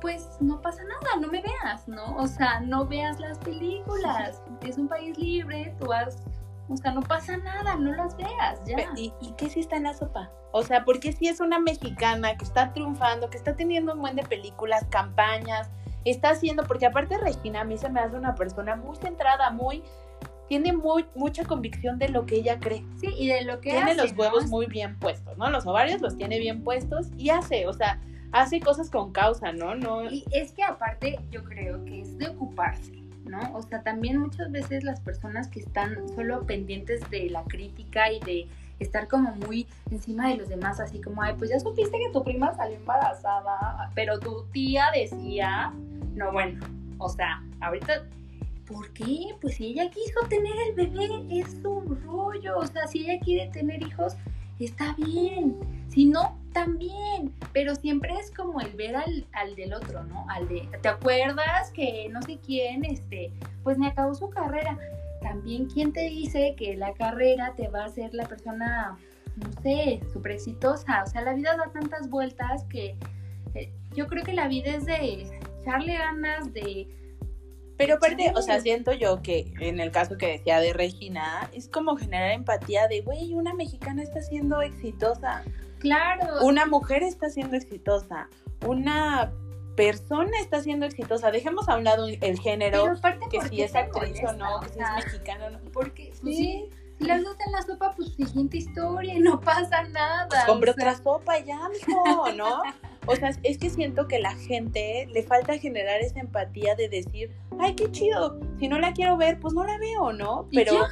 pues 0.00 0.28
no 0.38 0.60
pasa 0.62 0.84
nada, 0.84 1.20
no 1.20 1.26
me 1.26 1.42
veas, 1.42 1.88
¿no? 1.88 2.14
O 2.14 2.28
sea, 2.28 2.60
no 2.60 2.86
veas 2.86 3.18
las 3.18 3.38
películas, 3.38 4.40
es 4.64 4.78
un 4.78 4.86
país 4.86 5.18
libre, 5.18 5.74
tú 5.80 5.92
has, 5.92 6.22
o 6.68 6.76
sea, 6.76 6.92
no 6.92 7.00
pasa 7.00 7.36
nada, 7.36 7.74
no 7.74 7.94
las 7.94 8.16
veas, 8.16 8.62
ya. 8.64 8.92
¿Y, 8.94 9.12
¿Y 9.20 9.32
qué 9.32 9.50
sí 9.50 9.58
está 9.58 9.74
en 9.74 9.82
la 9.82 9.94
sopa? 9.94 10.30
O 10.52 10.62
sea, 10.62 10.84
porque 10.84 11.10
si 11.10 11.26
es 11.26 11.40
una 11.40 11.58
mexicana 11.58 12.36
que 12.36 12.44
está 12.44 12.72
triunfando, 12.72 13.28
que 13.28 13.38
está 13.38 13.56
teniendo 13.56 13.94
un 13.94 14.02
buen 14.02 14.14
de 14.14 14.22
películas, 14.22 14.86
campañas, 14.88 15.68
está 16.10 16.30
haciendo, 16.30 16.64
porque 16.64 16.86
aparte 16.86 17.18
Regina 17.18 17.62
a 17.62 17.64
mí 17.64 17.78
se 17.78 17.88
me 17.88 18.00
hace 18.00 18.16
una 18.16 18.34
persona 18.34 18.76
muy 18.76 18.96
centrada, 18.96 19.50
muy, 19.50 19.82
tiene 20.48 20.72
muy, 20.72 21.04
mucha 21.14 21.44
convicción 21.44 21.98
de 21.98 22.08
lo 22.08 22.26
que 22.26 22.36
ella 22.36 22.58
cree. 22.58 22.84
Sí, 23.00 23.08
y 23.16 23.28
de 23.28 23.42
lo 23.42 23.60
que 23.60 23.70
Tiene 23.70 23.92
hace, 23.92 24.02
los 24.02 24.16
huevos 24.16 24.44
¿no? 24.44 24.50
muy 24.50 24.66
bien 24.66 24.98
puestos, 24.98 25.36
¿no? 25.36 25.50
Los 25.50 25.66
ovarios 25.66 26.00
los 26.00 26.16
tiene 26.16 26.38
bien 26.38 26.64
puestos 26.64 27.08
y 27.16 27.30
hace, 27.30 27.66
o 27.66 27.72
sea, 27.72 28.00
hace 28.32 28.60
cosas 28.60 28.90
con 28.90 29.12
causa, 29.12 29.52
¿no? 29.52 29.74
No, 29.74 30.10
Y 30.10 30.24
es 30.32 30.52
que 30.52 30.62
aparte 30.62 31.18
yo 31.30 31.44
creo 31.44 31.84
que 31.84 32.00
es 32.00 32.18
de 32.18 32.28
ocuparse, 32.28 32.92
¿no? 33.24 33.40
O 33.54 33.62
sea, 33.62 33.82
también 33.82 34.18
muchas 34.18 34.50
veces 34.50 34.84
las 34.84 35.00
personas 35.00 35.48
que 35.48 35.60
están 35.60 35.96
solo 36.14 36.44
pendientes 36.46 37.08
de 37.10 37.30
la 37.30 37.44
crítica 37.44 38.10
y 38.12 38.20
de 38.20 38.48
estar 38.78 39.08
como 39.08 39.34
muy 39.46 39.66
encima 39.90 40.28
de 40.28 40.36
los 40.36 40.48
demás, 40.48 40.80
así 40.80 41.00
como, 41.00 41.22
ay, 41.22 41.34
pues 41.38 41.50
ya 41.50 41.60
supiste 41.60 41.98
que 41.98 42.10
tu 42.12 42.22
prima 42.22 42.54
salió 42.54 42.76
embarazada, 42.76 43.90
pero 43.94 44.18
tu 44.18 44.44
tía 44.52 44.86
decía, 44.94 45.72
no, 46.14 46.32
bueno, 46.32 46.64
o 46.98 47.08
sea, 47.08 47.42
ahorita, 47.60 48.04
¿por 48.66 48.92
qué? 48.92 49.34
Pues 49.40 49.56
si 49.56 49.66
ella 49.66 49.90
quiso 49.90 50.20
tener 50.28 50.52
el 50.68 50.74
bebé, 50.74 51.40
es 51.40 51.50
su 51.62 51.80
rollo, 52.04 52.58
o 52.58 52.66
sea, 52.66 52.86
si 52.86 53.08
ella 53.08 53.20
quiere 53.20 53.50
tener 53.50 53.82
hijos, 53.82 54.16
está 54.58 54.94
bien, 54.94 55.56
si 55.88 56.06
no, 56.06 56.36
también, 56.52 57.32
pero 57.52 57.74
siempre 57.76 58.12
es 58.18 58.30
como 58.32 58.60
el 58.60 58.72
ver 58.72 58.96
al, 58.96 59.26
al 59.32 59.54
del 59.54 59.74
otro, 59.74 60.02
¿no? 60.04 60.26
Al 60.28 60.48
de, 60.48 60.68
¿te 60.82 60.88
acuerdas 60.88 61.70
que 61.72 62.08
no 62.10 62.20
sé 62.22 62.38
quién, 62.44 62.84
este, 62.84 63.32
pues 63.62 63.78
me 63.78 63.88
acabó 63.88 64.14
su 64.14 64.28
carrera? 64.28 64.76
También, 65.20 65.66
¿quién 65.66 65.92
te 65.92 66.02
dice 66.02 66.54
que 66.56 66.76
la 66.76 66.92
carrera 66.94 67.54
te 67.56 67.68
va 67.68 67.82
a 67.82 67.86
hacer 67.86 68.14
la 68.14 68.26
persona, 68.26 68.98
no 69.36 69.62
sé, 69.62 70.00
súper 70.12 70.32
exitosa? 70.32 71.02
O 71.04 71.06
sea, 71.06 71.22
la 71.22 71.34
vida 71.34 71.56
da 71.56 71.70
tantas 71.72 72.08
vueltas 72.08 72.64
que 72.64 72.96
eh, 73.54 73.72
yo 73.94 74.06
creo 74.06 74.24
que 74.24 74.32
la 74.32 74.48
vida 74.48 74.74
es 74.74 74.86
de 74.86 75.28
echarle 75.60 75.96
ganas, 75.96 76.52
de... 76.52 76.88
Pero 77.76 77.94
aparte, 77.94 78.32
o 78.34 78.42
sea, 78.42 78.60
siento 78.60 78.92
yo 78.92 79.22
que 79.22 79.52
en 79.60 79.78
el 79.78 79.92
caso 79.92 80.18
que 80.18 80.26
decía 80.26 80.58
de 80.58 80.72
Regina, 80.72 81.48
es 81.52 81.68
como 81.68 81.96
generar 81.96 82.32
empatía 82.32 82.88
de, 82.88 83.02
güey, 83.02 83.34
una 83.34 83.54
mexicana 83.54 84.02
está 84.02 84.20
siendo 84.20 84.62
exitosa, 84.62 85.44
Claro, 85.78 86.44
una 86.44 86.66
mujer 86.66 87.02
está 87.02 87.30
siendo 87.30 87.56
exitosa, 87.56 88.28
una 88.66 89.32
persona 89.78 90.38
está 90.40 90.60
siendo 90.60 90.86
exitosa. 90.86 91.30
Dejemos 91.30 91.68
a 91.68 91.76
un 91.76 91.84
lado 91.84 92.06
el 92.06 92.18
pero 92.18 92.42
género, 92.42 92.86
aparte 92.86 93.26
que 93.30 93.38
¿por 93.38 93.48
si 93.48 93.62
es 93.62 93.74
actriz 93.74 94.20
o 94.28 94.32
no, 94.32 94.60
que 94.60 94.68
si 94.70 94.78
es 94.80 95.04
mexicana 95.06 95.46
o 95.46 95.50
no. 95.50 95.58
Porque, 95.72 96.12
pues, 96.20 96.36
Sí. 96.36 96.42
sí, 96.42 96.68
si 96.98 97.04
las 97.04 97.22
dos 97.22 97.36
en 97.46 97.52
la 97.52 97.62
sopa, 97.62 97.94
pues 97.96 98.12
siguiente 98.14 98.56
historia 98.56 99.14
y 99.14 99.20
no 99.20 99.40
pasa 99.40 99.84
nada. 99.84 100.26
Pues 100.28 100.44
sea, 100.44 100.72
otra 100.72 100.96
sopa 100.96 101.38
ya, 101.38 101.60
mijo, 101.68 102.32
¿no? 102.36 102.62
O 103.06 103.16
sea, 103.16 103.30
es 103.42 103.56
que 103.56 103.70
siento 103.70 104.06
que 104.08 104.18
la 104.18 104.34
gente 104.34 105.06
le 105.12 105.22
falta 105.22 105.56
generar 105.56 106.00
esa 106.00 106.20
empatía 106.20 106.74
de 106.74 106.88
decir, 106.88 107.30
ay, 107.58 107.74
qué 107.74 107.90
chido, 107.90 108.38
si 108.58 108.68
no 108.68 108.78
la 108.78 108.92
quiero 108.92 109.16
ver, 109.16 109.38
pues 109.40 109.54
no 109.54 109.64
la 109.64 109.78
veo, 109.78 110.12
¿no? 110.12 110.46
¿Y 110.50 110.56
Pero? 110.56 110.84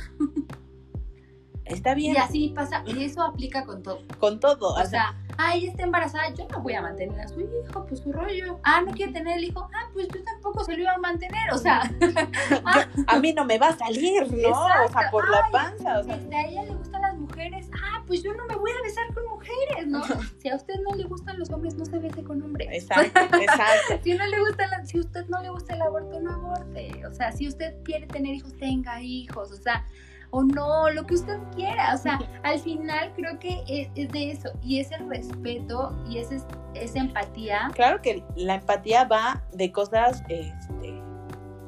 Está 1.66 1.94
bien 1.94 2.14
Y 2.14 2.16
así 2.18 2.52
pasa, 2.54 2.82
y 2.86 3.04
eso 3.04 3.22
aplica 3.22 3.64
con 3.64 3.82
todo. 3.82 4.00
con 4.18 4.40
todo. 4.40 4.74
O 4.74 4.84
sea, 4.84 5.14
ay, 5.38 5.66
está 5.66 5.82
embarazada, 5.84 6.32
yo 6.34 6.46
no 6.50 6.60
voy 6.60 6.74
a 6.74 6.82
mantener 6.82 7.20
a 7.20 7.28
su 7.28 7.40
hijo, 7.40 7.86
pues 7.86 8.00
su 8.00 8.12
rollo. 8.12 8.58
Ah, 8.62 8.80
no 8.84 8.92
quiere 8.92 9.12
tener 9.12 9.38
el 9.38 9.44
hijo, 9.44 9.68
ah, 9.74 9.88
pues 9.92 10.08
yo 10.08 10.22
tampoco 10.24 10.64
se 10.64 10.74
lo 10.76 10.82
iba 10.82 10.92
a 10.92 10.98
mantener. 10.98 11.52
O 11.52 11.58
sea, 11.58 11.82
a 13.06 13.18
mí 13.18 13.32
no 13.32 13.44
me 13.44 13.58
va 13.58 13.68
a 13.68 13.76
salir, 13.76 14.32
¿no? 14.32 14.50
o 14.50 14.88
sea, 14.88 15.10
por 15.10 15.28
la 15.30 15.42
panza, 15.50 16.00
o 16.00 16.04
sea, 16.04 16.14
a 16.14 16.46
ella 16.46 16.62
le 16.64 16.74
gustan 16.74 17.02
las 17.02 17.16
mujeres, 17.16 17.68
ah, 17.82 18.02
pues 18.06 18.22
yo 18.22 18.32
no 18.34 18.46
me 18.46 18.56
voy 18.56 18.70
a 18.70 18.82
besar 18.82 19.04
con 19.14 19.24
mujeres, 19.28 19.86
¿no? 19.86 20.02
Si 20.40 20.48
a 20.48 20.56
usted 20.56 20.74
no 20.88 20.94
le 20.96 21.04
gustan 21.04 21.38
los 21.38 21.50
hombres, 21.50 21.74
no 21.74 21.84
se 21.84 21.98
bese 21.98 22.22
con 22.22 22.42
hombres. 22.42 22.68
exacto, 22.70 23.20
exacto. 23.36 23.98
Si 24.02 24.14
no 24.14 24.26
le 24.26 24.38
gusta 24.40 24.66
la- 24.68 24.84
si 24.86 25.00
usted 25.00 25.26
no 25.26 25.40
le 25.42 25.50
gusta 25.50 25.74
el 25.74 25.82
aborto, 25.82 26.20
no 26.20 26.32
aborte. 26.32 27.04
O 27.06 27.12
sea, 27.12 27.32
si 27.32 27.48
usted 27.48 27.74
quiere 27.82 28.06
tener 28.06 28.34
hijos, 28.34 28.56
tenga 28.56 29.00
hijos. 29.02 29.50
O 29.50 29.56
sea, 29.56 29.84
o 30.30 30.42
no, 30.42 30.90
lo 30.90 31.04
que 31.06 31.14
usted 31.14 31.38
quiera. 31.54 31.94
O 31.94 31.98
sea, 31.98 32.18
al 32.42 32.58
final 32.60 33.12
creo 33.16 33.38
que 33.38 33.62
es, 33.68 33.88
es 33.94 34.10
de 34.12 34.30
eso. 34.32 34.50
Y 34.62 34.80
es 34.80 34.90
el 34.92 35.08
respeto 35.08 35.96
y 36.08 36.18
es, 36.18 36.30
es- 36.32 36.46
esa 36.74 36.98
empatía. 36.98 37.70
Claro 37.74 38.02
que 38.02 38.22
la 38.34 38.56
empatía 38.56 39.04
va 39.04 39.42
de 39.52 39.72
cosas, 39.72 40.22
este, 40.28 41.00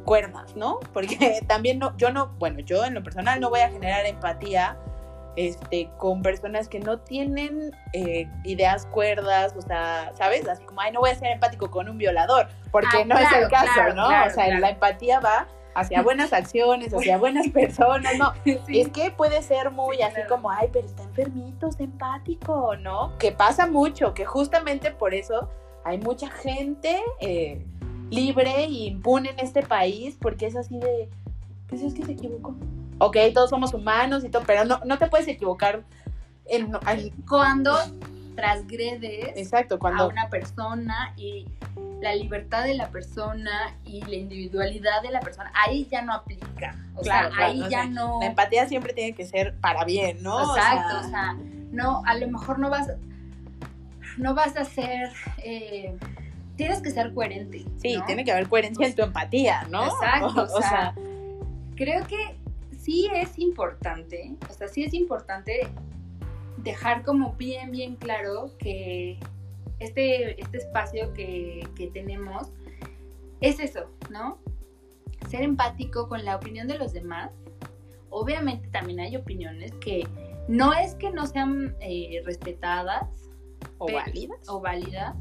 cuerdas, 0.05 0.55
¿no? 0.57 0.81
Porque 0.93 1.41
también 1.47 1.79
no, 1.79 1.97
yo 1.97 2.11
no, 2.11 2.29
bueno, 2.39 2.61
yo 2.61 2.85
en 2.85 2.95
lo 2.95 3.03
personal 3.03 3.41
no 3.41 3.51
voy 3.51 3.61
a 3.61 3.71
generar 3.71 4.05
empatía, 4.07 4.77
este, 5.37 5.89
con 5.99 6.21
personas 6.23 6.67
que 6.69 6.81
no 6.81 6.99
tienen 6.99 7.71
eh, 7.93 8.29
ideas 8.45 8.87
cuerdas, 8.87 9.55
o 9.57 9.63
sea, 9.63 10.11
¿sabes? 10.15 10.49
Así 10.49 10.65
como, 10.65 10.81
ay, 10.81 10.91
no 10.93 11.01
voy 11.01 11.11
a 11.11 11.15
ser 11.15 11.29
empático 11.31 11.71
con 11.71 11.89
un 11.89 11.97
violador, 11.97 12.49
porque 12.73 12.89
Ah, 13.03 13.05
no 13.07 13.17
es 13.19 13.33
el 13.33 13.49
caso, 13.49 13.73
claro, 13.73 13.95
¿no? 13.95 14.09
claro, 14.09 14.31
o 14.31 14.35
sea, 14.35 14.59
la 14.59 14.71
empatía 14.71 15.21
va 15.21 15.47
hacia 15.75 16.03
buenas 16.03 16.33
acciones, 16.33 16.93
hacia 16.93 17.19
buenas 17.19 17.49
personas, 17.49 18.13
¿no? 18.19 18.33
Sí. 18.67 18.81
Es 18.81 18.89
que 18.89 19.11
puede 19.11 19.43
ser 19.43 19.71
muy 19.71 19.97
Sí, 19.97 20.03
así 20.03 20.15
claro. 20.15 20.29
como, 20.37 20.51
ay, 20.51 20.69
pero 20.73 20.87
está 20.87 21.03
enfermito, 21.05 21.69
es 21.69 21.79
empático, 21.81 22.77
¿no? 22.77 23.17
Que 23.19 23.33
pasa 23.33 23.67
mucho, 23.67 24.15
que 24.15 24.25
justamente 24.25 24.91
por 24.91 25.15
eso 25.15 25.49
hay 25.85 25.99
mucha 25.99 26.29
gente 26.31 27.01
eh, 27.21 27.65
libre 28.11 28.65
y 28.67 28.87
impune 28.87 29.31
en 29.31 29.39
este 29.41 29.63
país, 29.63 30.17
porque 30.21 30.47
es 30.47 30.57
así 30.57 30.79
de, 30.79 31.09
pues 31.69 31.83
es 31.83 31.95
que 31.95 32.05
se 32.05 32.13
equivocó. 32.13 32.55
Ok, 32.99 33.17
todos 33.33 33.51
somos 33.51 33.73
humanos 33.75 34.25
y 34.25 34.29
todo, 34.29 34.43
pero 34.47 34.65
no, 34.65 34.81
no 34.85 34.99
te 34.99 35.07
puedes 35.07 35.29
equivocar 35.29 35.85
en, 36.47 36.73
en- 36.89 37.11
Cuando 37.29 37.77
transgredes 38.41 39.37
exacto, 39.37 39.75
a 39.75 39.79
cuando 39.79 40.09
una 40.09 40.29
persona 40.29 41.13
y 41.17 41.47
la 42.01 42.15
libertad 42.15 42.65
de 42.65 42.75
la 42.75 42.89
persona 42.91 43.77
y 43.85 44.01
la 44.03 44.15
individualidad 44.15 45.03
de 45.03 45.11
la 45.11 45.21
persona, 45.21 45.53
ahí 45.55 45.87
ya 45.91 46.03
no 46.03 46.13
aplica. 46.15 46.77
O 46.95 47.01
Claro, 47.01 47.29
sea, 47.29 47.37
claro, 47.37 47.53
ahí 47.53 47.63
o 47.63 47.69
ya 47.69 47.83
sea, 47.83 47.87
no. 47.91 48.21
la 48.21 48.27
empatía 48.27 48.67
siempre 48.69 48.93
tiene 48.93 49.15
que 49.15 49.27
ser 49.27 49.55
para 49.61 49.85
bien, 49.85 50.23
¿no? 50.23 50.37
O 50.37 50.57
Exacto, 50.57 50.91
sea, 50.91 51.07
o 51.07 51.11
sea, 51.11 51.37
no, 51.73 52.03
a 52.07 52.15
lo 52.15 52.29
mejor 52.29 52.59
no 52.61 52.71
vas, 52.71 52.89
no 54.17 54.35
vas 54.35 54.57
a 54.57 54.65
ser, 54.65 55.11
eh, 55.39 55.97
tienes 56.57 56.81
que 56.81 56.91
ser 56.91 57.13
coherente. 57.15 57.65
sí, 57.79 57.97
¿no? 57.97 58.05
tiene 58.05 58.25
que 58.25 58.33
haber 58.33 58.49
coherencia 58.49 58.87
en 58.87 58.95
tu 58.95 59.03
empatía, 59.03 59.67
¿no? 59.71 59.85
Exacto, 59.87 60.47
o 60.55 60.63
sea, 60.63 60.95
creo 61.75 62.07
que 62.07 62.37
sí 62.79 63.09
es 63.13 63.37
importante, 63.39 64.37
o 64.49 64.53
sea, 64.53 64.69
sí 64.69 64.85
es 64.85 64.95
importante 64.95 65.69
dejar 66.63 67.05
como 67.05 67.35
bien, 67.35 67.71
bien 67.71 67.97
claro 67.97 68.53
que 68.59 69.19
este, 69.79 70.41
este 70.41 70.59
espacio 70.59 71.13
que, 71.15 71.67
que 71.77 71.89
tenemos 71.89 72.49
es 73.41 73.61
eso, 73.61 73.87
¿no? 74.11 74.39
Ser 75.29 75.43
empático 75.43 76.09
con 76.09 76.25
la 76.25 76.37
opinión 76.37 76.67
de 76.69 76.79
los 76.79 76.93
demás. 76.93 77.31
Obviamente 78.11 78.69
también 78.69 79.01
hay 79.01 79.17
opiniones 79.17 79.73
que 79.81 80.07
no 80.49 80.73
es 80.73 80.95
que 80.95 81.11
no 81.11 81.27
sean 81.27 81.77
eh, 81.81 82.23
respetadas, 82.25 83.07
o 83.77 83.93
válidas. 83.93 84.49
o 84.49 84.61
válidas, 84.61 85.15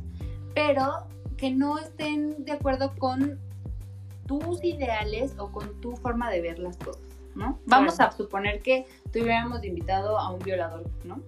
pero 0.55 1.07
que 1.35 1.51
no 1.51 1.77
estén 1.77 2.45
de 2.45 2.53
acuerdo 2.53 2.95
con 2.97 3.39
tus 4.25 4.63
ideales 4.63 5.35
o 5.37 5.51
con 5.51 5.79
tu 5.81 5.95
forma 5.97 6.31
de 6.31 6.41
ver 6.41 6.59
las 6.59 6.77
cosas, 6.77 7.06
¿no? 7.37 7.59
Vamos 7.65 7.99
a 7.99 8.11
suponer 8.11 8.61
que 8.61 8.85
tuviéramos 9.13 9.63
invitado 9.63 10.17
a 10.17 10.31
un 10.31 10.39
violador, 10.39 10.83
¿no? 11.03 11.21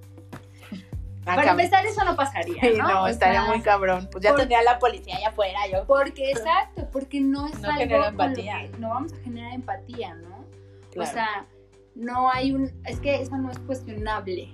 Para 1.24 1.42
Acá- 1.44 1.52
empezar, 1.52 1.86
eso 1.86 2.04
no 2.04 2.16
pasaría, 2.16 2.60
Sí, 2.62 2.74
¿no? 2.78 3.06
estaría 3.08 3.44
sea, 3.44 3.52
muy 3.52 3.62
cabrón. 3.62 4.08
Pues 4.12 4.24
ya 4.24 4.32
por- 4.32 4.40
tendría 4.40 4.64
la 4.64 4.80
policía 4.80 5.18
allá 5.18 5.28
afuera, 5.30 5.60
yo. 5.72 5.86
Porque, 5.86 6.32
exacto, 6.32 6.88
porque 6.92 7.22
no 7.22 7.46
es 7.48 7.60
No 7.60 7.70
algo 7.70 8.16
con 8.16 8.30
lo 8.30 8.36
que 8.36 8.72
no 8.80 8.90
vamos 8.90 9.14
a 9.14 9.18
generar 9.18 9.54
empatía, 9.54 10.16
¿no? 10.16 10.44
Claro. 10.92 11.10
O 11.10 11.14
sea, 11.14 11.46
no 11.94 12.32
hay 12.32 12.52
un, 12.54 12.72
es 12.86 13.00
que 13.00 13.22
eso 13.22 13.38
no 13.38 13.52
es 13.52 13.60
cuestionable. 13.60 14.50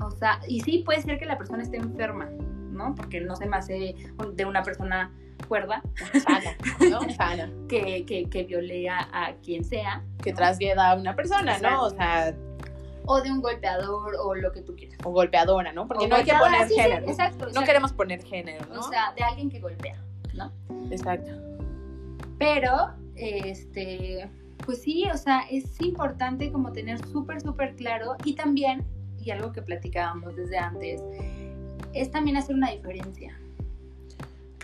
O 0.00 0.10
sea, 0.10 0.40
y 0.46 0.60
sí 0.60 0.82
puede 0.84 1.00
ser 1.00 1.18
que 1.18 1.24
la 1.24 1.38
persona 1.38 1.62
esté 1.62 1.78
enferma, 1.78 2.28
¿no? 2.70 2.94
Porque 2.94 3.20
no 3.22 3.34
se 3.36 3.46
me 3.46 3.56
hace 3.56 3.94
de 4.34 4.44
una 4.44 4.62
persona 4.62 5.12
cuerda, 5.48 5.82
sana, 6.24 6.56
¿no? 6.90 7.00
Sana. 7.14 7.50
que, 7.68 8.04
que, 8.06 8.28
que 8.28 8.44
violea 8.44 9.08
a 9.12 9.34
quien 9.42 9.64
sea. 9.64 10.02
Que 10.22 10.32
trasgueda 10.32 10.92
a 10.92 10.94
una 10.94 11.14
persona, 11.14 11.58
¿no? 11.58 11.82
O 11.84 11.90
sea, 11.90 12.34
o 13.06 13.20
de 13.20 13.30
un 13.30 13.40
golpeador 13.40 14.16
o 14.20 14.34
lo 14.34 14.52
que 14.52 14.60
tú 14.62 14.74
quieras. 14.74 14.98
O 15.04 15.10
golpeadora, 15.10 15.72
¿no? 15.72 15.86
Porque 15.86 16.08
no 16.08 16.16
hay 16.16 16.24
que 16.24 16.34
poner 16.34 16.68
género. 16.68 17.08
exacto, 17.08 17.46
No 17.54 17.64
queremos 17.64 17.92
poner 17.92 18.22
género, 18.22 18.66
¿no? 18.66 18.80
O 18.80 18.90
sea, 18.90 19.12
de 19.16 19.22
alguien 19.22 19.48
que 19.48 19.60
golpea, 19.60 20.02
¿no? 20.34 20.52
Exacto. 20.90 21.30
Pero, 22.38 22.90
este, 23.14 24.28
pues 24.64 24.82
sí, 24.82 25.04
o 25.12 25.16
sea, 25.16 25.42
es 25.50 25.80
importante 25.80 26.50
como 26.52 26.72
tener 26.72 26.98
súper, 27.06 27.40
súper 27.40 27.76
claro 27.76 28.16
y 28.24 28.34
también, 28.34 28.84
y 29.18 29.30
algo 29.30 29.52
que 29.52 29.62
platicábamos 29.62 30.36
desde 30.36 30.58
antes, 30.58 31.02
es 31.94 32.10
también 32.10 32.36
hacer 32.36 32.56
una 32.56 32.70
diferencia. 32.70 33.38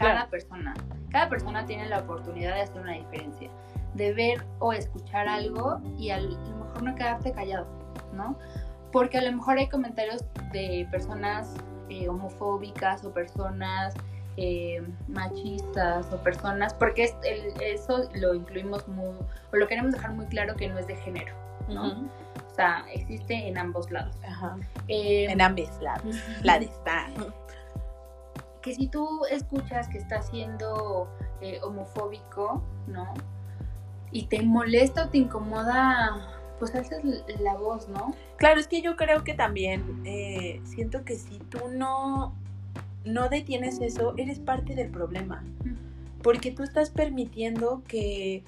Cada 0.02 0.28
persona, 0.28 0.74
cada 1.10 1.28
persona 1.28 1.66
tiene 1.66 1.88
la 1.88 2.00
oportunidad 2.00 2.54
de 2.54 2.62
hacer 2.62 2.80
una 2.80 2.92
diferencia, 2.92 3.50
de 3.94 4.12
ver 4.12 4.44
o 4.58 4.72
escuchar 4.72 5.28
algo 5.28 5.80
y 5.98 6.10
a 6.10 6.20
lo 6.20 6.36
mejor 6.38 6.82
no 6.82 6.94
quedarte 6.94 7.32
callado 7.32 7.66
¿no? 8.12 8.36
Porque 8.92 9.18
a 9.18 9.22
lo 9.22 9.32
mejor 9.32 9.58
hay 9.58 9.68
comentarios 9.68 10.24
de 10.52 10.86
personas 10.90 11.54
eh, 11.88 12.08
homofóbicas 12.08 13.04
o 13.04 13.12
personas 13.12 13.94
eh, 14.36 14.82
machistas 15.08 16.12
o 16.12 16.22
personas, 16.22 16.74
porque 16.74 17.14
eso 17.60 18.08
lo 18.14 18.34
incluimos 18.34 18.86
muy, 18.88 19.14
o 19.52 19.56
lo 19.56 19.66
queremos 19.66 19.92
dejar 19.92 20.12
muy 20.12 20.26
claro 20.26 20.56
que 20.56 20.68
no 20.68 20.78
es 20.78 20.86
de 20.86 20.96
género, 20.96 21.34
¿no? 21.68 22.10
O 22.50 22.54
sea, 22.54 22.84
existe 22.92 23.48
en 23.48 23.56
ambos 23.56 23.90
lados. 23.90 24.14
Eh, 24.88 25.26
en 25.30 25.40
ambos 25.40 25.70
lados. 25.80 26.16
La 26.42 26.58
de. 26.58 26.68
Que 28.62 28.74
si 28.74 28.86
tú 28.86 29.22
escuchas 29.30 29.88
que 29.88 29.98
está 29.98 30.22
siendo 30.22 31.08
homofóbico, 31.62 32.62
¿no? 32.86 33.12
Y 34.10 34.26
te 34.26 34.42
molesta 34.42 35.06
o 35.06 35.08
te 35.08 35.18
incomoda 35.18 36.32
pues 36.62 36.76
haces 36.76 37.02
la 37.40 37.54
voz, 37.54 37.88
¿no? 37.88 38.14
Claro, 38.36 38.60
es 38.60 38.68
que 38.68 38.82
yo 38.82 38.94
creo 38.94 39.24
que 39.24 39.34
también 39.34 40.00
eh, 40.04 40.60
siento 40.62 41.04
que 41.04 41.16
si 41.16 41.40
tú 41.40 41.58
no, 41.72 42.36
no 43.04 43.28
detienes 43.28 43.80
eso, 43.80 44.14
eres 44.16 44.38
parte 44.38 44.76
del 44.76 44.88
problema. 44.88 45.42
Porque 46.22 46.52
tú 46.52 46.62
estás 46.62 46.90
permitiendo 46.90 47.82
que 47.88 48.44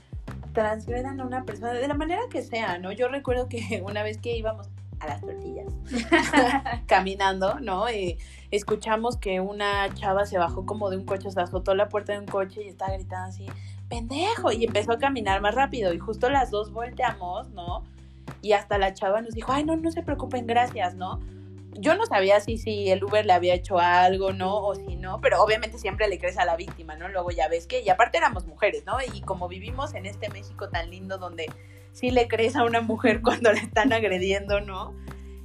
transgredan 0.53 1.21
a 1.21 1.27
una 1.27 1.43
persona 1.43 1.73
de 1.73 1.89
la 1.89 1.95
manera 1.95 2.23
que 2.31 2.43
sea, 2.43 2.79
¿no? 2.79 2.93
Yo 2.93 3.09
recuerdo 3.09 3.49
que 3.49 3.83
una 3.85 4.05
vez 4.05 4.19
que 4.19 4.37
íbamos 4.37 4.69
a 5.05 5.09
las 5.09 5.21
tortillas 5.21 5.67
caminando, 6.87 7.61
¿no? 7.61 7.89
Eh, 7.89 8.19
escuchamos 8.51 9.17
que 9.17 9.41
una 9.41 9.93
chava 9.95 10.27
se 10.27 10.39
bajó 10.39 10.67
como 10.67 10.91
de 10.91 10.97
un 10.97 11.05
coche, 11.05 11.31
se 11.31 11.41
azotó 11.41 11.75
la 11.75 11.89
puerta 11.89 12.13
de 12.13 12.21
un 12.21 12.27
coche 12.27 12.63
y 12.65 12.69
estaba 12.69 12.95
gritando 12.95 13.29
así, 13.29 13.47
pendejo, 13.89 14.53
y 14.53 14.65
empezó 14.65 14.93
a 14.93 14.99
caminar 14.99 15.41
más 15.41 15.55
rápido 15.55 15.93
y 15.93 15.99
justo 15.99 16.29
las 16.31 16.51
dos 16.51 16.73
volteamos, 16.73 17.51
¿no? 17.51 17.85
Y 18.43 18.53
hasta 18.53 18.79
la 18.79 18.95
chava 18.95 19.21
nos 19.23 19.35
dijo, 19.35 19.53
ay, 19.53 19.65
no, 19.65 19.77
no 19.77 19.91
se 19.91 20.03
preocupen, 20.03 20.47
gracias, 20.47 20.95
¿no? 20.95 21.21
Yo 21.77 21.97
no 21.97 22.07
sabía 22.07 22.39
si, 22.41 22.57
si 22.57 22.89
el 22.91 23.03
Uber 23.03 23.27
le 23.27 23.33
había 23.33 23.55
hecho 23.55 23.79
algo, 23.79 24.33
¿no? 24.33 24.57
O 24.59 24.75
si 24.75 24.97
no, 24.97 25.21
pero 25.21 25.43
obviamente 25.43 25.79
siempre 25.79 26.09
le 26.09 26.19
crees 26.19 26.39
a 26.39 26.45
la 26.45 26.57
víctima, 26.57 26.95
¿no? 26.95 27.09
Luego 27.09 27.31
ya 27.31 27.49
ves 27.49 27.67
que, 27.67 27.81
y 27.83 27.89
aparte 27.89 28.19
éramos 28.19 28.47
mujeres, 28.47 28.85
¿no? 28.87 28.97
Y 29.13 29.23
como 29.23 29.49
vivimos 29.49 29.95
en 29.95 30.07
este 30.07 30.29
México 30.29 30.69
tan 30.69 30.91
lindo 30.91 31.19
donde 31.19 31.47
sí 31.95 32.11
le 32.11 32.29
crees 32.29 32.57
a 32.57 32.65
una 32.65 32.83
mujer 32.83 33.23
cuando 33.23 33.51
la 33.51 33.61
están 33.61 33.95
agrediendo, 33.95 34.61
¿no? 34.61 34.95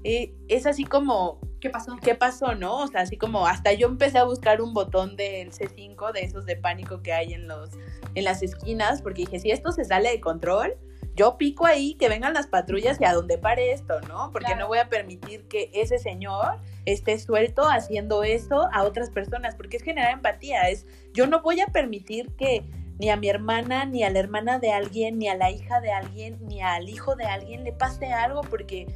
Eh, 0.04 0.34
es 0.50 0.66
así 0.66 0.84
como... 0.84 1.40
¿Qué 1.62 1.70
pasó? 1.70 1.98
¿Qué 2.02 2.16
pasó, 2.16 2.56
no? 2.56 2.84
O 2.84 2.88
sea, 2.88 3.02
así 3.02 3.18
como 3.18 3.46
hasta 3.46 3.74
yo 3.74 3.88
empecé 3.88 4.18
a 4.18 4.24
buscar 4.24 4.62
un 4.62 4.74
botón 4.74 5.18
del 5.18 5.52
C5, 5.52 6.14
de 6.14 6.22
esos 6.22 6.46
de 6.46 6.56
pánico 6.56 7.02
que 7.02 7.12
hay 7.12 7.34
en, 7.34 7.50
los, 7.50 7.72
en 8.16 8.24
las 8.24 8.42
esquinas, 8.42 9.02
porque 9.02 9.24
dije, 9.24 9.40
si 9.40 9.52
esto 9.52 9.74
se 9.74 9.84
sale 9.84 10.10
de 10.10 10.22
control, 10.22 10.78
yo 11.20 11.38
pico 11.38 11.66
ahí, 11.66 11.96
que 11.96 12.08
vengan 12.08 12.34
las 12.34 12.48
patrullas 12.48 12.98
y 13.02 13.04
a 13.04 13.12
donde 13.12 13.38
pare 13.38 13.74
esto, 13.74 14.00
¿no? 14.08 14.32
Porque 14.32 14.56
no 14.56 14.70
voy 14.70 14.78
a 14.78 14.88
permitir 14.88 15.50
que 15.50 15.70
ese 15.74 16.00
señor 16.00 16.62
esté 16.86 17.20
suelto 17.20 17.64
haciendo 17.70 18.24
eso 18.24 18.70
a 18.72 18.84
otras 18.84 19.10
personas, 19.10 19.56
porque 19.56 19.76
es 19.76 19.84
generar 19.84 20.14
empatía, 20.14 20.70
es 20.70 20.88
yo 21.14 21.28
no 21.28 21.42
voy 21.42 21.60
a 21.60 21.68
permitir 21.68 22.34
que 22.38 22.64
ni 23.00 23.10
a 23.10 23.16
mi 23.16 23.30
hermana, 23.30 23.86
ni 23.86 24.04
a 24.04 24.10
la 24.10 24.20
hermana 24.20 24.60
de 24.60 24.72
alguien, 24.72 25.18
ni 25.18 25.30
a 25.30 25.36
la 25.36 25.50
hija 25.50 25.80
de 25.82 25.92
alguien, 25.92 26.38
ni 26.48 26.62
al 26.62 26.90
hijo 26.90 27.16
de 27.16 27.26
alguien 27.26 27.64
le 27.64 27.72
pase 27.72 28.12
algo, 28.12 28.42
porque 28.42 28.88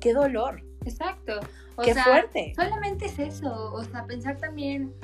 qué 0.00 0.14
dolor. 0.14 0.62
Exacto. 0.84 1.40
O 1.76 1.82
qué 1.82 1.94
fuerte. 1.94 2.52
Solamente 2.56 3.06
es 3.06 3.18
eso, 3.18 3.72
o 3.72 3.84
sea, 3.84 4.04
pensar 4.06 4.38
también 4.38 4.94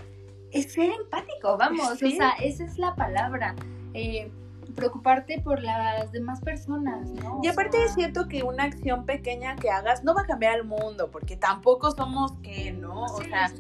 es 0.51 0.73
ser 0.73 0.91
empático, 0.91 1.57
vamos, 1.59 1.91
o 1.91 1.97
sea, 1.97 2.31
esa 2.41 2.65
es 2.65 2.79
la 2.79 2.95
palabra. 2.95 3.57
Eh, 3.93 4.31
preocuparte 4.75 5.41
por 5.41 5.63
las 5.63 6.11
demás 6.13 6.41
personas, 6.41 7.11
¿no? 7.11 7.41
Y 7.43 7.49
aparte 7.49 7.83
es 7.85 7.95
cierto 7.95 8.29
que 8.29 8.43
una 8.43 8.65
acción 8.65 9.05
pequeña 9.05 9.57
que 9.57 9.71
hagas 9.71 10.05
no 10.05 10.15
va 10.15 10.23
a 10.23 10.27
cambiar 10.27 10.57
el 10.57 10.65
mundo, 10.65 11.11
porque 11.11 11.37
tampoco 11.37 11.91
somos 11.91 12.33
que, 12.43 12.73
¿no? 12.73 13.05
O 13.05 13.23
sea, 13.23 13.53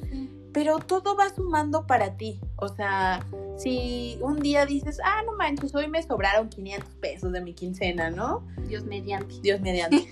pero 0.53 0.78
todo 0.78 1.16
va 1.16 1.28
sumando 1.28 1.86
para 1.86 2.16
ti. 2.16 2.40
O 2.64 2.68
sea, 2.68 3.20
si 3.58 4.18
un 4.22 4.40
día 4.40 4.64
dices, 4.64 4.98
ah, 5.04 5.22
no 5.26 5.36
manches, 5.36 5.74
hoy 5.74 5.86
me 5.86 6.02
sobraron 6.02 6.48
500 6.48 6.94
pesos 6.94 7.30
de 7.30 7.42
mi 7.42 7.52
quincena, 7.52 8.08
¿no? 8.08 8.46
Dios 8.66 8.84
mediante. 8.84 9.34
Dios 9.42 9.60
mediante. 9.60 10.08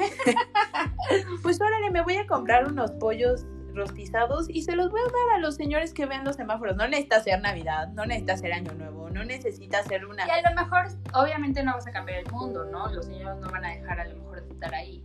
pues 1.43 1.59
órale, 1.61 1.91
me 1.91 2.03
voy 2.03 2.17
a 2.17 2.27
comprar 2.27 2.67
unos 2.67 2.91
pollos 2.93 3.47
rostizados 3.75 4.51
y 4.51 4.61
se 4.63 4.77
los 4.77 4.91
voy 4.91 5.01
a 5.01 5.05
dar 5.05 5.37
a 5.37 5.39
los 5.39 5.57
señores 5.57 5.95
que 5.95 6.05
ven 6.05 6.25
los 6.25 6.37
semáforos. 6.37 6.77
No 6.77 6.87
necesita 6.87 7.23
ser 7.23 7.41
Navidad, 7.41 7.89
no 7.95 8.05
necesita 8.05 8.37
ser 8.37 8.53
Año 8.53 8.73
Nuevo, 8.75 9.09
no 9.09 9.25
necesita 9.25 9.83
ser 9.85 10.05
una... 10.05 10.27
Y 10.27 10.31
a 10.31 10.51
lo 10.51 10.55
mejor, 10.55 10.89
obviamente 11.15 11.63
no 11.63 11.73
vas 11.73 11.87
a 11.87 11.93
cambiar 11.93 12.19
el 12.19 12.31
mundo, 12.31 12.67
¿no? 12.67 12.93
Los 12.93 13.07
señores 13.07 13.41
no 13.41 13.51
van 13.51 13.65
a 13.65 13.71
dejar 13.71 13.99
a 13.99 14.09
lo 14.09 14.17
mejor 14.17 14.45
de 14.45 14.53
estar 14.53 14.75
ahí. 14.75 15.03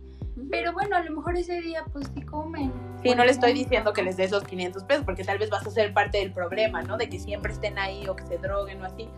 Pero 0.50 0.72
bueno, 0.72 0.96
a 0.96 1.00
lo 1.00 1.16
mejor 1.16 1.36
ese 1.36 1.60
día 1.60 1.84
pues 1.92 2.10
sí 2.14 2.22
comen. 2.22 2.72
Sí, 3.02 3.14
no 3.14 3.24
le 3.24 3.30
estoy 3.30 3.52
diciendo 3.52 3.92
que 3.92 4.02
les 4.02 4.16
dé 4.16 4.24
esos 4.24 4.44
500 4.44 4.84
pesos 4.84 5.04
porque 5.04 5.24
tal 5.24 5.38
vez 5.38 5.50
vas 5.50 5.66
a 5.66 5.70
ser 5.70 5.92
parte 5.92 6.18
del 6.18 6.32
problema, 6.32 6.82
¿no? 6.82 6.96
De 6.96 7.08
que 7.08 7.18
siempre 7.18 7.52
estén 7.52 7.78
ahí 7.78 8.08
o 8.08 8.16
que 8.16 8.26
se 8.26 8.38
droguen 8.38 8.82
o 8.82 8.86
así. 8.86 9.08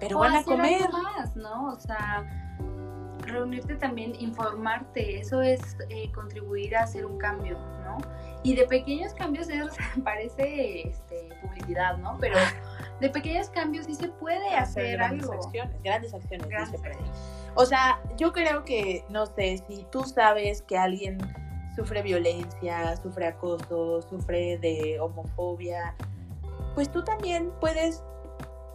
Pero 0.00 0.18
van 0.18 0.36
a 0.36 0.42
comer. 0.42 0.82
más, 0.90 1.36
¿no? 1.36 1.72
O 1.72 1.80
sea, 1.80 2.24
reunirte 3.26 3.76
también, 3.76 4.14
informarte, 4.20 5.18
eso 5.18 5.42
es 5.42 5.60
eh, 5.88 6.10
contribuir 6.12 6.76
a 6.76 6.84
hacer 6.84 7.04
un 7.04 7.18
cambio, 7.18 7.58
¿no? 7.84 7.98
Y 8.42 8.54
de 8.54 8.66
pequeños 8.66 9.12
cambios 9.14 9.48
es, 9.48 9.66
parece 10.04 10.88
este, 10.88 11.28
publicidad, 11.42 11.98
¿no? 11.98 12.16
Pero 12.20 12.36
de 13.00 13.10
pequeños 13.10 13.50
cambios 13.50 13.86
sí 13.86 13.94
se 13.94 14.08
puede 14.08 14.54
hacer, 14.54 14.96
grandes 14.96 15.28
Acciones, 15.28 15.82
grandes 15.82 16.14
acciones. 16.14 16.46
O 17.56 17.64
sea, 17.64 18.00
yo 18.18 18.32
creo 18.32 18.64
que, 18.64 19.04
no 19.08 19.26
sé, 19.26 19.62
si 19.66 19.86
tú 19.90 20.02
sabes 20.04 20.62
que 20.62 20.76
alguien 20.76 21.18
sufre 21.74 22.02
violencia, 22.02 22.96
sufre 22.98 23.26
acoso, 23.26 24.02
sufre 24.02 24.58
de 24.58 25.00
homofobia, 25.00 25.94
pues 26.74 26.90
tú 26.92 27.02
también 27.02 27.50
puedes 27.60 28.04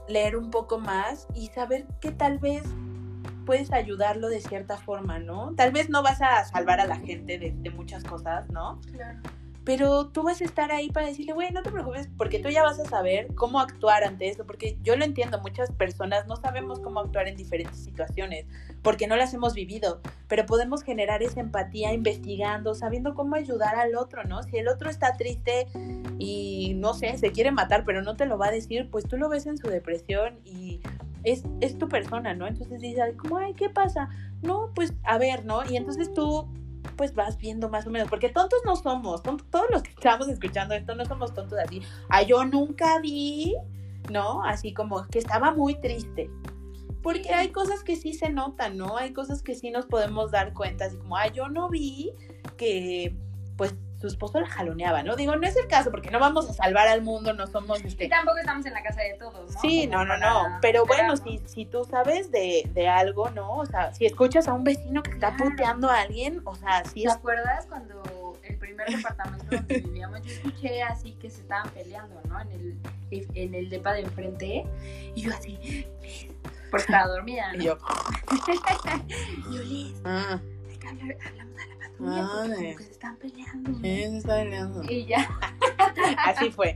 leer 0.07 0.35
un 0.35 0.49
poco 0.49 0.79
más 0.79 1.27
y 1.35 1.47
saber 1.47 1.85
que 1.99 2.11
tal 2.11 2.39
vez 2.39 2.63
puedes 3.45 3.71
ayudarlo 3.71 4.29
de 4.29 4.41
cierta 4.41 4.77
forma, 4.77 5.19
¿no? 5.19 5.53
Tal 5.55 5.71
vez 5.71 5.89
no 5.89 6.01
vas 6.01 6.21
a 6.21 6.43
salvar 6.45 6.79
a 6.79 6.85
la 6.85 6.97
gente 6.97 7.37
de, 7.37 7.51
de 7.55 7.69
muchas 7.69 8.03
cosas, 8.03 8.49
¿no? 8.49 8.81
Claro 8.91 9.19
pero 9.63 10.07
tú 10.07 10.23
vas 10.23 10.41
a 10.41 10.45
estar 10.45 10.71
ahí 10.71 10.89
para 10.89 11.07
decirle, 11.07 11.33
güey, 11.33 11.51
no 11.51 11.61
te 11.61 11.71
preocupes, 11.71 12.09
porque 12.17 12.39
tú 12.39 12.49
ya 12.49 12.63
vas 12.63 12.79
a 12.79 12.85
saber 12.85 13.27
cómo 13.35 13.59
actuar 13.59 14.03
ante 14.03 14.27
eso, 14.27 14.45
porque 14.45 14.77
yo 14.81 14.95
lo 14.95 15.05
entiendo, 15.05 15.39
muchas 15.39 15.71
personas 15.71 16.25
no 16.27 16.35
sabemos 16.35 16.79
cómo 16.79 16.99
actuar 16.99 17.27
en 17.27 17.35
diferentes 17.35 17.77
situaciones, 17.77 18.47
porque 18.81 19.07
no 19.07 19.15
las 19.15 19.33
hemos 19.35 19.53
vivido, 19.53 20.01
pero 20.27 20.47
podemos 20.47 20.81
generar 20.81 21.21
esa 21.21 21.41
empatía 21.41 21.93
investigando, 21.93 22.73
sabiendo 22.73 23.13
cómo 23.13 23.35
ayudar 23.35 23.75
al 23.75 23.95
otro, 23.95 24.23
¿no? 24.23 24.41
Si 24.41 24.57
el 24.57 24.67
otro 24.67 24.89
está 24.89 25.13
triste 25.13 25.67
y, 26.17 26.73
no 26.77 26.95
sé, 26.95 27.17
se 27.19 27.31
quiere 27.31 27.51
matar, 27.51 27.83
pero 27.85 28.01
no 28.01 28.15
te 28.15 28.25
lo 28.25 28.39
va 28.39 28.47
a 28.47 28.51
decir, 28.51 28.89
pues 28.89 29.07
tú 29.07 29.17
lo 29.17 29.29
ves 29.29 29.45
en 29.45 29.57
su 29.57 29.67
depresión 29.67 30.39
y 30.43 30.81
es, 31.23 31.43
es 31.59 31.77
tu 31.77 31.87
persona, 31.87 32.33
¿no? 32.33 32.47
Entonces 32.47 32.81
dices, 32.81 33.15
como, 33.15 33.37
ay, 33.37 33.53
¿qué 33.53 33.69
pasa? 33.69 34.09
No, 34.41 34.71
pues 34.73 34.93
a 35.03 35.19
ver, 35.19 35.45
¿no? 35.45 35.63
Y 35.69 35.77
entonces 35.77 36.11
tú 36.15 36.47
pues 37.01 37.15
vas 37.15 37.35
viendo 37.39 37.67
más 37.67 37.87
o 37.87 37.89
menos, 37.89 38.09
porque 38.09 38.29
tontos 38.29 38.59
no 38.63 38.75
somos, 38.75 39.23
todos 39.23 39.65
los 39.71 39.81
que 39.81 39.89
estamos 39.89 40.27
escuchando 40.27 40.75
esto 40.75 40.93
no 40.93 41.03
somos 41.03 41.33
tontos 41.33 41.57
así. 41.57 41.81
Ah, 42.09 42.21
yo 42.21 42.45
nunca 42.45 42.99
vi, 42.99 43.55
¿no? 44.11 44.43
Así 44.43 44.71
como 44.71 45.07
que 45.07 45.17
estaba 45.17 45.51
muy 45.51 45.81
triste. 45.81 46.29
Porque 47.01 47.33
hay 47.33 47.49
cosas 47.49 47.83
que 47.83 47.95
sí 47.95 48.13
se 48.13 48.29
notan, 48.29 48.77
¿no? 48.77 48.97
Hay 48.97 49.13
cosas 49.13 49.41
que 49.41 49.55
sí 49.55 49.71
nos 49.71 49.87
podemos 49.87 50.29
dar 50.29 50.53
cuenta, 50.53 50.85
así 50.85 50.97
como, 50.97 51.17
ah, 51.17 51.25
yo 51.25 51.49
no 51.49 51.69
vi 51.69 52.11
que, 52.55 53.17
pues, 53.57 53.73
su 54.01 54.07
esposo 54.07 54.39
la 54.39 54.47
jaloneaba, 54.47 55.03
¿no? 55.03 55.15
Digo, 55.15 55.35
no 55.35 55.47
es 55.47 55.55
el 55.55 55.67
caso, 55.67 55.91
porque 55.91 56.09
no 56.09 56.19
vamos 56.19 56.49
a 56.49 56.53
salvar 56.53 56.87
al 56.87 57.03
mundo, 57.03 57.33
no 57.33 57.45
somos... 57.45 57.83
Este... 57.85 58.05
Y 58.05 58.09
tampoco 58.09 58.39
estamos 58.39 58.65
en 58.65 58.73
la 58.73 58.81
casa 58.81 59.01
de 59.01 59.13
todos, 59.13 59.53
¿no? 59.53 59.61
Sí, 59.61 59.85
no, 59.85 60.03
no, 60.03 60.17
no, 60.17 60.57
pero 60.61 60.85
bueno, 60.85 61.15
si, 61.17 61.39
si 61.45 61.65
tú 61.65 61.85
sabes 61.85 62.31
de, 62.31 62.67
de, 62.73 62.87
algo, 62.89 63.29
¿no? 63.29 63.57
O 63.57 63.65
sea, 63.65 63.93
si 63.93 64.07
escuchas 64.07 64.47
a 64.47 64.53
un 64.53 64.63
vecino 64.63 65.03
que 65.03 65.11
está 65.11 65.37
puteando 65.37 65.89
a 65.89 66.01
alguien, 66.01 66.41
o 66.45 66.55
sea, 66.55 66.83
sí 66.85 67.03
¿Te 67.03 67.11
acuerdas 67.11 67.67
cuando 67.67 68.01
el 68.43 68.57
primer 68.57 68.87
departamento 68.87 69.45
donde 69.55 69.79
vivíamos, 69.79 70.21
yo 70.23 70.31
escuché 70.31 70.81
así 70.81 71.13
que 71.13 71.29
se 71.29 71.41
estaban 71.41 71.69
peleando, 71.69 72.19
¿no? 72.27 72.39
En 72.41 72.51
el, 72.51 73.27
en 73.35 73.53
el 73.53 73.69
depa 73.69 73.93
de 73.93 74.01
enfrente. 74.01 74.65
Y 75.13 75.21
yo 75.21 75.33
así, 75.33 75.85
porque 76.71 76.85
estaba 76.85 77.07
dormida, 77.07 77.53
¿no? 77.53 77.61
Y 77.61 77.65
yo, 77.65 77.77
yo, 79.51 79.61
Liz, 79.63 80.01
ah, 80.05 80.39
hay 80.69 80.77
que 80.77 80.87
hablar- 80.87 81.17
hablamos 81.27 81.55
a 81.61 81.65
porque 82.01 82.21
como 82.21 82.77
que 82.77 82.83
se 82.83 82.91
están 82.91 83.17
peleando. 83.17 83.81
¿qué 83.81 84.07
se 84.09 84.17
está 84.17 84.35
peleando? 84.37 84.83
Y 84.89 85.05
ya. 85.05 85.29
Así 86.25 86.51
fue. 86.51 86.75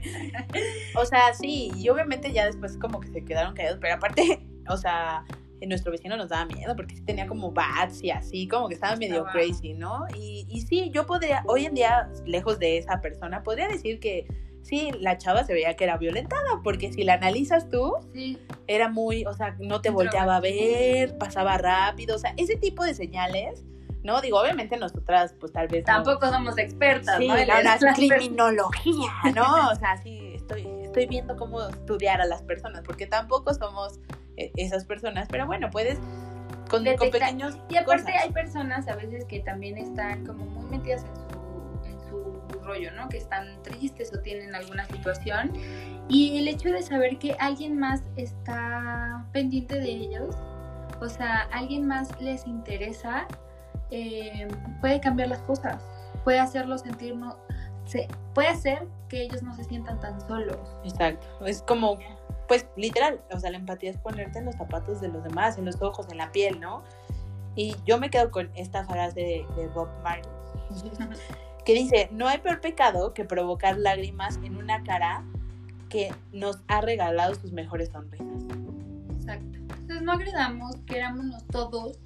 O 0.96 1.04
sea, 1.04 1.34
sí, 1.34 1.70
y 1.76 1.88
obviamente 1.88 2.32
ya 2.32 2.46
después 2.46 2.76
como 2.78 3.00
que 3.00 3.08
se 3.08 3.24
quedaron 3.24 3.54
callados, 3.54 3.78
pero 3.80 3.94
aparte, 3.94 4.46
o 4.68 4.76
sea, 4.76 5.24
nuestro 5.66 5.90
vecino 5.90 6.16
nos 6.16 6.28
daba 6.28 6.44
miedo 6.46 6.76
porque 6.76 6.94
sí 6.96 7.02
tenía 7.02 7.26
como 7.26 7.50
bats 7.50 8.02
y 8.04 8.10
así, 8.10 8.46
como 8.46 8.68
que 8.68 8.74
estaba 8.74 8.94
medio 8.96 9.26
Estaba- 9.26 9.32
crazy, 9.32 9.74
¿no? 9.74 10.06
Y, 10.16 10.46
y 10.48 10.60
sí, 10.62 10.90
yo 10.92 11.06
podría, 11.06 11.42
hoy 11.46 11.66
en 11.66 11.74
día, 11.74 12.08
lejos 12.24 12.58
de 12.58 12.78
esa 12.78 13.00
persona, 13.00 13.42
podría 13.42 13.66
decir 13.68 13.98
que 13.98 14.26
sí, 14.62 14.90
la 15.00 15.16
chava 15.16 15.44
se 15.44 15.54
veía 15.54 15.74
que 15.74 15.84
era 15.84 15.96
violentada, 15.96 16.60
porque 16.62 16.92
si 16.92 17.04
la 17.04 17.14
analizas 17.14 17.68
tú, 17.70 17.94
Sí, 18.12 18.38
era 18.66 18.88
muy, 18.88 19.24
o 19.24 19.32
sea, 19.32 19.56
no 19.58 19.80
te 19.80 19.90
volteaba 19.90 20.36
a 20.36 20.40
ver, 20.40 21.16
pasaba 21.18 21.56
rápido, 21.58 22.16
o 22.16 22.18
sea, 22.18 22.34
ese 22.36 22.56
tipo 22.56 22.84
de 22.84 22.94
señales, 22.94 23.64
¿no? 24.06 24.20
Digo, 24.22 24.40
obviamente 24.40 24.76
nosotras, 24.78 25.34
pues 25.38 25.52
tal 25.52 25.68
vez... 25.68 25.84
no- 25.86 25.92
tampoco 26.02 26.28
somos 26.30 26.56
expertas, 26.56 27.18
Sí, 27.18 27.28
¿no? 27.28 27.36
En 27.36 27.48
no, 27.48 27.60
las 27.62 27.84
criminología, 27.94 29.10
¿no? 29.34 29.70
O 29.70 29.74
sea, 29.74 29.96
sí, 30.02 30.32
estoy, 30.34 30.66
estoy 30.82 31.06
viendo 31.06 31.36
cómo 31.36 31.68
estudiar 31.68 32.20
a 32.22 32.24
las 32.26 32.42
personas, 32.42 32.82
porque 32.86 33.06
tampoco 33.06 33.52
somos 33.52 33.98
eh, 34.38 34.50
esas 34.56 34.84
personas, 34.86 35.28
pero 35.30 35.46
bueno, 35.46 35.68
puedes 35.70 35.98
con, 36.70 36.84
con 36.96 37.10
pequeños 37.10 37.56
Y 37.68 37.76
aparte 37.76 38.04
cosas. 38.12 38.22
hay 38.24 38.30
personas 38.32 38.88
a 38.88 38.96
veces 38.96 39.24
que 39.26 39.40
también 39.40 39.76
están 39.78 40.24
como 40.26 40.44
muy 40.46 40.64
metidas 40.78 41.04
en 41.84 42.00
su 42.08 42.42
rollo, 42.64 42.90
¿no? 42.92 43.08
Que 43.08 43.18
están 43.18 43.62
tristes 43.62 44.12
o 44.12 44.20
tienen 44.20 44.54
alguna 44.54 44.84
situación. 44.86 45.52
Y 46.08 46.38
el 46.38 46.48
hecho 46.48 46.70
de 46.70 46.82
saber 46.82 47.18
que 47.18 47.36
alguien 47.38 47.78
más 47.78 48.02
está 48.16 49.24
pendiente 49.32 49.76
de 49.76 49.88
ellos, 49.90 50.36
o 51.00 51.08
sea, 51.08 51.48
alguien 51.52 51.86
más 51.86 52.08
les 52.20 52.46
interesa, 52.46 53.26
eh, 53.90 54.48
puede 54.80 55.00
cambiar 55.00 55.28
las 55.28 55.40
cosas, 55.40 55.82
puede 56.24 56.38
hacerlos 56.38 56.82
sentir, 56.82 57.16
no, 57.16 57.36
se, 57.84 58.08
puede 58.34 58.48
hacer 58.48 58.86
que 59.08 59.22
ellos 59.22 59.42
no 59.42 59.54
se 59.54 59.64
sientan 59.64 60.00
tan 60.00 60.20
solos. 60.26 60.58
Exacto, 60.84 61.26
es 61.46 61.62
como, 61.62 61.98
pues 62.48 62.66
literal, 62.76 63.20
o 63.32 63.38
sea, 63.38 63.50
la 63.50 63.58
empatía 63.58 63.90
es 63.90 63.98
ponerte 63.98 64.38
en 64.38 64.46
los 64.46 64.56
zapatos 64.56 65.00
de 65.00 65.08
los 65.08 65.22
demás, 65.22 65.58
en 65.58 65.64
los 65.64 65.80
ojos, 65.82 66.06
en 66.10 66.18
la 66.18 66.32
piel, 66.32 66.60
¿no? 66.60 66.82
Y 67.54 67.76
yo 67.86 67.98
me 67.98 68.10
quedo 68.10 68.30
con 68.30 68.50
esta 68.54 68.84
frase 68.84 69.20
de, 69.20 69.46
de 69.56 69.68
Bob 69.68 69.88
Marley, 70.02 70.28
que 71.64 71.74
dice, 71.74 72.08
no 72.12 72.28
hay 72.28 72.38
peor 72.38 72.60
pecado 72.60 73.14
que 73.14 73.24
provocar 73.24 73.78
lágrimas 73.78 74.38
en 74.42 74.56
una 74.56 74.82
cara 74.84 75.24
que 75.88 76.12
nos 76.32 76.60
ha 76.68 76.80
regalado 76.80 77.34
sus 77.34 77.52
mejores 77.52 77.90
sonrisas. 77.90 78.42
Exacto. 79.16 79.58
Entonces 79.58 80.02
no 80.02 80.12
agredamos, 80.12 80.76
querámonos 80.86 81.44
todos. 81.46 81.98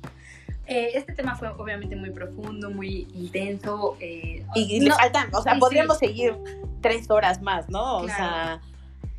Eh, 0.70 0.92
este 0.94 1.12
tema 1.14 1.34
fue 1.34 1.48
obviamente 1.48 1.96
muy 1.96 2.10
profundo, 2.10 2.70
muy 2.70 3.08
intenso. 3.14 3.96
eh, 4.00 4.44
Y, 4.54 4.76
y 4.76 4.80
le 4.80 4.90
no- 4.90 4.94
faltan, 4.96 5.28
o 5.34 5.42
sea, 5.42 5.54
sí, 5.54 5.60
podríamos 5.60 5.98
sí. 5.98 6.06
seguir 6.06 6.36
tres 6.80 7.10
horas 7.10 7.42
más, 7.42 7.68
¿no? 7.68 7.98
O 7.98 8.04
Claro. 8.04 8.16
sea, 8.16 8.60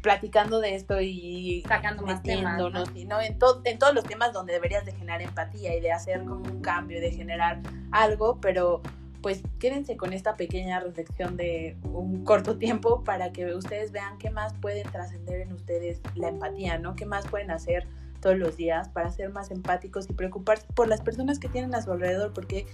platicando 0.01 0.61
de 0.61 0.75
esto 0.75 0.99
y 1.01 1.61
sacando 1.67 2.03
más 2.03 2.23
temas. 2.23 2.57
¿no? 2.57 2.83
y, 2.95 3.03
¿no? 3.05 3.19
En, 3.21 3.37
to- 3.37 3.61
en 3.65 3.77
todos 3.77 3.93
los 3.93 4.03
temas 4.05 4.31
donde 4.33 4.53
deberías 4.53 4.85
de 4.85 4.93
generar 4.93 5.21
empatía 5.21 5.75
y 5.77 5.81
de 5.81 5.91
hacer 5.91 6.19
como 6.23 6.35
un 6.49 6.61
cambio, 6.61 6.99
de 7.01 7.11
generar 7.11 7.59
algo, 7.91 8.39
pero 8.41 8.81
pues 9.21 9.43
quédense 9.59 9.97
con 9.97 10.13
esta 10.13 10.35
pequeña 10.37 10.79
reflexión 10.79 11.37
de 11.37 11.77
un 11.83 12.23
corto 12.23 12.57
tiempo 12.57 13.03
para 13.03 13.31
que 13.31 13.53
ustedes 13.53 13.91
vean 13.91 14.17
qué 14.17 14.31
más 14.31 14.53
pueden 14.55 14.89
trascender 14.89 15.41
en 15.41 15.53
ustedes 15.53 16.01
la 16.15 16.29
empatía, 16.29 16.79
¿no? 16.79 16.95
¿Qué 16.95 17.05
más 17.05 17.27
pueden 17.27 17.51
hacer 17.51 17.85
todos 18.21 18.37
los 18.37 18.55
días 18.55 18.89
para 18.89 19.11
ser 19.11 19.31
más 19.31 19.51
empáticos 19.51 20.09
y 20.09 20.13
preocuparse 20.13 20.65
por 20.73 20.87
las 20.87 21.01
personas 21.01 21.39
que 21.39 21.49
tienen 21.49 21.75
a 21.75 21.81
su 21.81 21.91
alrededor, 21.91 22.33
porque 22.33 22.65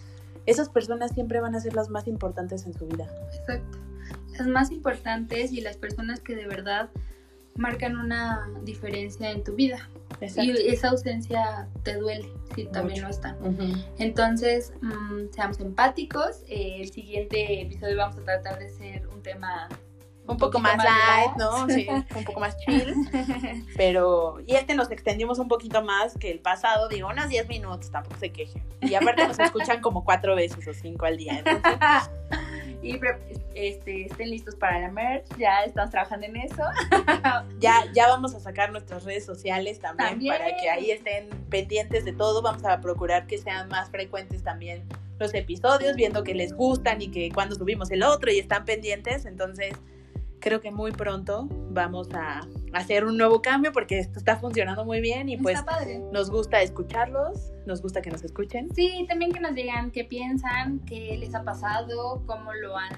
esas 0.45 0.69
personas 0.69 1.11
siempre 1.11 1.39
van 1.39 1.55
a 1.55 1.59
ser 1.59 1.73
las 1.73 1.89
más 1.89 2.07
importantes 2.07 2.65
en 2.65 2.73
su 2.73 2.87
vida. 2.87 3.09
Exacto. 3.39 3.79
Las 4.37 4.47
más 4.47 4.71
importantes 4.71 5.51
y 5.51 5.61
las 5.61 5.77
personas 5.77 6.19
que 6.19 6.35
de 6.35 6.47
verdad 6.47 6.89
marcan 7.55 7.97
una 7.97 8.47
diferencia 8.63 9.31
en 9.31 9.43
tu 9.43 9.55
vida. 9.55 9.89
Y 10.21 10.51
esa 10.67 10.89
ausencia 10.89 11.67
te 11.83 11.95
duele 11.97 12.29
si 12.55 12.65
también 12.65 13.01
no 13.01 13.09
están. 13.09 13.35
Entonces, 13.97 14.73
mm, 14.81 15.31
seamos 15.31 15.59
empáticos. 15.59 16.43
Eh, 16.47 16.81
el 16.81 16.91
siguiente 16.91 17.61
episodio 17.61 17.97
vamos 17.97 18.17
a 18.17 18.23
tratar 18.23 18.59
de 18.59 18.69
ser 18.69 19.07
un 19.07 19.21
tema 19.21 19.67
un 20.27 20.37
poco 20.37 20.59
más 20.59 20.77
light. 20.77 21.35
¿no? 21.37 21.67
Sí, 21.69 21.87
un 22.15 22.23
poco 22.23 22.39
más 22.39 22.57
chill. 22.57 22.93
Pero, 23.75 24.37
y 24.45 24.55
este 24.55 24.75
nos 24.75 24.91
extendimos 24.91 25.39
un 25.39 25.47
poquito 25.47 25.83
más 25.83 26.17
que 26.17 26.31
el 26.31 26.39
pasado, 26.39 26.87
digo, 26.89 27.09
unos 27.09 27.29
10 27.29 27.47
minutos, 27.47 27.91
tampoco 27.91 28.17
se 28.19 28.31
quejen. 28.31 28.61
Y 28.81 28.95
aparte 28.95 29.27
nos 29.27 29.39
escuchan 29.39 29.81
como 29.81 30.03
cuatro 30.03 30.35
veces 30.35 30.67
o 30.67 30.73
cinco 30.73 31.05
al 31.05 31.17
día. 31.17 31.39
Entonces, 31.39 32.09
y 32.81 32.99
este, 33.55 34.05
estén 34.05 34.29
listos 34.29 34.55
para 34.55 34.79
la 34.79 34.91
merch, 34.91 35.25
ya 35.37 35.63
estamos 35.63 35.91
trabajando 35.91 36.27
en 36.27 36.37
eso. 36.37 36.63
ya, 37.59 37.85
ya 37.93 38.07
vamos 38.07 38.35
a 38.35 38.39
sacar 38.39 38.71
nuestras 38.71 39.03
redes 39.03 39.25
sociales 39.25 39.79
también, 39.79 40.09
También. 40.09 40.37
para 40.37 40.55
que 40.57 40.69
ahí 40.69 40.91
estén 40.91 41.29
pendientes 41.49 42.05
de 42.05 42.13
todo. 42.13 42.41
Vamos 42.41 42.63
a 42.65 42.79
procurar 42.79 43.27
que 43.27 43.37
sean 43.37 43.67
más 43.69 43.89
frecuentes 43.89 44.43
también 44.43 44.87
los 45.19 45.33
episodios, 45.33 45.95
viendo 45.95 46.23
que 46.23 46.35
les 46.35 46.53
gustan 46.53 47.01
y 47.01 47.09
que 47.09 47.31
cuando 47.31 47.55
subimos 47.55 47.89
el 47.91 48.03
otro 48.03 48.31
y 48.31 48.39
están 48.39 48.65
pendientes. 48.65 49.25
Entonces, 49.25 49.73
creo 50.39 50.61
que 50.61 50.71
muy 50.71 50.91
pronto 50.91 51.47
vamos 51.71 52.09
a 52.13 52.41
hacer 52.73 53.05
un 53.05 53.17
nuevo 53.17 53.41
cambio 53.41 53.71
porque 53.71 53.99
esto 53.99 54.19
está 54.19 54.37
funcionando 54.37 54.85
muy 54.85 55.01
bien 55.01 55.29
y 55.29 55.37
pues 55.37 55.59
nos 56.11 56.29
gusta 56.29 56.61
escucharlos, 56.61 57.51
nos 57.65 57.81
gusta 57.81 58.01
que 58.01 58.11
nos 58.11 58.23
escuchen. 58.23 58.69
Sí, 58.75 59.05
también 59.07 59.31
que 59.31 59.39
nos 59.39 59.55
digan 59.55 59.91
qué 59.91 60.03
piensan, 60.03 60.79
qué 60.85 61.17
les 61.17 61.33
ha 61.33 61.43
pasado, 61.43 62.23
cómo 62.25 62.53
lo 62.53 62.77
han 62.77 62.93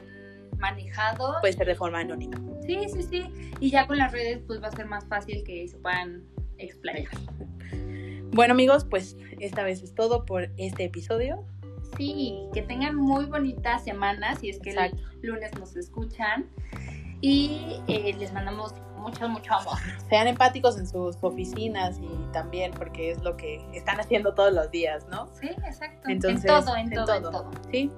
manejado. 0.58 1.36
Puede 1.42 1.54
ser 1.54 1.68
de 1.68 1.76
forma 1.76 2.00
anónima. 2.00 2.38
Sí, 2.66 2.78
sí, 2.94 3.04
sí. 3.04 3.52
Y 3.60 3.72
ya 3.72 3.88
con 3.88 3.98
las 3.98 4.12
redes 4.12 4.42
pues 4.46 4.62
va 4.62 4.68
a 4.68 4.72
ser 4.72 4.86
más 4.86 5.06
fácil 5.06 5.44
que 5.44 5.68
se 5.68 5.78
puedan 5.78 6.24
explayar. 6.58 7.10
Bueno 8.32 8.54
amigos, 8.54 8.86
pues 8.86 9.18
esta 9.40 9.64
vez 9.64 9.82
es 9.82 9.96
todo 9.96 10.26
por 10.26 10.52
este 10.58 10.86
episodio. 10.86 11.46
Sí, 11.98 12.48
que 12.54 12.62
tengan 12.62 12.96
muy 12.96 13.26
bonitas 13.26 13.84
semanas 13.84 14.40
si 14.40 14.50
es 14.50 14.60
que 14.60 14.70
Exacto. 14.70 15.02
el 15.22 15.30
lunes 15.30 15.52
nos 15.58 15.76
escuchan. 15.76 16.46
Y 17.22 17.82
eh, 17.88 18.16
les 18.18 18.34
mandamos 18.34 18.74
mucho, 18.98 19.28
mucho 19.28 19.54
amor. 19.54 19.78
Sean 20.10 20.28
empáticos 20.28 20.78
en 20.78 20.88
sus 20.88 21.18
oficinas 21.22 21.98
y 22.00 22.10
también 22.32 22.72
porque 22.72 23.12
es 23.12 23.22
lo 23.22 23.36
que 23.38 23.66
están 23.74 24.00
haciendo 24.00 24.34
todos 24.34 24.54
los 24.54 24.70
días, 24.72 25.06
¿no? 25.10 25.28
Sí, 25.40 25.50
exacto. 25.50 26.10
Entonces, 26.10 26.46
en 26.46 26.48
todo, 26.48 26.76
en, 26.76 26.88
en 26.88 26.94
todo, 26.94 27.16
en 27.16 27.24
todo. 27.24 27.32
todo. 27.32 27.52
Sí. 27.72 27.92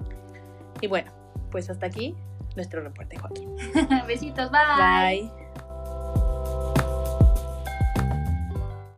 Y 0.80 0.86
bueno, 0.86 1.10
pues 1.50 1.68
hasta 1.70 1.86
aquí 1.86 2.16
nuestro 2.56 2.82
reporte, 2.82 3.16
Joaquín. 3.18 3.56
Besitos, 4.06 4.50
bye. 4.50 5.20
Bye. 5.20 5.41